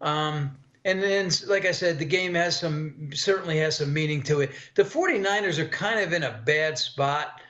Um, 0.00 0.56
and 0.84 1.02
then, 1.02 1.30
like 1.46 1.64
I 1.64 1.72
said, 1.72 1.98
the 1.98 2.04
game 2.04 2.34
has 2.34 2.58
some 2.58 3.10
certainly 3.12 3.58
has 3.58 3.76
some 3.76 3.92
meaning 3.92 4.22
to 4.24 4.40
it. 4.40 4.50
The 4.74 4.82
49ers 4.82 5.58
are 5.58 5.68
kind 5.68 6.00
of 6.00 6.12
in 6.12 6.24
a 6.24 6.40
bad 6.44 6.78
spot. 6.78 7.40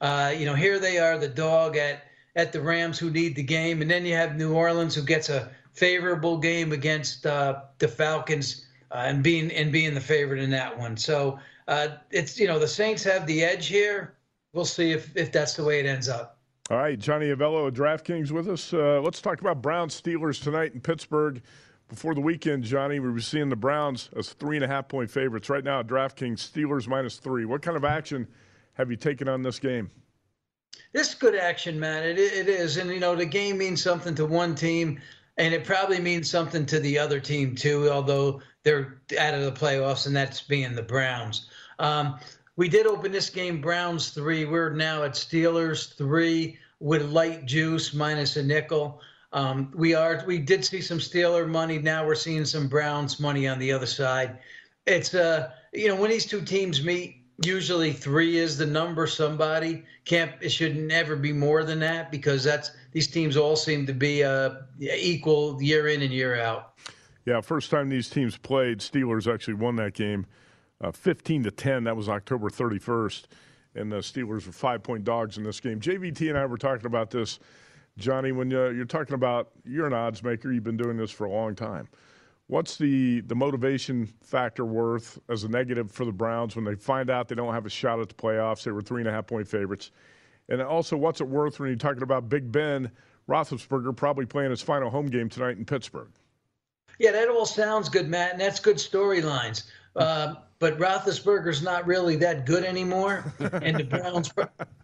Uh, 0.00 0.32
you 0.36 0.46
know, 0.46 0.54
here 0.54 0.78
they 0.78 0.98
are, 0.98 1.18
the 1.18 1.28
dog 1.28 1.76
at 1.76 2.04
at 2.34 2.52
the 2.52 2.60
Rams 2.60 2.98
who 2.98 3.10
need 3.10 3.34
the 3.34 3.42
game, 3.42 3.80
and 3.82 3.90
then 3.90 4.04
you 4.04 4.14
have 4.14 4.36
New 4.36 4.54
Orleans 4.54 4.94
who 4.94 5.02
gets 5.02 5.28
a 5.28 5.50
favorable 5.76 6.38
game 6.38 6.72
against 6.72 7.26
uh, 7.26 7.60
the 7.78 7.88
Falcons 7.88 8.66
uh, 8.90 9.04
and 9.06 9.22
being 9.22 9.52
and 9.52 9.70
being 9.70 9.94
the 9.94 10.00
favorite 10.00 10.42
in 10.42 10.50
that 10.50 10.76
one. 10.76 10.96
So 10.96 11.38
uh, 11.68 11.88
it's 12.10 12.38
you 12.38 12.46
know 12.46 12.58
the 12.58 12.68
Saints 12.68 13.04
have 13.04 13.26
the 13.26 13.44
edge 13.44 13.66
here. 13.66 14.16
We'll 14.52 14.64
see 14.64 14.92
if 14.92 15.16
if 15.16 15.30
that's 15.30 15.54
the 15.54 15.64
way 15.64 15.80
it 15.80 15.86
ends 15.86 16.08
up. 16.08 16.38
All 16.70 16.78
right, 16.78 16.98
Johnny 16.98 17.26
Avello 17.26 17.68
of 17.68 17.74
DraftKings 17.74 18.32
with 18.32 18.48
us. 18.48 18.72
Uh, 18.72 19.00
let's 19.00 19.20
talk 19.20 19.40
about 19.40 19.62
Browns 19.62 20.00
Steelers 20.00 20.42
tonight 20.42 20.74
in 20.74 20.80
Pittsburgh. 20.80 21.40
Before 21.88 22.16
the 22.16 22.20
weekend, 22.20 22.64
Johnny, 22.64 22.98
we 22.98 23.08
were 23.08 23.20
seeing 23.20 23.48
the 23.48 23.54
Browns 23.54 24.10
as 24.16 24.30
three 24.30 24.56
and 24.56 24.64
a 24.64 24.68
half 24.68 24.88
point 24.88 25.08
favorites. 25.08 25.48
Right 25.48 25.62
now, 25.62 25.84
DraftKings 25.84 26.38
Steelers 26.38 26.88
minus 26.88 27.18
three. 27.18 27.44
What 27.44 27.62
kind 27.62 27.76
of 27.76 27.84
action 27.84 28.26
have 28.72 28.90
you 28.90 28.96
taken 28.96 29.28
on 29.28 29.42
this 29.42 29.60
game? 29.60 29.88
This 30.92 31.10
is 31.10 31.14
good 31.14 31.36
action, 31.36 31.78
man. 31.78 32.02
It, 32.02 32.18
it 32.18 32.48
is. 32.48 32.76
And, 32.76 32.90
you 32.90 32.98
know, 32.98 33.14
the 33.14 33.24
game 33.24 33.58
means 33.58 33.82
something 33.82 34.16
to 34.16 34.26
one 34.26 34.56
team, 34.56 35.00
and 35.36 35.52
it 35.54 35.64
probably 35.64 36.00
means 36.00 36.30
something 36.30 36.66
to 36.66 36.80
the 36.80 36.98
other 36.98 37.20
team, 37.20 37.54
too, 37.54 37.90
although 37.90 38.40
they're 38.62 39.00
out 39.18 39.34
of 39.34 39.42
the 39.42 39.52
playoffs, 39.52 40.06
and 40.06 40.16
that's 40.16 40.42
being 40.42 40.74
the 40.74 40.82
Browns. 40.82 41.48
Um, 41.78 42.18
we 42.56 42.68
did 42.68 42.86
open 42.86 43.12
this 43.12 43.30
game 43.30 43.60
Browns 43.60 44.10
three. 44.10 44.44
We're 44.46 44.72
now 44.72 45.04
at 45.04 45.12
Steelers 45.12 45.94
three 45.94 46.58
with 46.80 47.10
light 47.10 47.46
juice 47.46 47.94
minus 47.94 48.36
a 48.36 48.42
nickel. 48.42 49.00
Um, 49.32 49.70
we 49.74 49.94
are 49.94 50.24
we 50.26 50.38
did 50.38 50.64
see 50.64 50.80
some 50.80 50.98
Steeler 50.98 51.48
money. 51.48 51.78
Now 51.78 52.06
we're 52.06 52.14
seeing 52.14 52.44
some 52.44 52.68
Browns 52.68 53.20
money 53.20 53.46
on 53.46 53.58
the 53.58 53.72
other 53.72 53.86
side. 53.86 54.38
It's 54.86 55.14
uh 55.14 55.50
you 55.72 55.88
know 55.88 55.96
when 55.96 56.10
these 56.10 56.26
two 56.26 56.40
teams 56.40 56.82
meet, 56.82 57.22
usually 57.44 57.92
three 57.92 58.38
is 58.38 58.56
the 58.56 58.66
number. 58.66 59.06
Somebody 59.06 59.84
can't 60.06 60.32
it 60.40 60.50
should 60.50 60.76
never 60.76 61.16
be 61.16 61.32
more 61.32 61.64
than 61.64 61.80
that 61.80 62.10
because 62.10 62.42
that's 62.42 62.70
these 62.96 63.06
teams 63.06 63.36
all 63.36 63.56
seem 63.56 63.84
to 63.84 63.92
be 63.92 64.24
uh 64.24 64.54
equal 64.80 65.62
year 65.62 65.88
in 65.88 66.00
and 66.00 66.10
year 66.10 66.40
out. 66.40 66.72
Yeah, 67.26 67.42
first 67.42 67.70
time 67.70 67.90
these 67.90 68.08
teams 68.08 68.38
played, 68.38 68.78
Steelers 68.78 69.30
actually 69.30 69.52
won 69.52 69.76
that 69.76 69.92
game, 69.92 70.24
uh, 70.80 70.92
fifteen 70.92 71.42
to 71.42 71.50
ten. 71.50 71.84
That 71.84 71.94
was 71.94 72.08
October 72.08 72.48
thirty 72.48 72.78
first, 72.78 73.28
and 73.74 73.92
the 73.92 73.96
Steelers 73.96 74.46
were 74.46 74.52
five 74.52 74.82
point 74.82 75.04
dogs 75.04 75.36
in 75.36 75.44
this 75.44 75.60
game. 75.60 75.78
JVT 75.78 76.30
and 76.30 76.38
I 76.38 76.46
were 76.46 76.56
talking 76.56 76.86
about 76.86 77.10
this. 77.10 77.38
Johnny, 77.98 78.32
when 78.32 78.50
uh, 78.50 78.70
you're 78.70 78.86
talking 78.86 79.14
about 79.14 79.50
you're 79.66 79.86
an 79.86 79.92
odds 79.92 80.22
maker, 80.22 80.50
you've 80.50 80.64
been 80.64 80.78
doing 80.78 80.96
this 80.96 81.10
for 81.10 81.26
a 81.26 81.30
long 81.30 81.54
time. 81.54 81.88
What's 82.46 82.78
the 82.78 83.20
the 83.20 83.34
motivation 83.34 84.06
factor 84.22 84.64
worth 84.64 85.18
as 85.28 85.44
a 85.44 85.50
negative 85.50 85.92
for 85.92 86.06
the 86.06 86.12
Browns 86.12 86.56
when 86.56 86.64
they 86.64 86.76
find 86.76 87.10
out 87.10 87.28
they 87.28 87.34
don't 87.34 87.52
have 87.52 87.66
a 87.66 87.70
shot 87.70 88.00
at 88.00 88.08
the 88.08 88.14
playoffs? 88.14 88.62
They 88.62 88.70
were 88.70 88.80
three 88.80 89.02
and 89.02 89.08
a 89.08 89.12
half 89.12 89.26
point 89.26 89.46
favorites, 89.46 89.90
and 90.48 90.62
also 90.62 90.96
what's 90.96 91.20
it 91.20 91.28
worth 91.28 91.58
when 91.58 91.68
you're 91.68 91.76
talking 91.76 92.02
about 92.02 92.28
Big 92.28 92.50
Ben 92.50 92.90
Roethlisberger 93.28 93.96
probably 93.96 94.26
playing 94.26 94.50
his 94.50 94.62
final 94.62 94.90
home 94.90 95.06
game 95.06 95.28
tonight 95.28 95.56
in 95.56 95.64
Pittsburgh? 95.64 96.10
Yeah, 96.98 97.12
that 97.12 97.28
all 97.28 97.46
sounds 97.46 97.88
good, 97.88 98.08
Matt, 98.08 98.32
and 98.32 98.40
that's 98.40 98.60
good 98.60 98.76
storylines. 98.76 99.64
Uh, 99.96 100.34
but 100.58 100.78
Roethlisberger's 100.78 101.62
not 101.62 101.86
really 101.86 102.16
that 102.16 102.46
good 102.46 102.64
anymore, 102.64 103.34
and 103.38 103.76
the 103.76 103.84
Browns 103.84 104.32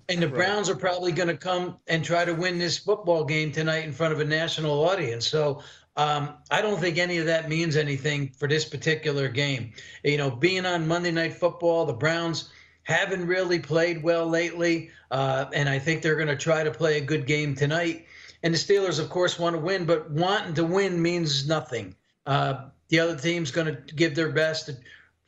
and 0.09 0.22
the 0.22 0.28
Browns 0.39 0.68
are 0.68 0.76
probably 0.76 1.12
going 1.12 1.28
to 1.28 1.36
come 1.36 1.78
and 1.86 2.05
try 2.05 2.24
to 2.24 2.34
win 2.34 2.59
this 2.59 2.78
football 2.78 3.24
game 3.24 3.53
tonight 3.53 3.84
in 3.84 3.93
front 3.93 4.12
of 4.12 4.20
a 4.20 4.24
national 4.24 4.84
audience. 4.86 5.26
So 5.26 5.62
Um, 5.97 6.34
I 6.51 6.62
don't 6.62 6.80
think 6.80 6.97
any 6.97 7.18
of 7.18 7.26
that 7.26 7.49
means 7.51 7.76
anything 7.76 8.30
for 8.39 8.49
this 8.49 8.64
particular 8.64 9.28
game. 9.28 9.72
You 10.03 10.16
know, 10.16 10.30
being 10.30 10.64
on 10.64 10.89
Monday 10.89 11.11
Night 11.11 11.34
Football, 11.34 11.84
the 11.84 11.93
Browns 11.93 12.51
haven't 12.85 13.26
really 13.26 13.59
played 13.59 14.03
well 14.03 14.26
lately, 14.26 14.91
uh, 15.11 15.47
and 15.53 15.68
I 15.68 15.78
think 15.78 16.03
they're 16.03 16.16
going 16.16 16.28
to 16.28 16.37
try 16.37 16.64
to 16.64 16.70
play 16.70 16.99
a 16.99 17.01
good 17.01 17.26
game 17.26 17.55
tonight. 17.55 18.07
And 18.43 18.53
the 18.53 18.59
Steelers, 18.59 18.99
of 18.99 19.09
course, 19.09 19.39
want 19.39 19.55
to 19.55 19.61
win, 19.61 19.85
but 19.85 20.11
wanting 20.11 20.55
to 20.55 20.64
win 20.64 21.01
means 21.01 21.47
nothing. 21.47 21.95
Uh, 22.26 22.66
the 22.89 22.99
other 22.99 23.16
team's 23.16 23.51
going 23.51 23.66
to 23.68 23.95
give 23.95 24.14
their 24.14 24.33
best. 24.33 24.66
The 24.66 24.78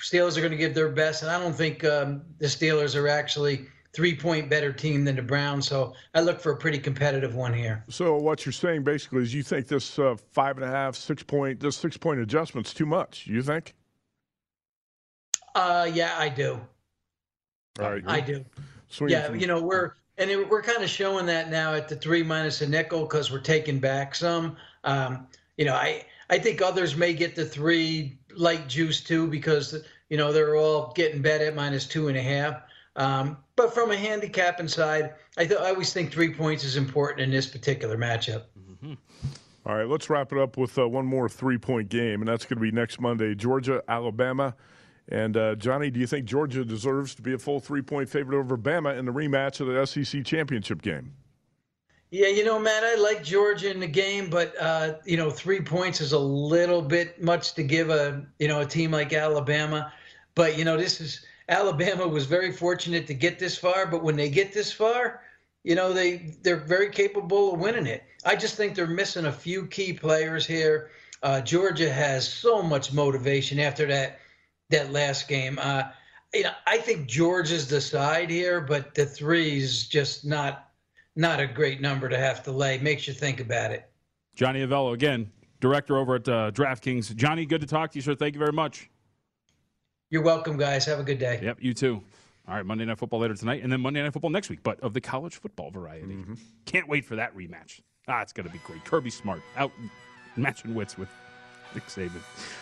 Steelers 0.01 0.37
are 0.37 0.41
going 0.41 0.51
to 0.51 0.59
give 0.59 0.75
their 0.75 0.89
best, 0.89 1.23
and 1.23 1.31
I 1.31 1.39
don't 1.39 1.55
think 1.55 1.85
um, 1.85 2.23
the 2.39 2.47
Steelers 2.47 3.01
are 3.01 3.09
actually 3.09 3.67
three 3.95 4.17
point 4.17 4.51
better 4.51 4.73
team 4.73 5.05
than 5.05 5.17
the 5.17 5.23
Browns. 5.23 5.69
So 5.69 5.95
I 6.15 6.21
look 6.21 6.41
for 6.41 6.53
a 6.53 6.57
pretty 6.57 6.79
competitive 6.79 7.37
one 7.37 7.55
here. 7.55 7.85
So 7.89 8.17
what 8.17 8.45
you're 8.45 8.53
saying 8.53 8.83
basically 8.83 9.23
is 9.23 9.33
you 9.33 9.45
think 9.45 9.69
this 9.69 9.99
uh, 9.99 10.17
five 10.33 10.57
and 10.57 10.65
a 10.65 10.69
half, 10.69 10.97
six 10.97 11.23
point, 11.23 11.61
this 11.61 11.77
six 11.77 11.97
point 11.97 12.21
adjustment's 12.21 12.75
too 12.75 12.87
much. 12.87 13.27
You 13.27 13.43
think? 13.43 13.75
Uh, 15.55 15.89
yeah, 15.93 16.17
I 16.19 16.29
do. 16.29 16.61
Right, 17.79 18.03
I 18.07 18.21
do. 18.21 18.45
Yeah, 19.07 19.33
you 19.33 19.47
know 19.47 19.61
we're 19.61 19.95
and 20.19 20.31
it, 20.31 20.49
we're 20.49 20.63
kind 20.63 20.83
of 20.83 20.89
showing 20.89 21.27
that 21.27 21.51
now 21.51 21.75
at 21.75 21.89
the 21.89 21.97
three 21.97 22.23
minus 22.23 22.61
a 22.61 22.69
nickel 22.69 23.03
because 23.03 23.33
we're 23.33 23.41
taking 23.41 23.81
back 23.81 24.15
some. 24.15 24.57
Um, 24.85 25.27
you 25.57 25.65
know, 25.65 25.75
I 25.75 26.05
I 26.31 26.39
think 26.39 26.63
others 26.63 26.97
may 26.97 27.13
get 27.13 27.35
the 27.35 27.45
three 27.45 28.19
light 28.37 28.69
juice 28.69 29.03
too 29.03 29.27
because 29.27 29.85
you 30.09 30.17
know 30.17 30.33
they're 30.33 30.57
all 30.57 30.93
getting 30.95 31.21
bet 31.21 31.41
at 31.41 31.55
minus 31.55 31.87
two 31.87 32.09
and 32.09 32.17
a 32.17 32.23
half. 32.23 32.63
Um, 32.97 33.39
but 33.57 33.75
from 33.75 33.91
a 33.91 33.97
handicapping 33.97 34.69
side, 34.69 35.15
I, 35.37 35.47
th- 35.47 35.59
I 35.59 35.71
always 35.71 35.93
think 35.93 36.13
three 36.13 36.33
points 36.33 36.63
is 36.63 36.77
important 36.77 37.21
in 37.23 37.31
this 37.31 37.47
particular 37.47 37.97
matchup. 37.99 38.45
All 39.67 39.75
right, 39.75 39.89
let's 39.89 40.11
wrap 40.11 40.31
it 40.31 40.39
up 40.39 40.57
with 40.57 40.79
uh, 40.79 40.87
one 40.89 41.07
more 41.07 41.29
three 41.29 41.59
point 41.59 41.89
game, 41.89 42.21
and 42.21 42.29
that's 42.29 42.45
going 42.45 42.59
to 42.59 42.63
be 42.63 42.71
next 42.71 43.01
Monday 43.01 43.35
Georgia, 43.35 43.83
Alabama. 43.89 44.55
And 45.09 45.37
uh, 45.37 45.55
Johnny, 45.57 45.91
do 45.91 46.01
you 46.01 46.07
think 46.07 46.25
Georgia 46.25 46.65
deserves 46.65 47.15
to 47.17 47.23
be 47.23 47.35
a 47.35 47.39
full 47.39 47.61
three 47.61 47.83
point 47.83 48.09
favorite 48.09 48.39
over 48.39 48.57
Bama 48.57 48.99
in 48.99 49.05
the 49.05 49.13
rematch 49.13 49.61
of 49.61 49.67
the 49.67 49.85
SEC 49.87 50.25
championship 50.25 50.83
game? 50.83 51.13
Yeah, 52.11 52.29
you 52.29 52.45
know, 52.45 52.59
Matt, 52.61 52.85
I 52.85 52.95
like 52.95 53.25
Georgia 53.25 53.71
in 53.71 53.81
the 53.81 53.89
game, 53.89 54.31
but 54.31 54.55
uh, 54.61 54.95
you 55.05 55.17
know, 55.17 55.31
three 55.31 55.61
points 55.61 56.01
is 56.01 56.13
a 56.13 56.19
little 56.19 56.81
bit 56.81 57.21
much 57.21 57.55
to 57.55 57.63
give 57.63 57.91
a 57.91 58.25
you 58.39 58.49
know 58.49 58.61
a 58.61 58.67
team 58.67 58.93
like 58.93 59.13
Alabama. 59.13 59.93
But 60.35 60.57
you 60.57 60.65
know, 60.65 60.77
this 60.77 61.01
is 61.01 61.25
Alabama 61.49 62.07
was 62.07 62.25
very 62.27 62.53
fortunate 62.53 63.07
to 63.09 63.15
get 63.15 63.39
this 63.39 63.59
far, 63.59 63.87
but 63.87 64.03
when 64.03 64.17
they 64.17 64.31
get 64.31 64.53
this 64.53 64.73
far, 64.73 65.21
you 65.65 65.75
know, 65.75 65.93
they 65.93 66.35
they're 66.43 66.57
very 66.57 66.89
capable 66.89 67.53
of 67.53 67.61
winning 67.61 67.87
it. 67.87 68.05
I 68.25 68.37
just 68.37 68.57
think 68.57 68.75
they're 68.75 68.87
missing 68.87 69.27
a 69.27 69.33
few 69.33 69.67
key 69.67 69.93
players 69.93 70.47
here. 70.47 70.91
Uh, 71.23 71.41
Georgia 71.41 71.93
has 71.93 72.29
so 72.29 72.63
much 72.63 72.93
motivation 72.93 73.59
after 73.59 73.87
that 73.87 74.21
that 74.71 74.93
last 74.93 75.29
game. 75.29 75.59
Uh, 75.61 75.85
you 76.33 76.43
know, 76.43 76.53
I 76.67 76.79
think 76.79 77.07
Georgia's 77.07 77.69
the 77.69 77.81
side 77.81 78.31
here, 78.31 78.61
but 78.61 78.95
the 78.95 79.07
three's 79.07 79.87
just 79.87 80.25
not 80.25 80.71
not 81.17 81.39
a 81.39 81.47
great 81.47 81.81
number 81.81 82.09
to 82.09 82.19
have 82.19 82.43
to 82.45 82.51
lay. 82.51 82.79
Makes 82.79 83.07
you 83.07 83.15
think 83.15 83.41
about 83.41 83.71
it. 83.71 83.89
Johnny 84.35 84.67
Avello, 84.67 84.95
again, 84.95 85.31
director 85.61 85.97
over 85.97 86.17
at 86.17 86.29
uh, 86.29 86.51
DraftKings. 86.51 87.15
Johnny, 87.15 87.47
good 87.47 87.61
to 87.61 87.67
talk 87.69 87.93
to 87.93 87.99
you, 87.99 88.03
sir. 88.03 88.17
Thank 88.17 88.35
you 88.35 88.41
very 88.41 88.53
much. 88.53 88.91
You're 90.11 90.23
welcome, 90.23 90.57
guys. 90.57 90.85
Have 90.87 90.99
a 90.99 91.05
good 91.05 91.19
day. 91.19 91.41
Yep, 91.43 91.59
you 91.61 91.73
too. 91.73 92.03
All 92.47 92.55
right, 92.55 92.67
Monday 92.67 92.85
Night 92.85 92.99
Football 92.99 93.21
later 93.21 93.35
tonight, 93.35 93.63
and 93.63 93.73
then 93.73 93.81
Monday 93.81 94.03
Night 94.03 94.13
Football 94.13 94.31
next 94.31 94.51
week, 94.51 94.61
but 94.63 94.79
of 94.81 94.93
the 94.93 95.01
college 95.01 95.37
football 95.37 95.71
variety. 95.71 96.19
Can't 96.67 96.89
wait 96.89 97.05
for 97.05 97.17
that 97.17 97.35
rematch. 97.35 97.81
Ah, 98.07 98.21
it's 98.21 98.33
going 98.33 98.47
to 98.47 98.53
be 98.53 98.61
great. 98.65 98.85
Kirby 98.85 99.09
Smart 99.09 99.41
out 99.57 99.73
matching 100.37 100.75
wits 100.75 100.99
with 100.99 101.09
Nick 101.75 101.87
Saban. 101.87 102.21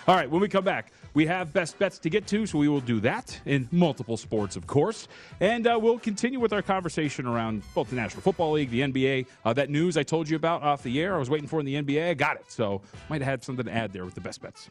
All 0.09 0.16
right, 0.16 0.28
when 0.28 0.40
we 0.40 0.48
come 0.48 0.64
back, 0.64 0.92
we 1.14 1.26
have 1.26 1.53
best 1.53 1.78
bets 1.78 2.00
to 2.00 2.11
get 2.11 2.26
to, 2.26 2.44
so 2.44 2.59
we 2.59 2.68
will 2.68 2.80
do 2.80 2.98
that 3.00 3.38
in 3.46 3.68
multiple 3.70 4.16
sports, 4.16 4.57
of 4.57 4.66
course. 4.66 5.07
And 5.38 5.64
uh, 5.64 5.78
we'll 5.80 6.00
continue 6.00 6.40
with 6.40 6.53
our 6.53 6.62
conversation 6.62 7.24
around 7.24 7.62
both 7.72 7.90
the 7.90 7.94
National 7.94 8.20
Football 8.20 8.53
League, 8.53 8.70
the 8.70 8.80
NBA. 8.80 9.26
Uh, 9.44 9.53
that 9.53 9.70
news 9.70 9.96
I 9.96 10.03
told 10.03 10.28
you 10.28 10.34
about 10.34 10.62
off 10.64 10.82
the 10.82 11.00
air, 11.00 11.14
I 11.14 11.18
was 11.18 11.30
waiting 11.30 11.46
for 11.46 11.61
in 11.61 11.66
the 11.66 11.76
NBA. 11.76 12.11
I 12.11 12.14
got 12.14 12.34
it. 12.34 12.50
So 12.50 12.82
might 13.09 13.20
have 13.20 13.30
had 13.30 13.44
something 13.44 13.66
to 13.66 13.72
add 13.72 13.92
there 13.92 14.05
with 14.05 14.14
the 14.14 14.20
best 14.20 14.42
bets. 14.42 14.70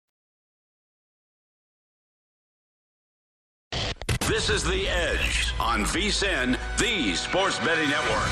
This 4.31 4.49
is 4.49 4.63
The 4.63 4.87
Edge 4.87 5.53
on 5.59 5.83
VSIN, 5.83 6.57
the 6.77 7.15
sports 7.15 7.59
betting 7.59 7.89
network. 7.89 8.29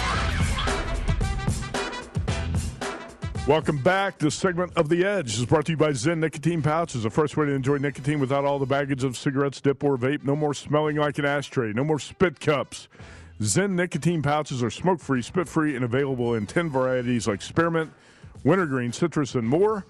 Welcome 3.45 3.83
back. 3.83 4.17
This 4.17 4.33
segment 4.33 4.71
of 4.77 4.87
The 4.87 5.03
Edge 5.03 5.37
is 5.37 5.45
brought 5.45 5.65
to 5.65 5.73
you 5.73 5.77
by 5.77 5.89
Zyn 5.89 6.19
Nicotine 6.19 6.61
Pouches, 6.61 7.03
the 7.03 7.09
first 7.09 7.35
way 7.35 7.47
to 7.47 7.51
enjoy 7.51 7.79
nicotine 7.79 8.21
without 8.21 8.45
all 8.45 8.59
the 8.59 8.65
baggage 8.65 9.03
of 9.03 9.17
cigarettes, 9.17 9.59
dip, 9.59 9.83
or 9.83 9.97
vape. 9.97 10.23
No 10.23 10.37
more 10.37 10.53
smelling 10.53 10.95
like 10.95 11.19
an 11.19 11.25
ashtray. 11.25 11.73
No 11.73 11.83
more 11.83 11.99
spit 11.99 12.39
cups. 12.39 12.87
Zyn 13.41 13.71
Nicotine 13.71 14.21
Pouches 14.21 14.63
are 14.63 14.71
smoke 14.71 15.01
free, 15.01 15.21
spit 15.21 15.49
free, 15.49 15.75
and 15.75 15.83
available 15.83 16.33
in 16.33 16.47
10 16.47 16.69
varieties 16.69 17.27
like 17.27 17.41
spearmint, 17.41 17.91
wintergreen, 18.45 18.93
citrus, 18.93 19.35
and 19.35 19.49
more. 19.49 19.85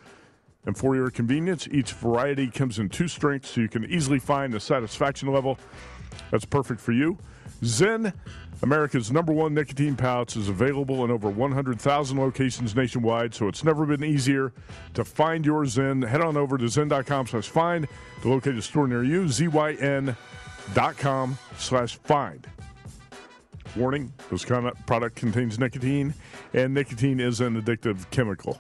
And 0.66 0.76
for 0.76 0.96
your 0.96 1.12
convenience, 1.12 1.68
each 1.72 1.94
variety 1.94 2.48
comes 2.50 2.80
in 2.80 2.90
two 2.90 3.08
strengths 3.08 3.52
so 3.52 3.62
you 3.62 3.70
can 3.70 3.86
easily 3.86 4.18
find 4.18 4.52
the 4.52 4.60
satisfaction 4.60 5.32
level 5.32 5.60
That's 6.32 6.46
perfect 6.46 6.82
for 6.82 6.92
you. 6.92 7.18
Zyn, 7.62 8.14
America's 8.62 9.12
number 9.12 9.34
one 9.34 9.54
nicotine 9.54 9.96
pouch, 9.96 10.36
is 10.38 10.50
available 10.50 11.04
in 11.04 11.12
over 11.12 11.30
100,000 11.30 12.18
locations 12.18 12.76
nationwide, 12.76 13.34
so 13.34 13.48
it's 13.48 13.64
never 13.64 13.86
been 13.86 14.04
easier 14.04 14.54
to 14.94 15.04
find 15.04 15.46
your 15.46 15.66
Zen. 15.66 16.02
Head 16.02 16.22
on 16.22 16.38
over 16.38 16.58
to 16.58 16.66
zyn.com 16.66 17.28
slash 17.28 17.50
find 17.50 17.88
to 18.22 18.30
locate 18.30 18.56
a 18.56 18.62
store 18.62 18.88
near 18.88 19.04
you, 19.04 19.26
zyn.com 19.26 20.16
slash 21.58 21.98
find. 21.98 22.48
Warning, 23.76 24.12
this 24.32 24.46
product 24.46 25.16
contains 25.16 25.60
nicotine, 25.60 26.14
and 26.54 26.74
nicotine 26.74 27.20
is 27.20 27.40
an 27.42 27.62
addictive 27.62 28.10
chemical. 28.10 28.60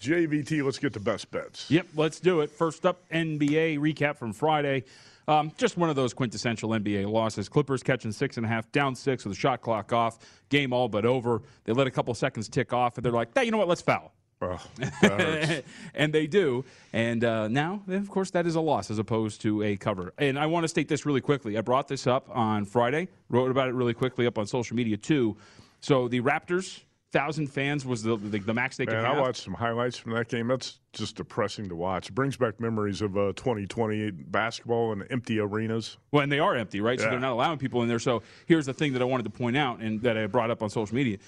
JVT, 0.00 0.64
let's 0.64 0.78
get 0.78 0.92
to 0.92 1.00
best 1.00 1.30
bets. 1.30 1.70
Yep, 1.70 1.88
let's 1.96 2.20
do 2.20 2.40
it. 2.40 2.50
First 2.50 2.86
up, 2.86 3.08
NBA 3.10 3.78
recap 3.78 4.16
from 4.16 4.32
Friday. 4.32 4.84
Um, 5.28 5.52
just 5.58 5.76
one 5.76 5.90
of 5.90 5.96
those 5.96 6.14
quintessential 6.14 6.70
NBA 6.70 7.08
losses. 7.08 7.48
Clippers 7.48 7.82
catching 7.82 8.10
six 8.12 8.38
and 8.38 8.46
a 8.46 8.48
half, 8.48 8.72
down 8.72 8.94
six 8.94 9.24
with 9.24 9.34
the 9.34 9.38
shot 9.38 9.60
clock 9.60 9.92
off, 9.92 10.18
game 10.48 10.72
all 10.72 10.88
but 10.88 11.04
over. 11.04 11.42
They 11.64 11.74
let 11.74 11.86
a 11.86 11.90
couple 11.90 12.14
seconds 12.14 12.48
tick 12.48 12.72
off, 12.72 12.96
and 12.96 13.04
they're 13.04 13.12
like, 13.12 13.28
hey, 13.36 13.44
you 13.44 13.50
know 13.50 13.58
what? 13.58 13.68
Let's 13.68 13.82
foul. 13.82 14.14
Oh, 14.40 14.60
and 15.94 16.14
they 16.14 16.26
do. 16.26 16.64
And 16.92 17.24
uh, 17.24 17.48
now, 17.48 17.82
of 17.88 18.08
course, 18.08 18.30
that 18.30 18.46
is 18.46 18.54
a 18.54 18.60
loss 18.60 18.90
as 18.90 18.98
opposed 18.98 19.42
to 19.42 19.62
a 19.62 19.76
cover. 19.76 20.14
And 20.16 20.38
I 20.38 20.46
want 20.46 20.64
to 20.64 20.68
state 20.68 20.88
this 20.88 21.04
really 21.04 21.20
quickly. 21.20 21.58
I 21.58 21.60
brought 21.60 21.88
this 21.88 22.06
up 22.06 22.28
on 22.30 22.64
Friday, 22.64 23.08
wrote 23.28 23.50
about 23.50 23.68
it 23.68 23.74
really 23.74 23.94
quickly 23.94 24.26
up 24.26 24.38
on 24.38 24.46
social 24.46 24.76
media 24.76 24.96
too. 24.96 25.36
So 25.80 26.08
the 26.08 26.20
Raptors 26.20 26.82
thousand 27.12 27.46
fans 27.48 27.86
was 27.86 28.02
the, 28.02 28.16
the, 28.16 28.38
the 28.38 28.52
max 28.54 28.76
they 28.76 28.84
could 28.86 28.94
have. 28.94 29.16
I 29.16 29.20
watched 29.20 29.42
some 29.42 29.54
highlights 29.54 29.96
from 29.96 30.12
that 30.12 30.28
game. 30.28 30.48
That's 30.48 30.80
just 30.92 31.16
depressing 31.16 31.68
to 31.68 31.76
watch. 31.76 32.08
It 32.10 32.14
brings 32.14 32.36
back 32.36 32.60
memories 32.60 33.00
of 33.02 33.16
uh, 33.16 33.32
2020 33.36 34.10
basketball 34.10 34.92
and 34.92 35.06
empty 35.10 35.38
arenas. 35.40 35.96
Well, 36.12 36.22
and 36.22 36.30
they 36.30 36.38
are 36.38 36.54
empty, 36.54 36.80
right? 36.80 36.98
So 37.00 37.08
they're 37.08 37.18
not 37.20 37.32
allowing 37.32 37.58
people 37.58 37.82
in 37.82 37.88
there. 37.88 37.98
So 37.98 38.22
here's 38.46 38.66
the 38.66 38.74
thing 38.74 38.92
that 38.92 39.02
I 39.02 39.06
wanted 39.06 39.24
to 39.24 39.30
point 39.30 39.56
out 39.56 39.80
and 39.80 40.02
that 40.02 40.18
I 40.18 40.26
brought 40.26 40.50
up 40.50 40.62
on 40.62 40.68
social 40.70 40.94
media. 40.94 41.18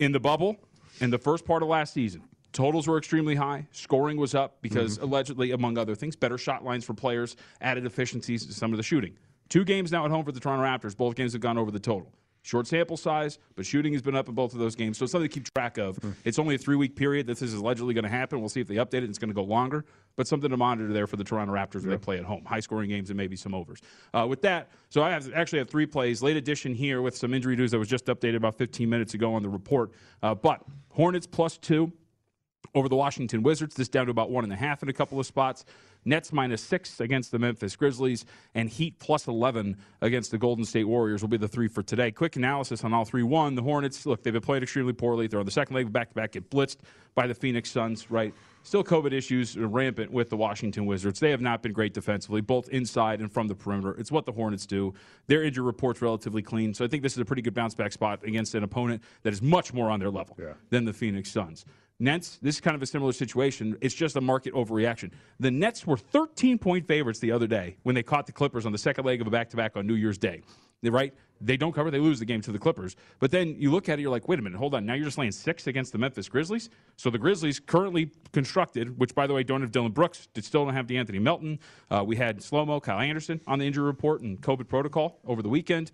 In 0.00 0.12
the 0.12 0.20
bubble, 0.20 0.56
in 1.00 1.10
the 1.10 1.18
first 1.18 1.44
part 1.44 1.62
of 1.62 1.68
last 1.68 1.94
season, 1.94 2.22
totals 2.52 2.86
were 2.86 2.98
extremely 2.98 3.34
high. 3.34 3.66
Scoring 3.72 4.16
was 4.16 4.34
up 4.34 4.60
because 4.60 4.96
Mm-hmm. 4.96 5.04
allegedly, 5.04 5.50
among 5.52 5.78
other 5.78 5.94
things, 5.94 6.16
better 6.16 6.36
shot 6.38 6.64
lines 6.64 6.84
for 6.84 6.94
players, 6.94 7.36
added 7.60 7.86
efficiencies 7.86 8.44
to 8.46 8.52
some 8.52 8.72
of 8.72 8.76
the 8.76 8.82
shooting. 8.82 9.16
Two 9.48 9.64
games 9.64 9.90
now 9.92 10.04
at 10.04 10.10
home 10.10 10.24
for 10.24 10.32
the 10.32 10.40
Toronto 10.40 10.64
Raptors. 10.64 10.96
Both 10.96 11.16
games 11.16 11.32
have 11.32 11.42
gone 11.42 11.58
over 11.58 11.70
the 11.70 11.80
total. 11.80 12.12
Short 12.42 12.66
sample 12.66 12.96
size, 12.96 13.38
but 13.54 13.66
shooting 13.66 13.92
has 13.92 14.00
been 14.00 14.16
up 14.16 14.28
in 14.28 14.34
both 14.34 14.54
of 14.54 14.58
those 14.58 14.74
games. 14.74 14.96
So 14.96 15.04
it's 15.04 15.12
something 15.12 15.28
to 15.28 15.34
keep 15.34 15.52
track 15.54 15.76
of. 15.76 15.96
Hmm. 15.98 16.12
It's 16.24 16.38
only 16.38 16.54
a 16.54 16.58
three 16.58 16.76
week 16.76 16.96
period. 16.96 17.26
This 17.26 17.42
is 17.42 17.52
allegedly 17.54 17.92
going 17.92 18.04
to 18.04 18.10
happen. 18.10 18.40
We'll 18.40 18.48
see 18.48 18.60
if 18.60 18.66
they 18.66 18.76
update 18.76 19.02
it. 19.02 19.04
It's 19.04 19.18
going 19.18 19.28
to 19.28 19.34
go 19.34 19.44
longer, 19.44 19.84
but 20.16 20.26
something 20.26 20.48
to 20.50 20.56
monitor 20.56 20.92
there 20.92 21.06
for 21.06 21.16
the 21.16 21.24
Toronto 21.24 21.52
Raptors 21.52 21.82
when 21.82 21.90
they 21.90 21.98
play 21.98 22.16
at 22.16 22.24
home. 22.24 22.44
High 22.46 22.60
scoring 22.60 22.88
games 22.88 23.10
and 23.10 23.16
maybe 23.16 23.36
some 23.36 23.54
overs. 23.54 23.80
Uh, 24.14 24.26
with 24.26 24.40
that, 24.42 24.70
so 24.88 25.02
I 25.02 25.10
have 25.10 25.30
actually 25.34 25.58
have 25.58 25.68
three 25.68 25.86
plays. 25.86 26.22
Late 26.22 26.36
edition 26.36 26.74
here 26.74 27.02
with 27.02 27.16
some 27.16 27.34
injury 27.34 27.56
news 27.56 27.72
that 27.72 27.78
was 27.78 27.88
just 27.88 28.06
updated 28.06 28.36
about 28.36 28.56
15 28.56 28.88
minutes 28.88 29.14
ago 29.14 29.34
on 29.34 29.42
the 29.42 29.48
report. 29.48 29.92
Uh, 30.22 30.34
but 30.34 30.62
Hornets 30.90 31.26
plus 31.26 31.56
two 31.58 31.92
over 32.74 32.88
the 32.88 32.96
Washington 32.96 33.42
Wizards. 33.42 33.74
This 33.74 33.88
down 33.88 34.06
to 34.06 34.10
about 34.10 34.30
one 34.30 34.44
and 34.44 34.52
a 34.52 34.56
half 34.56 34.82
in 34.82 34.88
a 34.88 34.92
couple 34.92 35.18
of 35.18 35.26
spots. 35.26 35.64
Nets 36.04 36.32
minus 36.32 36.62
six 36.62 37.00
against 37.00 37.30
the 37.30 37.38
Memphis 37.38 37.76
Grizzlies, 37.76 38.24
and 38.54 38.70
Heat 38.70 38.98
plus 38.98 39.26
11 39.26 39.76
against 40.00 40.30
the 40.30 40.38
Golden 40.38 40.64
State 40.64 40.84
Warriors 40.84 41.20
will 41.20 41.28
be 41.28 41.36
the 41.36 41.48
three 41.48 41.68
for 41.68 41.82
today. 41.82 42.10
Quick 42.10 42.36
analysis 42.36 42.84
on 42.84 42.94
all 42.94 43.04
three. 43.04 43.22
One, 43.22 43.54
the 43.54 43.62
Hornets, 43.62 44.06
look, 44.06 44.22
they've 44.22 44.32
been 44.32 44.42
playing 44.42 44.62
extremely 44.62 44.94
poorly. 44.94 45.26
They're 45.26 45.40
on 45.40 45.44
the 45.44 45.52
second 45.52 45.76
leg 45.76 45.92
back 45.92 46.08
to 46.08 46.14
back, 46.14 46.32
get 46.32 46.48
blitzed 46.50 46.78
by 47.14 47.26
the 47.26 47.34
Phoenix 47.34 47.70
Suns, 47.70 48.10
right? 48.10 48.32
Still 48.62 48.84
COVID 48.84 49.12
issues 49.12 49.56
rampant 49.56 50.10
with 50.10 50.30
the 50.30 50.36
Washington 50.36 50.86
Wizards. 50.86 51.20
They 51.20 51.30
have 51.30 51.40
not 51.40 51.62
been 51.62 51.72
great 51.72 51.92
defensively, 51.92 52.40
both 52.40 52.68
inside 52.70 53.20
and 53.20 53.30
from 53.30 53.48
the 53.48 53.54
perimeter. 53.54 53.94
It's 53.98 54.12
what 54.12 54.26
the 54.26 54.32
Hornets 54.32 54.66
do. 54.66 54.94
Their 55.26 55.42
injury 55.42 55.64
report's 55.64 56.00
relatively 56.00 56.42
clean, 56.42 56.72
so 56.72 56.84
I 56.84 56.88
think 56.88 57.02
this 57.02 57.12
is 57.12 57.18
a 57.18 57.24
pretty 57.24 57.42
good 57.42 57.54
bounce 57.54 57.74
back 57.74 57.92
spot 57.92 58.24
against 58.24 58.54
an 58.54 58.62
opponent 58.62 59.02
that 59.22 59.32
is 59.32 59.42
much 59.42 59.74
more 59.74 59.90
on 59.90 60.00
their 60.00 60.10
level 60.10 60.36
than 60.70 60.84
the 60.84 60.92
Phoenix 60.92 61.30
Suns. 61.30 61.64
Nets, 62.00 62.38
this 62.42 62.56
is 62.56 62.60
kind 62.60 62.74
of 62.74 62.82
a 62.82 62.86
similar 62.86 63.12
situation. 63.12 63.76
It's 63.80 63.94
just 63.94 64.16
a 64.16 64.20
market 64.20 64.54
overreaction. 64.54 65.10
The 65.38 65.50
Nets 65.50 65.86
were 65.86 65.96
13 65.98 66.58
point 66.58 66.86
favorites 66.88 67.18
the 67.20 67.30
other 67.30 67.46
day 67.46 67.76
when 67.82 67.94
they 67.94 68.02
caught 68.02 68.26
the 68.26 68.32
Clippers 68.32 68.64
on 68.66 68.72
the 68.72 68.78
second 68.78 69.04
leg 69.04 69.20
of 69.20 69.26
a 69.26 69.30
back 69.30 69.50
to 69.50 69.56
back 69.56 69.76
on 69.76 69.86
New 69.86 69.94
Year's 69.94 70.18
Day. 70.18 70.42
They- 70.82 70.90
Right? 70.90 71.12
They 71.42 71.56
don't 71.56 71.72
cover, 71.72 71.90
they 71.90 71.98
lose 71.98 72.18
the 72.18 72.24
game 72.26 72.40
to 72.42 72.52
the 72.52 72.58
Clippers. 72.58 72.96
But 73.18 73.30
then 73.30 73.54
you 73.58 73.70
look 73.70 73.88
at 73.88 73.98
it, 73.98 74.02
you're 74.02 74.10
like, 74.10 74.28
wait 74.28 74.38
a 74.38 74.42
minute, 74.42 74.58
hold 74.58 74.74
on. 74.74 74.84
Now 74.84 74.92
you're 74.94 75.06
just 75.06 75.16
laying 75.16 75.32
six 75.32 75.66
against 75.66 75.90
the 75.92 75.96
Memphis 75.98 76.28
Grizzlies. 76.28 76.68
So 76.96 77.08
the 77.08 77.18
Grizzlies 77.18 77.58
currently 77.60 78.10
constructed, 78.32 78.98
which 78.98 79.14
by 79.14 79.26
the 79.26 79.32
way, 79.34 79.42
don't 79.42 79.60
have 79.62 79.72
Dillon 79.72 79.92
Brooks, 79.92 80.28
still 80.40 80.64
don't 80.66 80.74
have 80.74 80.86
De'Anthony 80.86 81.20
Melton. 81.20 81.58
Uh, 81.90 82.02
we 82.06 82.16
had 82.16 82.42
slow 82.42 82.64
mo 82.66 82.78
Kyle 82.80 82.98
Anderson 82.98 83.40
on 83.46 83.58
the 83.58 83.66
injury 83.66 83.84
report 83.84 84.20
and 84.22 84.40
COVID 84.40 84.68
protocol 84.68 85.18
over 85.26 85.40
the 85.42 85.48
weekend. 85.48 85.92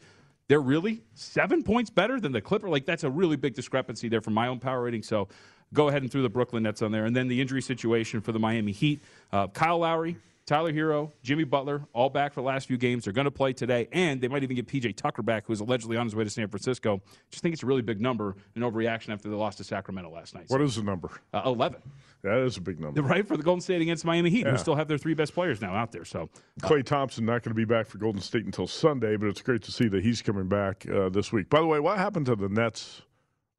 They're 0.48 0.60
really 0.60 1.02
seven 1.14 1.62
points 1.64 1.90
better 1.90 2.20
than 2.20 2.30
the 2.32 2.40
Clipper. 2.40 2.68
Like 2.68 2.84
that's 2.86 3.02
a 3.04 3.10
really 3.10 3.36
big 3.36 3.54
discrepancy 3.54 4.08
there 4.08 4.20
from 4.20 4.34
my 4.34 4.46
own 4.48 4.58
power 4.60 4.82
rating. 4.82 5.02
So 5.02 5.28
go 5.72 5.88
ahead 5.88 6.02
and 6.02 6.10
throw 6.10 6.22
the 6.22 6.28
Brooklyn 6.28 6.62
Nets 6.62 6.82
on 6.82 6.92
there, 6.92 7.04
and 7.04 7.14
then 7.14 7.28
the 7.28 7.40
injury 7.40 7.62
situation 7.62 8.20
for 8.20 8.32
the 8.32 8.38
Miami 8.38 8.72
Heat. 8.72 9.00
Uh, 9.32 9.46
Kyle 9.48 9.78
Lowry, 9.78 10.16
Tyler 10.46 10.72
Herro, 10.72 11.10
Jimmy 11.24 11.42
Butler, 11.42 11.82
all 11.92 12.08
back 12.08 12.32
for 12.32 12.40
the 12.40 12.46
last 12.46 12.68
few 12.68 12.76
games. 12.76 13.02
They're 13.04 13.12
going 13.12 13.24
to 13.24 13.32
play 13.32 13.52
today, 13.52 13.88
and 13.90 14.20
they 14.20 14.28
might 14.28 14.44
even 14.44 14.54
get 14.54 14.68
PJ 14.68 14.94
Tucker 14.96 15.22
back, 15.22 15.44
who's 15.46 15.58
allegedly 15.60 15.96
on 15.96 16.06
his 16.06 16.14
way 16.14 16.22
to 16.22 16.30
San 16.30 16.46
Francisco. 16.48 17.02
Just 17.30 17.42
think 17.42 17.52
it's 17.52 17.64
a 17.64 17.66
really 17.66 17.82
big 17.82 18.00
number, 18.00 18.36
an 18.54 18.62
overreaction 18.62 19.08
after 19.12 19.28
they 19.28 19.34
lost 19.34 19.58
to 19.58 19.64
Sacramento 19.64 20.08
last 20.10 20.34
night. 20.36 20.44
What 20.48 20.60
is 20.60 20.76
the 20.76 20.84
number? 20.84 21.10
Uh, 21.34 21.42
Eleven. 21.46 21.82
That 22.22 22.38
is 22.38 22.56
a 22.56 22.60
big 22.60 22.80
number. 22.80 23.02
Right 23.06 23.26
for 23.26 23.36
the 23.36 23.42
Golden 23.42 23.60
State 23.60 23.82
against 23.82 24.04
Miami 24.04 24.30
Heat, 24.30 24.46
Yeah. 24.46 24.52
who 24.52 24.58
still 24.58 24.74
have 24.76 24.88
their 24.88 24.98
three 24.98 25.14
best 25.14 25.34
players 25.34 25.60
now 25.60 25.74
out 25.74 25.92
there. 25.92 26.04
So 26.04 26.28
Klay 26.62 26.84
Thompson 26.84 27.24
not 27.24 27.42
going 27.42 27.50
to 27.50 27.54
be 27.54 27.64
back 27.64 27.86
for 27.86 27.98
Golden 27.98 28.20
State 28.20 28.44
until 28.44 28.66
Sunday, 28.66 29.16
but 29.16 29.26
it's 29.28 29.42
great 29.42 29.62
to 29.62 29.70
see 29.72 29.86
that 29.88 30.02
he's 30.02 30.22
coming 30.22 30.48
back 30.48 30.86
uh, 30.88 31.08
this 31.08 31.32
week. 31.32 31.50
By 31.50 31.60
the 31.60 31.66
way, 31.66 31.78
what 31.80 31.98
happened 31.98 32.26
to 32.26 32.34
the 32.36 32.48
Nets 32.48 33.02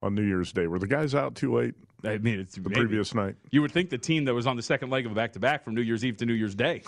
on 0.01 0.15
New 0.15 0.23
Year's 0.23 0.51
Day? 0.53 0.67
Were 0.67 0.79
the 0.79 0.87
guys 0.87 1.13
out 1.15 1.35
too 1.35 1.53
late? 1.53 1.75
I 2.03 2.17
mean, 2.17 2.39
it's 2.39 2.55
the 2.55 2.61
maybe. 2.61 2.81
previous 2.81 3.13
night. 3.13 3.35
You 3.51 3.61
would 3.61 3.71
think 3.71 3.89
the 3.89 3.97
team 3.97 4.25
that 4.25 4.33
was 4.33 4.47
on 4.47 4.55
the 4.55 4.61
second 4.61 4.89
leg 4.89 5.05
of 5.05 5.11
a 5.11 5.15
back 5.15 5.33
to 5.33 5.39
back 5.39 5.63
from 5.63 5.75
New 5.75 5.81
Year's 5.81 6.05
Eve 6.05 6.17
to 6.17 6.25
New 6.25 6.33
Year's 6.33 6.55
Day 6.55 6.83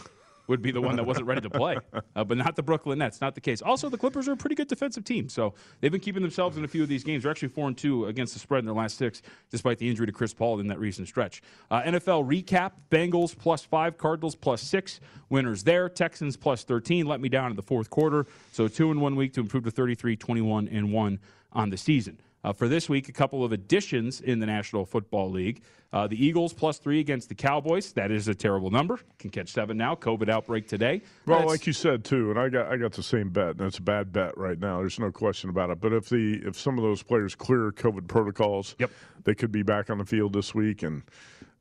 would 0.50 0.62
be 0.64 0.72
the 0.72 0.82
one 0.82 0.96
that 0.96 1.06
wasn't 1.06 1.28
ready 1.28 1.42
to 1.42 1.50
play, 1.50 1.78
uh, 2.16 2.24
but 2.24 2.36
not 2.36 2.56
the 2.56 2.64
Brooklyn 2.64 2.98
Nets. 2.98 3.22
Not 3.22 3.36
the 3.36 3.42
case. 3.42 3.62
Also, 3.62 3.88
the 3.88 3.98
Clippers 3.98 4.28
are 4.28 4.32
a 4.32 4.38
pretty 4.38 4.56
good 4.56 4.68
defensive 4.68 5.04
team, 5.04 5.30
so 5.30 5.54
they've 5.80 5.92
been 5.92 6.02
keeping 6.02 6.24
themselves 6.24 6.58
in 6.58 6.64
a 6.64 6.68
few 6.68 6.82
of 6.82 6.90
these 6.90 7.04
games. 7.04 7.22
They're 7.22 7.32
actually 7.32 7.50
four 7.50 7.68
and 7.68 7.78
two 7.78 8.08
against 8.08 8.34
the 8.34 8.40
spread 8.40 8.60
in 8.60 8.66
their 8.66 8.74
last 8.74 8.98
six, 8.98 9.22
despite 9.52 9.78
the 9.78 9.88
injury 9.88 10.08
to 10.08 10.12
Chris 10.12 10.34
Paul 10.34 10.60
in 10.60 10.68
that 10.68 10.80
recent 10.80 11.08
stretch. 11.08 11.44
Uh, 11.70 11.84
NFL 11.84 12.28
recap: 12.28 12.72
Bengals 12.90 13.38
plus 13.38 13.64
five, 13.64 13.98
Cardinals 13.98 14.36
plus 14.36 14.62
six. 14.62 15.00
Winners 15.30 15.64
there. 15.64 15.88
Texans 15.88 16.36
plus 16.36 16.64
thirteen. 16.64 17.06
Let 17.06 17.22
me 17.22 17.30
down 17.30 17.52
in 17.52 17.56
the 17.56 17.62
fourth 17.62 17.92
quarter. 17.92 18.26
So 18.52 18.68
two 18.68 18.92
in 18.92 19.00
one 19.00 19.16
week 19.16 19.34
to 19.34 19.42
improve 19.42 19.66
to 19.66 19.72
33, 19.72 20.16
21 20.16 20.68
and 20.70 20.92
one 20.92 21.20
on 21.54 21.70
the 21.70 21.78
season. 21.78 22.20
Uh, 22.44 22.54
for 22.54 22.68
this 22.70 22.88
week, 22.88 23.10
a 23.10 23.12
couple 23.12 23.44
of 23.44 23.52
additions 23.52 24.22
in 24.22 24.40
the 24.40 24.46
National 24.46 24.86
Football 24.86 25.30
League. 25.30 25.62
Uh, 25.92 26.08
the 26.08 26.24
Eagles 26.24 26.54
plus 26.54 26.78
three 26.78 27.00
against 27.00 27.30
the 27.30 27.36
Cowboys. 27.36 27.92
That 27.94 28.12
is 28.12 28.28
a 28.28 28.36
terrible 28.36 28.70
number. 28.70 29.00
Can 29.18 29.30
catch 29.30 29.50
seven 29.50 29.76
now. 29.76 29.96
COVID 29.96 30.30
outbreak 30.30 30.68
today. 30.68 31.02
Well, 31.26 31.48
like 31.48 31.66
you 31.66 31.74
said 31.74 32.04
too, 32.06 32.30
and 32.30 32.40
I 32.40 32.48
got 32.48 32.72
I 32.72 32.78
got 32.78 32.94
the 32.94 33.04
same 33.04 33.30
bet, 33.30 33.58
and 33.58 33.62
it's 33.62 33.80
a 33.80 33.82
bad 33.82 34.14
bet 34.14 34.38
right 34.38 34.60
now. 34.60 34.80
There's 34.80 35.00
no 35.00 35.12
question 35.12 35.50
about 35.50 35.72
it. 35.72 35.82
But 35.82 35.94
if 35.94 36.08
the 36.08 36.42
if 36.46 36.58
some 36.60 36.78
of 36.78 36.84
those 36.84 37.02
players 37.02 37.34
clear 37.36 37.72
COVID 37.72 38.08
protocols, 38.08 38.76
yep. 38.78 38.92
they 39.24 39.34
could 39.34 39.52
be 39.52 39.64
back 39.64 39.90
on 39.90 39.98
the 39.98 40.06
field 40.06 40.34
this 40.34 40.54
week, 40.54 40.84
and 40.84 41.02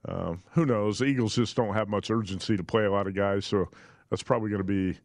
um, 0.06 0.42
who 0.50 0.66
knows? 0.66 0.98
The 0.98 1.06
Eagles 1.06 1.34
just 1.34 1.56
don't 1.56 1.74
have 1.74 1.88
much 1.88 2.10
urgency 2.10 2.56
to 2.56 2.64
play 2.64 2.84
a 2.84 2.90
lot 2.90 3.06
of 3.06 3.14
guys, 3.14 3.46
so 3.46 3.68
that's 4.10 4.22
probably 4.22 4.50
going 4.50 4.64
to 4.64 4.92
be. 4.92 4.98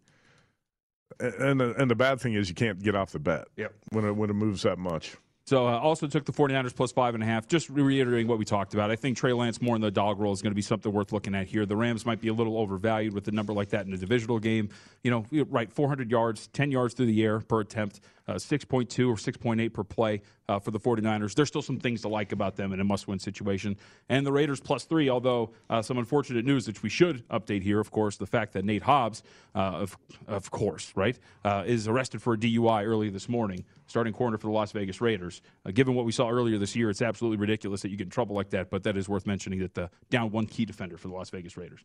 And 1.20 1.60
the, 1.60 1.76
and 1.80 1.90
the 1.90 1.96
bad 1.96 2.20
thing 2.20 2.34
is 2.34 2.50
you 2.50 2.56
can't 2.56 2.82
get 2.82 2.96
off 2.96 3.12
the 3.12 3.20
bet 3.20 3.46
Yep. 3.56 3.74
when 3.90 4.06
it 4.06 4.12
when 4.14 4.30
it 4.30 4.34
moves 4.34 4.64
that 4.64 4.80
much. 4.80 5.16
So 5.46 5.68
uh, 5.68 5.78
also 5.78 6.08
took 6.08 6.24
the 6.24 6.32
49ers 6.32 6.74
plus 6.74 6.94
five 6.94 7.16
and 7.16 7.24
a 7.24 7.26
half. 7.26 7.48
Just 7.48 7.70
reiterating 7.70 8.28
what 8.28 8.40
we 8.40 8.46
talked 8.46 8.74
about. 8.74 8.90
I 8.90 8.96
think 8.96 9.18
Trey 9.18 9.34
Lance 9.34 9.62
more 9.62 9.76
in 9.76 9.82
the 9.82 9.92
dog 9.92 10.20
role 10.20 10.32
is 10.32 10.42
going 10.42 10.52
to 10.52 10.56
be 10.56 10.62
something 10.62 10.92
worth 10.92 11.12
looking 11.12 11.36
at 11.36 11.48
here. 11.48 11.66
The 11.66 11.76
Rams 11.76 12.06
might 12.06 12.22
be 12.22 12.30
a 12.30 12.34
little 12.34 12.58
overvalued 12.58 13.14
with 13.14 13.28
a 13.28 13.32
number 13.32 13.52
like 13.52 13.70
that 13.70 13.86
in 13.86 13.94
a 13.94 13.98
divisional 13.98 14.40
game. 14.40 14.70
You 15.04 15.12
know, 15.12 15.26
right, 15.50 15.70
400 15.70 16.10
yards, 16.10 16.48
10 16.48 16.72
yards 16.72 16.94
through 16.94 17.08
the 17.08 17.24
air 17.24 17.42
per 17.42 17.60
attempt, 17.60 18.00
uh, 18.28 18.34
6.2 18.34 19.10
or 19.10 19.16
6.8 19.16 19.74
per 19.74 19.84
play 19.84 20.22
uh, 20.48 20.60
for 20.60 20.72
the 20.72 20.80
49ers. 20.80 21.34
There's 21.34 21.48
still 21.48 21.62
some 21.62 21.80
things 21.80 22.02
to 22.02 22.08
like 22.08 22.32
about 22.32 22.56
them 22.56 22.74
in 22.74 22.80
a 22.80 22.84
must-win 22.84 23.20
situation. 23.20 23.78
And 24.10 24.26
the 24.26 24.32
Raiders 24.32 24.60
plus 24.60 24.86
three, 24.86 25.10
although 25.10 25.52
uh, 25.70 25.82
some 25.82 25.98
unfortunate 25.98 26.46
news, 26.46 26.68
which 26.68 26.84
we 26.84 26.90
should 26.90 27.28
update 27.30 27.64
here, 27.64 27.80
of 27.80 27.92
course, 27.92 28.18
the 28.18 28.26
fact 28.26 28.54
that 28.54 28.66
Nate 28.66 28.84
Hobbs, 28.84 29.24
uh, 29.56 29.60
of, 29.60 29.98
of 30.28 30.52
course, 30.52 30.92
right, 30.96 31.18
uh, 31.44 31.64
is 31.66 31.88
arrested 31.88 32.22
for 32.22 32.34
a 32.34 32.38
DUI 32.38 32.86
early 32.86 33.10
this 33.10 33.28
morning, 33.28 33.66
starting 33.88 34.14
corner 34.14 34.38
for 34.38 34.48
the 34.48 34.54
Las 34.54 34.72
Vegas 34.72 35.02
Raiders. 35.02 35.42
Uh, 35.66 35.72
given 35.72 35.96
what 35.96 36.06
we 36.06 36.12
saw 36.12 36.30
earlier 36.30 36.58
this 36.58 36.76
year, 36.76 36.90
it's 36.90 37.02
absolutely 37.02 37.38
ridiculous 37.38 37.82
that 37.82 37.90
you 37.90 37.98
get 37.98 38.06
in 38.06 38.12
trouble 38.12 38.36
like 38.36 38.50
that, 38.52 38.70
but 38.70 38.84
that 38.84 38.98
is 38.98 39.10
worth 39.10 39.26
mentioning 39.26 39.60
that 39.60 39.74
the 39.74 39.90
down 40.10 40.32
one 40.32 40.46
key 40.46 40.66
defender 40.66 40.98
for 40.98 41.08
the 41.08 41.14
Las 41.14 41.30
Vegas 41.30 41.58
Raiders. 41.58 41.82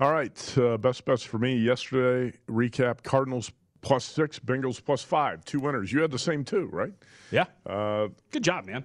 All 0.00 0.10
right, 0.10 0.58
uh, 0.58 0.78
best 0.78 1.04
bets 1.04 1.22
for 1.22 1.38
me 1.38 1.56
yesterday. 1.56 2.34
Recap: 2.48 3.02
Cardinals 3.02 3.52
plus 3.80 4.04
six, 4.04 4.38
Bengals 4.38 4.84
plus 4.84 5.02
five. 5.02 5.44
Two 5.44 5.60
winners. 5.60 5.92
You 5.92 6.02
had 6.02 6.10
the 6.10 6.18
same 6.18 6.44
two, 6.44 6.68
right? 6.72 6.92
Yeah. 7.30 7.44
Uh, 7.66 8.08
Good 8.30 8.44
job, 8.44 8.66
man. 8.66 8.84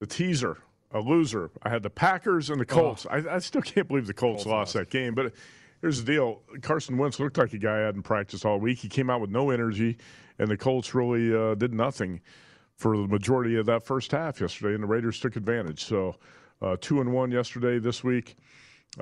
The 0.00 0.06
teaser, 0.06 0.58
a 0.92 1.00
loser. 1.00 1.50
I 1.62 1.68
had 1.68 1.82
the 1.82 1.90
Packers 1.90 2.50
and 2.50 2.60
the 2.60 2.66
Colts. 2.66 3.06
I, 3.10 3.22
I 3.30 3.38
still 3.38 3.62
can't 3.62 3.86
believe 3.88 4.06
the 4.06 4.14
Colts, 4.14 4.46
lost 4.46 4.74
that 4.74 4.90
game, 4.90 5.14
but 5.14 5.32
Here's 5.82 6.02
the 6.02 6.12
deal: 6.12 6.42
Carson 6.62 6.96
Wentz 6.96 7.18
looked 7.18 7.36
like 7.36 7.52
a 7.52 7.58
guy 7.58 7.78
hadn't 7.78 8.04
practiced 8.04 8.46
all 8.46 8.60
week. 8.60 8.78
He 8.78 8.88
came 8.88 9.10
out 9.10 9.20
with 9.20 9.30
no 9.30 9.50
energy, 9.50 9.98
and 10.38 10.48
the 10.48 10.56
Colts 10.56 10.94
really 10.94 11.34
uh, 11.36 11.56
did 11.56 11.74
nothing 11.74 12.20
for 12.76 12.96
the 12.96 13.08
majority 13.08 13.56
of 13.56 13.66
that 13.66 13.84
first 13.84 14.12
half 14.12 14.40
yesterday, 14.40 14.74
and 14.74 14.82
the 14.82 14.86
Raiders 14.86 15.18
took 15.18 15.34
advantage. 15.34 15.84
So, 15.84 16.14
uh, 16.62 16.76
two 16.80 17.00
and 17.00 17.12
one 17.12 17.32
yesterday. 17.32 17.80
This 17.80 18.04
week, 18.04 18.36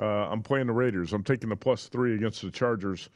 uh, 0.01 0.05
I'm 0.05 0.41
playing 0.41 0.65
the 0.65 0.73
Raiders. 0.73 1.13
I'm 1.13 1.23
taking 1.23 1.49
the 1.49 1.55
plus 1.55 1.85
three 1.85 2.15
against 2.15 2.41
the 2.41 2.49
Chargers, 2.49 3.09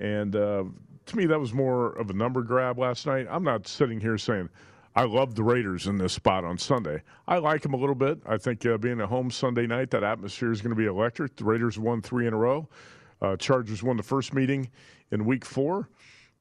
and 0.00 0.34
uh, 0.34 0.64
to 1.06 1.16
me, 1.16 1.26
that 1.26 1.38
was 1.38 1.52
more 1.52 1.90
of 1.92 2.10
a 2.10 2.12
number 2.12 2.42
grab 2.42 2.78
last 2.78 3.06
night. 3.06 3.26
I'm 3.30 3.44
not 3.44 3.66
sitting 3.66 4.00
here 4.00 4.18
saying. 4.18 4.48
I 4.96 5.04
love 5.04 5.34
the 5.34 5.42
Raiders 5.42 5.88
in 5.88 5.98
this 5.98 6.12
spot 6.12 6.44
on 6.44 6.56
Sunday. 6.56 7.02
I 7.26 7.38
like 7.38 7.62
them 7.62 7.74
a 7.74 7.76
little 7.76 7.96
bit. 7.96 8.20
I 8.26 8.38
think 8.38 8.64
uh, 8.64 8.78
being 8.78 9.00
a 9.00 9.06
home 9.06 9.28
Sunday 9.28 9.66
night, 9.66 9.90
that 9.90 10.04
atmosphere 10.04 10.52
is 10.52 10.60
going 10.60 10.70
to 10.70 10.76
be 10.76 10.86
electric. 10.86 11.34
The 11.34 11.44
Raiders 11.44 11.80
won 11.80 12.00
three 12.00 12.28
in 12.28 12.32
a 12.32 12.36
row. 12.36 12.68
Uh, 13.20 13.36
Chargers 13.36 13.82
won 13.82 13.96
the 13.96 14.04
first 14.04 14.32
meeting 14.32 14.70
in 15.10 15.24
week 15.24 15.44
four. 15.44 15.88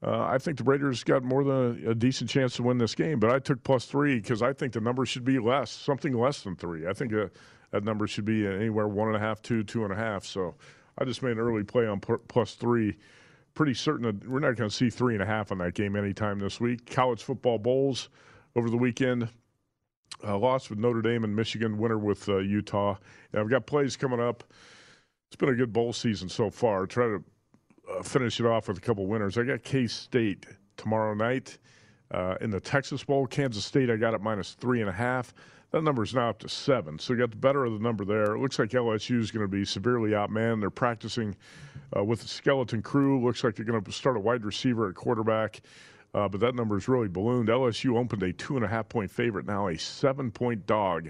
Uh, 0.05 0.25
I 0.25 0.37
think 0.37 0.57
the 0.57 0.65
Raiders 0.65 1.03
got 1.03 1.23
more 1.23 1.43
than 1.43 1.85
a, 1.87 1.91
a, 1.91 1.95
decent 1.95 2.29
chance 2.29 2.55
to 2.57 2.63
win 2.63 2.77
this 2.77 2.93
game, 2.93 3.19
but 3.19 3.31
I 3.31 3.39
took 3.39 3.63
plus 3.63 3.85
three 3.85 4.19
because 4.19 4.41
I 4.41 4.51
think 4.51 4.73
the 4.73 4.81
number 4.81 5.05
should 5.05 5.23
be 5.23 5.39
less, 5.39 5.71
something 5.71 6.13
less 6.13 6.41
than 6.41 6.57
three. 6.57 6.87
I 6.87 6.93
think 6.93 7.13
uh, 7.13 7.27
that 7.71 7.85
number 7.85 8.05
should 8.05 8.25
be 8.25 8.45
anywhere 8.45 8.87
one 8.87 9.07
and 9.07 9.15
a 9.15 9.19
half, 9.19 9.41
two, 9.41 9.63
two 9.63 9.83
and 9.83 9.93
a 9.93 9.95
half. 9.95 10.25
So 10.25 10.55
I 10.97 11.05
just 11.05 11.23
made 11.23 11.31
an 11.31 11.39
early 11.39 11.63
play 11.63 11.87
on 11.87 12.01
plus 12.01 12.55
three. 12.55 12.97
Pretty 13.53 13.73
certain 13.73 14.03
that 14.03 14.27
we're 14.27 14.39
not 14.39 14.55
going 14.55 14.69
to 14.69 14.75
see 14.75 14.89
three 14.89 15.13
and 15.13 15.21
a 15.21 15.25
half 15.25 15.51
on 15.51 15.59
that 15.59 15.73
game 15.75 15.95
anytime 15.95 16.39
this 16.39 16.59
week. 16.59 16.89
College 16.89 17.21
football 17.21 17.59
bowls 17.59 18.09
over 18.55 18.69
the 18.69 18.77
weekend. 18.77 19.29
Uh, 20.25 20.37
lost 20.37 20.69
with 20.69 20.79
Notre 20.79 21.01
Dame 21.01 21.23
and 21.23 21.35
Michigan, 21.35 21.77
winner 21.77 21.97
with 21.97 22.27
uh, 22.29 22.37
Utah. 22.37 22.95
And 23.31 23.41
I've 23.41 23.49
got 23.49 23.65
plays 23.65 23.95
coming 23.95 24.19
up 24.19 24.43
it's 25.33 25.39
been 25.39 25.49
a 25.49 25.55
good 25.55 25.73
bowl 25.73 25.91
season 25.91 26.29
so 26.29 26.51
far. 26.51 26.85
Try 26.85 27.07
to 27.07 27.23
uh, 27.91 28.03
finish 28.03 28.39
it 28.39 28.45
off 28.45 28.67
with 28.67 28.77
a 28.77 28.81
couple 28.81 29.07
winners. 29.07 29.35
I 29.35 29.41
got 29.41 29.63
K 29.63 29.87
State 29.87 30.45
tomorrow 30.77 31.15
night 31.15 31.57
uh, 32.11 32.35
in 32.39 32.51
the 32.51 32.59
Texas 32.59 33.03
Bowl. 33.03 33.25
Kansas 33.25 33.65
State, 33.65 33.89
I 33.89 33.95
got 33.95 34.13
it 34.13 34.21
minus 34.21 34.51
three 34.51 34.81
and 34.81 34.89
a 34.89 34.93
half. 34.93 35.33
That 35.71 35.81
number 35.81 36.03
is 36.03 36.13
now 36.13 36.29
up 36.29 36.37
to 36.41 36.49
seven. 36.49 36.99
So 36.99 37.13
you 37.13 37.19
got 37.19 37.31
the 37.31 37.37
better 37.37 37.65
of 37.65 37.73
the 37.73 37.79
number 37.79 38.05
there. 38.05 38.35
It 38.35 38.41
looks 38.41 38.59
like 38.59 38.69
LSU 38.69 39.19
is 39.19 39.31
going 39.31 39.43
to 39.43 39.47
be 39.47 39.65
severely 39.65 40.11
outmanned. 40.11 40.59
They're 40.59 40.69
practicing 40.69 41.35
uh, 41.95 42.03
with 42.03 42.23
a 42.23 42.27
skeleton 42.27 42.81
crew. 42.81 43.23
Looks 43.23 43.43
like 43.43 43.55
they're 43.55 43.65
going 43.65 43.83
to 43.83 43.91
start 43.91 44.17
a 44.17 44.19
wide 44.19 44.45
receiver 44.45 44.89
at 44.89 44.95
quarterback. 44.95 45.61
Uh, 46.13 46.27
but 46.27 46.39
that 46.41 46.53
number 46.53 46.77
is 46.77 46.87
really 46.87 47.07
ballooned. 47.07 47.49
LSU 47.49 47.97
opened 47.97 48.21
a 48.21 48.31
two 48.31 48.55
and 48.55 48.63
a 48.63 48.67
half 48.67 48.87
point 48.87 49.09
favorite, 49.09 49.47
now 49.47 49.67
a 49.67 49.77
seven 49.77 50.29
point 50.29 50.67
dog 50.67 51.09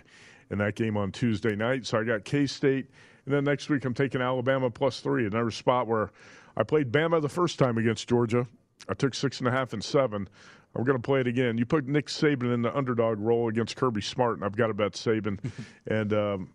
in 0.50 0.58
that 0.60 0.76
game 0.76 0.96
on 0.96 1.12
Tuesday 1.12 1.56
night. 1.56 1.86
So 1.86 2.00
I 2.00 2.04
got 2.04 2.24
K 2.24 2.46
State 2.46 2.88
and 3.26 3.34
then 3.34 3.44
next 3.44 3.70
week, 3.70 3.86
I'm 3.86 3.94
taking 3.94 4.22
Alabama 4.22 4.70
plus 4.70 5.00
three, 5.00 5.26
another 5.26 5.52
spot 5.52 5.88
where 5.88 6.12
I 6.58 6.64
played 6.64 6.92
Bama 6.92 7.22
the 7.22 7.30
first 7.30 7.58
time 7.58 7.78
against 7.78 8.08
Georgia. 8.08 8.46
I 8.90 8.94
took 8.94 9.14
six 9.14 9.40
and 9.40 9.48
a 9.48 9.52
half 9.52 9.74
and 9.74 9.84
seven. 9.84 10.28
I'm 10.76 10.84
going 10.84 10.98
to 10.98 11.02
play 11.02 11.22
it 11.22 11.28
again. 11.28 11.58
You 11.58 11.66
put 11.66 11.88
Nick 11.88 12.08
Saban 12.08 12.54
in 12.54 12.62
the 12.62 12.76
underdog 12.76 13.20
role 13.20 13.48
against 13.48 13.76
Kirby 13.76 14.02
Smart, 14.02 14.36
and 14.36 14.44
I've 14.44 14.56
got 14.56 14.68
to 14.68 14.74
bet 14.74 14.94
Saban. 14.94 15.40
and, 15.88 16.14
um, 16.14 16.50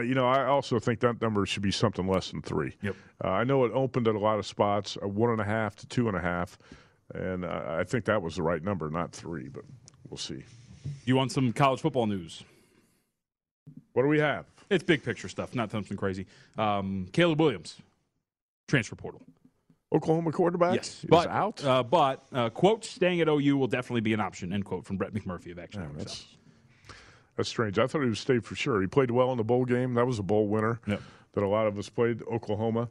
you 0.00 0.14
know, 0.14 0.26
I 0.26 0.46
also 0.46 0.78
think 0.78 1.00
that 1.00 1.20
number 1.20 1.46
should 1.46 1.62
be 1.62 1.70
something 1.70 2.06
less 2.06 2.30
than 2.30 2.42
three. 2.42 2.74
Yep. 2.82 2.96
Uh, 3.22 3.28
I 3.28 3.44
know 3.44 3.64
it 3.64 3.72
opened 3.72 4.08
at 4.08 4.14
a 4.14 4.18
lot 4.18 4.38
of 4.38 4.46
spots, 4.46 4.96
a 5.02 5.08
one 5.08 5.30
and 5.30 5.40
a 5.40 5.44
half 5.44 5.76
to 5.76 5.86
two 5.86 6.08
and 6.08 6.16
a 6.16 6.20
half, 6.20 6.58
and 7.14 7.44
I, 7.44 7.80
I 7.80 7.84
think 7.84 8.04
that 8.06 8.22
was 8.22 8.36
the 8.36 8.42
right 8.42 8.62
number, 8.62 8.90
not 8.90 9.12
three. 9.12 9.48
But 9.48 9.64
we'll 10.08 10.18
see. 10.18 10.44
You 11.04 11.16
want 11.16 11.32
some 11.32 11.52
college 11.52 11.80
football 11.80 12.06
news? 12.06 12.42
What 13.92 14.02
do 14.02 14.08
we 14.08 14.18
have? 14.18 14.46
It's 14.70 14.82
big 14.82 15.04
picture 15.04 15.28
stuff, 15.28 15.54
not 15.54 15.70
something 15.70 15.96
crazy. 15.96 16.26
Um, 16.58 17.06
Caleb 17.12 17.40
Williams, 17.40 17.76
transfer 18.66 18.96
portal. 18.96 19.22
Oklahoma 19.92 20.32
quarterback 20.32 20.74
yes, 20.74 21.04
but 21.08 21.28
out. 21.28 21.64
Uh, 21.64 21.82
but 21.82 22.24
uh, 22.32 22.50
quote 22.50 22.84
staying 22.84 23.20
at 23.20 23.28
OU 23.28 23.56
will 23.56 23.68
definitely 23.68 24.00
be 24.00 24.12
an 24.12 24.20
option. 24.20 24.52
End 24.52 24.64
quote 24.64 24.84
from 24.84 24.96
Brett 24.96 25.14
McMurphy 25.14 25.52
of 25.52 25.58
Action. 25.60 25.82
Yeah, 25.96 26.04
that's, 27.36 27.48
strange. 27.48 27.78
I 27.78 27.86
thought 27.86 28.02
he 28.02 28.08
would 28.08 28.18
stay 28.18 28.38
for 28.38 28.54
sure. 28.54 28.80
He 28.80 28.86
played 28.86 29.10
well 29.10 29.30
in 29.32 29.38
the 29.38 29.44
bowl 29.44 29.64
game. 29.64 29.94
That 29.94 30.06
was 30.06 30.18
a 30.18 30.22
bowl 30.22 30.48
winner 30.48 30.80
yep. 30.86 31.00
that 31.32 31.42
a 31.42 31.48
lot 31.48 31.66
of 31.66 31.78
us 31.78 31.88
played. 31.88 32.22
Oklahoma 32.30 32.88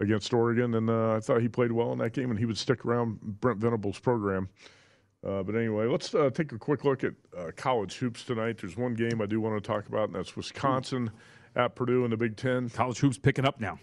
against 0.00 0.32
Oregon, 0.32 0.74
and 0.74 0.88
uh, 0.88 1.16
I 1.16 1.20
thought 1.20 1.42
he 1.42 1.48
played 1.48 1.72
well 1.72 1.92
in 1.92 1.98
that 1.98 2.12
game, 2.12 2.30
and 2.30 2.38
he 2.38 2.46
would 2.46 2.58
stick 2.58 2.84
around 2.84 3.20
Brent 3.20 3.58
Venables' 3.58 3.98
program. 3.98 4.48
Uh, 5.26 5.42
but 5.42 5.54
anyway, 5.54 5.86
let's 5.86 6.14
uh, 6.14 6.30
take 6.30 6.52
a 6.52 6.58
quick 6.58 6.84
look 6.84 7.04
at 7.04 7.12
uh, 7.36 7.50
college 7.54 7.96
hoops 7.96 8.24
tonight. 8.24 8.58
There's 8.58 8.76
one 8.76 8.94
game 8.94 9.20
I 9.20 9.26
do 9.26 9.40
want 9.40 9.62
to 9.62 9.66
talk 9.66 9.86
about, 9.86 10.08
and 10.08 10.14
that's 10.14 10.34
Wisconsin 10.34 11.10
at 11.56 11.74
Purdue 11.74 12.04
in 12.04 12.10
the 12.10 12.16
Big 12.16 12.36
Ten. 12.36 12.70
College 12.70 12.98
hoops 12.98 13.18
picking 13.18 13.44
up 13.44 13.60
now. 13.60 13.78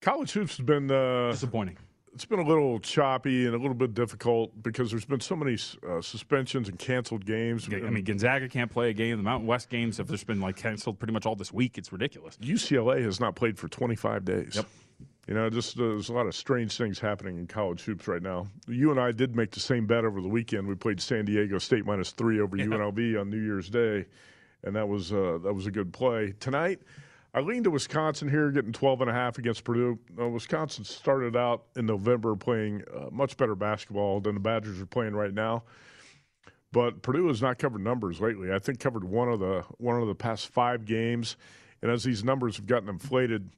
College 0.00 0.32
hoops 0.32 0.56
has 0.56 0.66
been 0.66 0.90
uh, 0.90 1.30
disappointing. 1.30 1.78
It's 2.14 2.26
been 2.26 2.40
a 2.40 2.44
little 2.44 2.78
choppy 2.78 3.46
and 3.46 3.54
a 3.54 3.58
little 3.58 3.74
bit 3.74 3.94
difficult 3.94 4.62
because 4.62 4.90
there's 4.90 5.06
been 5.06 5.20
so 5.20 5.34
many 5.34 5.56
uh, 5.88 6.02
suspensions 6.02 6.68
and 6.68 6.78
canceled 6.78 7.24
games. 7.24 7.66
I 7.72 7.78
mean, 7.88 8.04
Gonzaga 8.04 8.48
can't 8.48 8.70
play 8.70 8.90
a 8.90 8.92
game. 8.92 9.16
The 9.16 9.22
Mountain 9.22 9.46
West 9.46 9.70
games 9.70 9.96
have 9.96 10.10
just 10.10 10.26
been 10.26 10.40
like 10.40 10.56
canceled 10.56 10.98
pretty 10.98 11.14
much 11.14 11.24
all 11.24 11.36
this 11.36 11.52
week. 11.52 11.78
It's 11.78 11.90
ridiculous. 11.90 12.36
UCLA 12.36 13.02
has 13.02 13.18
not 13.18 13.34
played 13.34 13.58
for 13.58 13.68
25 13.68 14.26
days. 14.26 14.56
Yep. 14.56 14.66
You 15.28 15.34
know, 15.34 15.48
just 15.48 15.78
uh, 15.78 15.82
there's 15.82 16.08
a 16.08 16.12
lot 16.12 16.26
of 16.26 16.34
strange 16.34 16.76
things 16.76 16.98
happening 16.98 17.38
in 17.38 17.46
college 17.46 17.82
hoops 17.82 18.08
right 18.08 18.22
now. 18.22 18.48
You 18.66 18.90
and 18.90 19.00
I 19.00 19.12
did 19.12 19.36
make 19.36 19.52
the 19.52 19.60
same 19.60 19.86
bet 19.86 20.04
over 20.04 20.20
the 20.20 20.28
weekend. 20.28 20.66
We 20.66 20.74
played 20.74 21.00
San 21.00 21.24
Diego 21.24 21.58
State 21.58 21.86
minus 21.86 22.10
three 22.10 22.40
over 22.40 22.56
yeah. 22.56 22.64
UNLV 22.64 23.20
on 23.20 23.30
New 23.30 23.40
Year's 23.40 23.70
Day, 23.70 24.06
and 24.64 24.74
that 24.74 24.88
was 24.88 25.12
uh, 25.12 25.38
that 25.44 25.54
was 25.54 25.66
a 25.66 25.70
good 25.70 25.92
play. 25.92 26.34
Tonight, 26.40 26.80
I 27.34 27.40
leaned 27.40 27.64
to 27.64 27.70
Wisconsin 27.70 28.28
here, 28.28 28.50
getting 28.50 28.72
12 28.72 29.02
and 29.02 29.10
a 29.10 29.12
half 29.14 29.38
against 29.38 29.64
Purdue. 29.64 29.98
Uh, 30.20 30.28
Wisconsin 30.28 30.84
started 30.84 31.34
out 31.34 31.64
in 31.76 31.86
November 31.86 32.36
playing 32.36 32.82
uh, 32.94 33.06
much 33.10 33.36
better 33.38 33.54
basketball 33.54 34.20
than 34.20 34.34
the 34.34 34.40
Badgers 34.40 34.80
are 34.80 34.86
playing 34.86 35.14
right 35.14 35.32
now. 35.32 35.62
But 36.72 37.02
Purdue 37.02 37.28
has 37.28 37.40
not 37.40 37.58
covered 37.58 37.82
numbers 37.82 38.20
lately. 38.20 38.52
I 38.52 38.58
think 38.58 38.80
covered 38.80 39.04
one 39.04 39.28
of 39.28 39.40
the 39.40 39.64
one 39.78 40.00
of 40.00 40.08
the 40.08 40.14
past 40.14 40.48
five 40.48 40.84
games, 40.84 41.36
and 41.80 41.90
as 41.90 42.02
these 42.02 42.22
numbers 42.24 42.56
have 42.56 42.66
gotten 42.66 42.88
inflated 42.88 43.50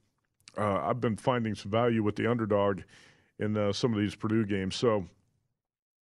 uh, 0.57 0.81
I've 0.83 1.01
been 1.01 1.17
finding 1.17 1.55
some 1.55 1.71
value 1.71 2.03
with 2.03 2.15
the 2.15 2.29
underdog 2.29 2.81
in 3.39 3.57
uh, 3.57 3.73
some 3.73 3.93
of 3.93 3.99
these 3.99 4.15
Purdue 4.15 4.45
games. 4.45 4.75
So 4.75 5.05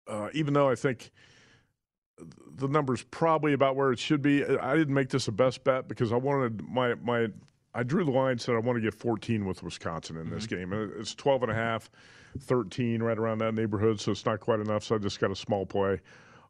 uh, 0.06 0.28
even 0.32 0.54
though 0.54 0.68
I 0.68 0.74
think 0.74 1.10
the 2.56 2.68
number's 2.68 3.02
probably 3.02 3.52
about 3.52 3.76
where 3.76 3.92
it 3.92 3.98
should 3.98 4.22
be, 4.22 4.44
I 4.44 4.76
didn't 4.76 4.94
make 4.94 5.10
this 5.10 5.28
a 5.28 5.32
best 5.32 5.64
bet 5.64 5.88
because 5.88 6.12
I 6.12 6.16
wanted 6.16 6.62
my 6.62 6.94
my 6.94 7.28
I 7.76 7.82
drew 7.82 8.04
the 8.04 8.10
line 8.10 8.38
said 8.38 8.54
I 8.54 8.58
want 8.58 8.76
to 8.76 8.80
get 8.80 8.94
14 8.94 9.44
with 9.44 9.62
Wisconsin 9.62 10.16
in 10.16 10.24
mm-hmm. 10.24 10.34
this 10.34 10.46
game. 10.46 10.72
And 10.72 10.90
it's 10.98 11.14
12 11.14 11.42
and 11.42 11.52
a 11.52 11.54
half, 11.54 11.90
13 12.40 13.02
right 13.02 13.18
around 13.18 13.38
that 13.38 13.54
neighborhood, 13.54 14.00
so 14.00 14.12
it's 14.12 14.24
not 14.24 14.40
quite 14.40 14.60
enough. 14.60 14.82
So 14.82 14.94
I 14.94 14.98
just 14.98 15.20
got 15.20 15.30
a 15.30 15.36
small 15.36 15.66
play 15.66 16.00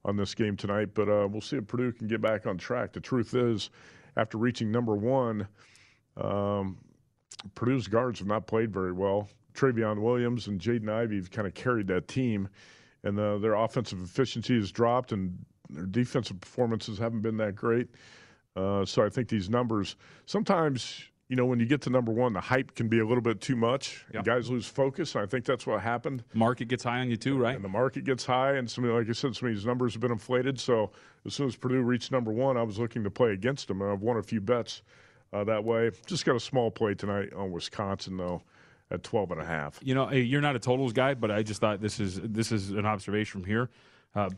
on 0.04 0.16
this 0.16 0.34
game 0.36 0.56
tonight, 0.56 0.90
but 0.94 1.08
uh, 1.08 1.26
we'll 1.28 1.40
see 1.40 1.56
if 1.56 1.66
Purdue 1.66 1.90
can 1.90 2.06
get 2.06 2.20
back 2.20 2.46
on 2.46 2.56
track. 2.56 2.92
The 2.92 3.00
truth 3.00 3.34
is, 3.34 3.70
after 4.16 4.38
reaching 4.38 4.70
number 4.70 4.94
one, 4.94 5.48
um, 6.16 6.78
Purdue's 7.56 7.88
guards 7.88 8.20
have 8.20 8.28
not 8.28 8.46
played 8.46 8.72
very 8.72 8.92
well. 8.92 9.28
Trevion 9.52 10.00
Williams 10.00 10.46
and 10.46 10.60
Jaden 10.60 10.88
Ivey 10.88 11.16
have 11.16 11.32
kind 11.32 11.48
of 11.48 11.54
carried 11.54 11.88
that 11.88 12.06
team, 12.06 12.48
and 13.02 13.18
uh, 13.18 13.38
their 13.38 13.54
offensive 13.54 14.00
efficiency 14.00 14.54
has 14.54 14.70
dropped, 14.70 15.10
and 15.10 15.36
their 15.70 15.86
defensive 15.86 16.40
performances 16.40 16.98
haven't 16.98 17.22
been 17.22 17.36
that 17.38 17.56
great. 17.56 17.88
Uh, 18.54 18.84
so 18.84 19.04
I 19.04 19.08
think 19.08 19.28
these 19.28 19.50
numbers 19.50 19.96
sometimes, 20.24 21.02
you 21.28 21.34
know, 21.34 21.44
when 21.44 21.58
you 21.58 21.66
get 21.66 21.82
to 21.82 21.90
number 21.90 22.12
one, 22.12 22.32
the 22.32 22.40
hype 22.40 22.74
can 22.74 22.88
be 22.88 23.00
a 23.00 23.06
little 23.06 23.22
bit 23.22 23.40
too 23.40 23.56
much. 23.56 24.04
Yep. 24.14 24.24
guys 24.24 24.48
lose 24.48 24.66
focus, 24.66 25.14
and 25.14 25.24
I 25.24 25.26
think 25.26 25.44
that's 25.44 25.66
what 25.66 25.80
happened. 25.80 26.22
Market 26.34 26.68
gets 26.68 26.84
high 26.84 27.00
on 27.00 27.10
you 27.10 27.16
too, 27.16 27.36
right? 27.36 27.56
And 27.56 27.64
the 27.64 27.68
market 27.68 28.04
gets 28.04 28.24
high, 28.24 28.52
and 28.52 28.70
some, 28.70 28.84
like 28.88 29.08
I 29.08 29.12
said, 29.12 29.34
some 29.34 29.48
of 29.48 29.54
these 29.54 29.66
numbers 29.66 29.94
have 29.94 30.00
been 30.00 30.12
inflated. 30.12 30.60
So 30.60 30.92
as 31.24 31.34
soon 31.34 31.48
as 31.48 31.56
Purdue 31.56 31.82
reached 31.82 32.12
number 32.12 32.30
one, 32.30 32.56
I 32.56 32.62
was 32.62 32.78
looking 32.78 33.02
to 33.04 33.10
play 33.10 33.32
against 33.32 33.66
them, 33.66 33.82
and 33.82 33.90
I've 33.90 34.02
won 34.02 34.18
a 34.18 34.22
few 34.22 34.40
bets 34.40 34.82
uh, 35.32 35.44
that 35.44 35.64
way. 35.64 35.90
Just 36.06 36.24
got 36.24 36.36
a 36.36 36.40
small 36.40 36.70
play 36.70 36.94
tonight 36.94 37.32
on 37.34 37.50
Wisconsin 37.50 38.16
though 38.16 38.42
at 38.90 39.02
12 39.02 39.32
and 39.32 39.40
a 39.40 39.44
half. 39.44 39.80
You 39.82 39.94
know, 39.94 40.10
you're 40.12 40.40
not 40.40 40.54
a 40.54 40.60
totals 40.60 40.92
guy, 40.92 41.14
but 41.14 41.30
I 41.30 41.42
just 41.42 41.60
thought 41.60 41.80
this 41.80 41.98
is 41.98 42.20
this 42.22 42.52
is 42.52 42.70
an 42.70 42.86
observation 42.86 43.40
from 43.40 43.44
here. 43.44 43.70
Uh, 44.14 44.30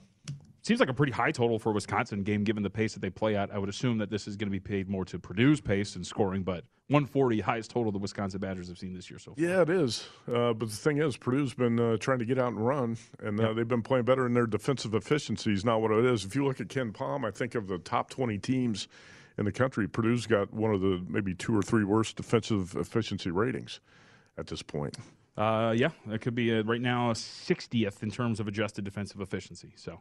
seems 0.62 0.80
like 0.80 0.88
a 0.88 0.94
pretty 0.94 1.12
high 1.12 1.32
total 1.32 1.58
for 1.58 1.70
a 1.70 1.72
Wisconsin 1.72 2.22
game 2.22 2.44
given 2.44 2.62
the 2.62 2.70
pace 2.70 2.94
that 2.94 3.00
they 3.00 3.10
play 3.10 3.36
at. 3.36 3.52
I 3.52 3.58
would 3.58 3.68
assume 3.68 3.98
that 3.98 4.10
this 4.10 4.26
is 4.26 4.36
going 4.36 4.48
to 4.48 4.50
be 4.50 4.60
paid 4.60 4.88
more 4.88 5.04
to 5.06 5.18
Purdue's 5.18 5.60
pace 5.60 5.96
and 5.96 6.06
scoring, 6.06 6.42
but 6.42 6.64
140 6.88 7.40
highest 7.40 7.70
total 7.70 7.92
the 7.92 7.98
Wisconsin 7.98 8.40
Badgers 8.40 8.68
have 8.68 8.78
seen 8.78 8.94
this 8.94 9.10
year 9.10 9.18
so 9.18 9.34
far. 9.34 9.44
Yeah, 9.44 9.60
it 9.60 9.68
is. 9.68 10.08
Uh, 10.26 10.54
but 10.54 10.70
the 10.70 10.76
thing 10.76 10.98
is, 10.98 11.18
Purdue's 11.18 11.52
been 11.52 11.78
uh, 11.78 11.98
trying 11.98 12.18
to 12.18 12.24
get 12.24 12.38
out 12.38 12.48
and 12.48 12.66
run, 12.66 12.96
and 13.22 13.38
uh, 13.38 13.48
yep. 13.48 13.56
they've 13.56 13.68
been 13.68 13.82
playing 13.82 14.06
better 14.06 14.24
in 14.26 14.32
their 14.32 14.46
defensive 14.46 14.94
efficiency. 14.94 15.52
Is 15.52 15.66
not 15.66 15.82
what 15.82 15.90
it 15.90 16.06
is. 16.06 16.24
If 16.24 16.34
you 16.34 16.46
look 16.46 16.60
at 16.60 16.68
KenPom, 16.68 17.26
I 17.26 17.30
think 17.30 17.54
of 17.54 17.68
the 17.68 17.78
top 17.78 18.08
20 18.08 18.38
teams 18.38 18.88
in 19.36 19.44
the 19.44 19.52
country. 19.52 19.86
Purdue's 19.86 20.26
got 20.26 20.52
one 20.52 20.72
of 20.72 20.80
the 20.80 21.04
maybe 21.08 21.34
two 21.34 21.56
or 21.56 21.62
three 21.62 21.84
worst 21.84 22.16
defensive 22.16 22.74
efficiency 22.74 23.30
ratings 23.30 23.80
at 24.38 24.46
this 24.46 24.62
point. 24.62 24.96
Uh, 25.36 25.74
yeah, 25.76 25.90
that 26.06 26.20
could 26.20 26.34
be 26.34 26.50
a, 26.50 26.62
right 26.62 26.80
now 26.80 27.10
a 27.10 27.14
60th 27.14 28.02
in 28.02 28.10
terms 28.10 28.40
of 28.40 28.48
adjusted 28.48 28.84
defensive 28.84 29.20
efficiency. 29.20 29.72
So 29.76 30.00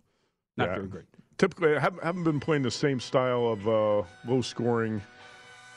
not 0.56 0.70
yeah. 0.70 0.76
very 0.76 0.88
great. 0.88 1.06
Typically, 1.38 1.76
I 1.76 1.80
haven't, 1.80 2.04
haven't, 2.04 2.24
been 2.24 2.40
playing 2.40 2.64
the 2.64 2.72
same 2.72 3.00
style 3.00 3.48
of 3.48 3.68
uh, 3.68 4.04
low 4.26 4.42
scoring 4.42 5.02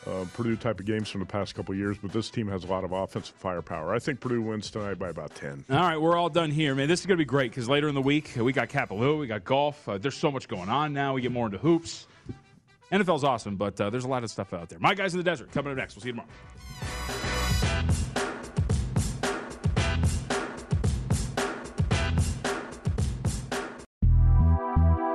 uh, 0.06 0.24
Purdue 0.34 0.56
type 0.56 0.80
of 0.80 0.86
games 0.86 1.08
from 1.08 1.20
the 1.20 1.26
past 1.26 1.54
couple 1.54 1.74
years, 1.74 1.98
but 1.98 2.12
this 2.12 2.30
team 2.30 2.48
has 2.48 2.64
a 2.64 2.66
lot 2.66 2.84
of 2.84 2.92
offensive 2.92 3.34
firepower. 3.36 3.94
I 3.94 3.98
think 3.98 4.20
Purdue 4.20 4.42
wins 4.42 4.70
tonight 4.70 4.98
by 4.98 5.08
about 5.10 5.34
10. 5.34 5.64
All 5.70 5.76
right, 5.76 6.00
we're 6.00 6.16
all 6.16 6.28
done 6.28 6.50
here, 6.50 6.74
man. 6.74 6.88
This 6.88 7.00
is 7.00 7.06
going 7.06 7.16
to 7.16 7.22
be 7.22 7.26
great 7.26 7.50
because 7.50 7.68
later 7.68 7.88
in 7.88 7.94
the 7.94 8.02
week, 8.02 8.32
we 8.36 8.52
got 8.52 8.68
Kapalua, 8.68 9.18
we 9.18 9.26
got 9.26 9.44
golf. 9.44 9.88
Uh, 9.88 9.98
there's 9.98 10.16
so 10.16 10.30
much 10.30 10.48
going 10.48 10.68
on 10.68 10.92
now. 10.92 11.14
We 11.14 11.20
get 11.20 11.32
more 11.32 11.46
into 11.46 11.58
hoops. 11.58 12.06
NFL's 12.90 13.24
awesome, 13.24 13.56
but 13.56 13.80
uh, 13.80 13.90
there's 13.90 14.04
a 14.04 14.08
lot 14.08 14.24
of 14.24 14.30
stuff 14.30 14.52
out 14.52 14.68
there. 14.68 14.78
My 14.78 14.94
guys 14.94 15.14
in 15.14 15.18
the 15.18 15.24
desert 15.24 15.52
coming 15.52 15.70
up 15.72 15.78
next. 15.78 15.94
We'll 15.94 16.02
see 16.02 16.08
you 16.08 16.14
tomorrow. 16.14 16.28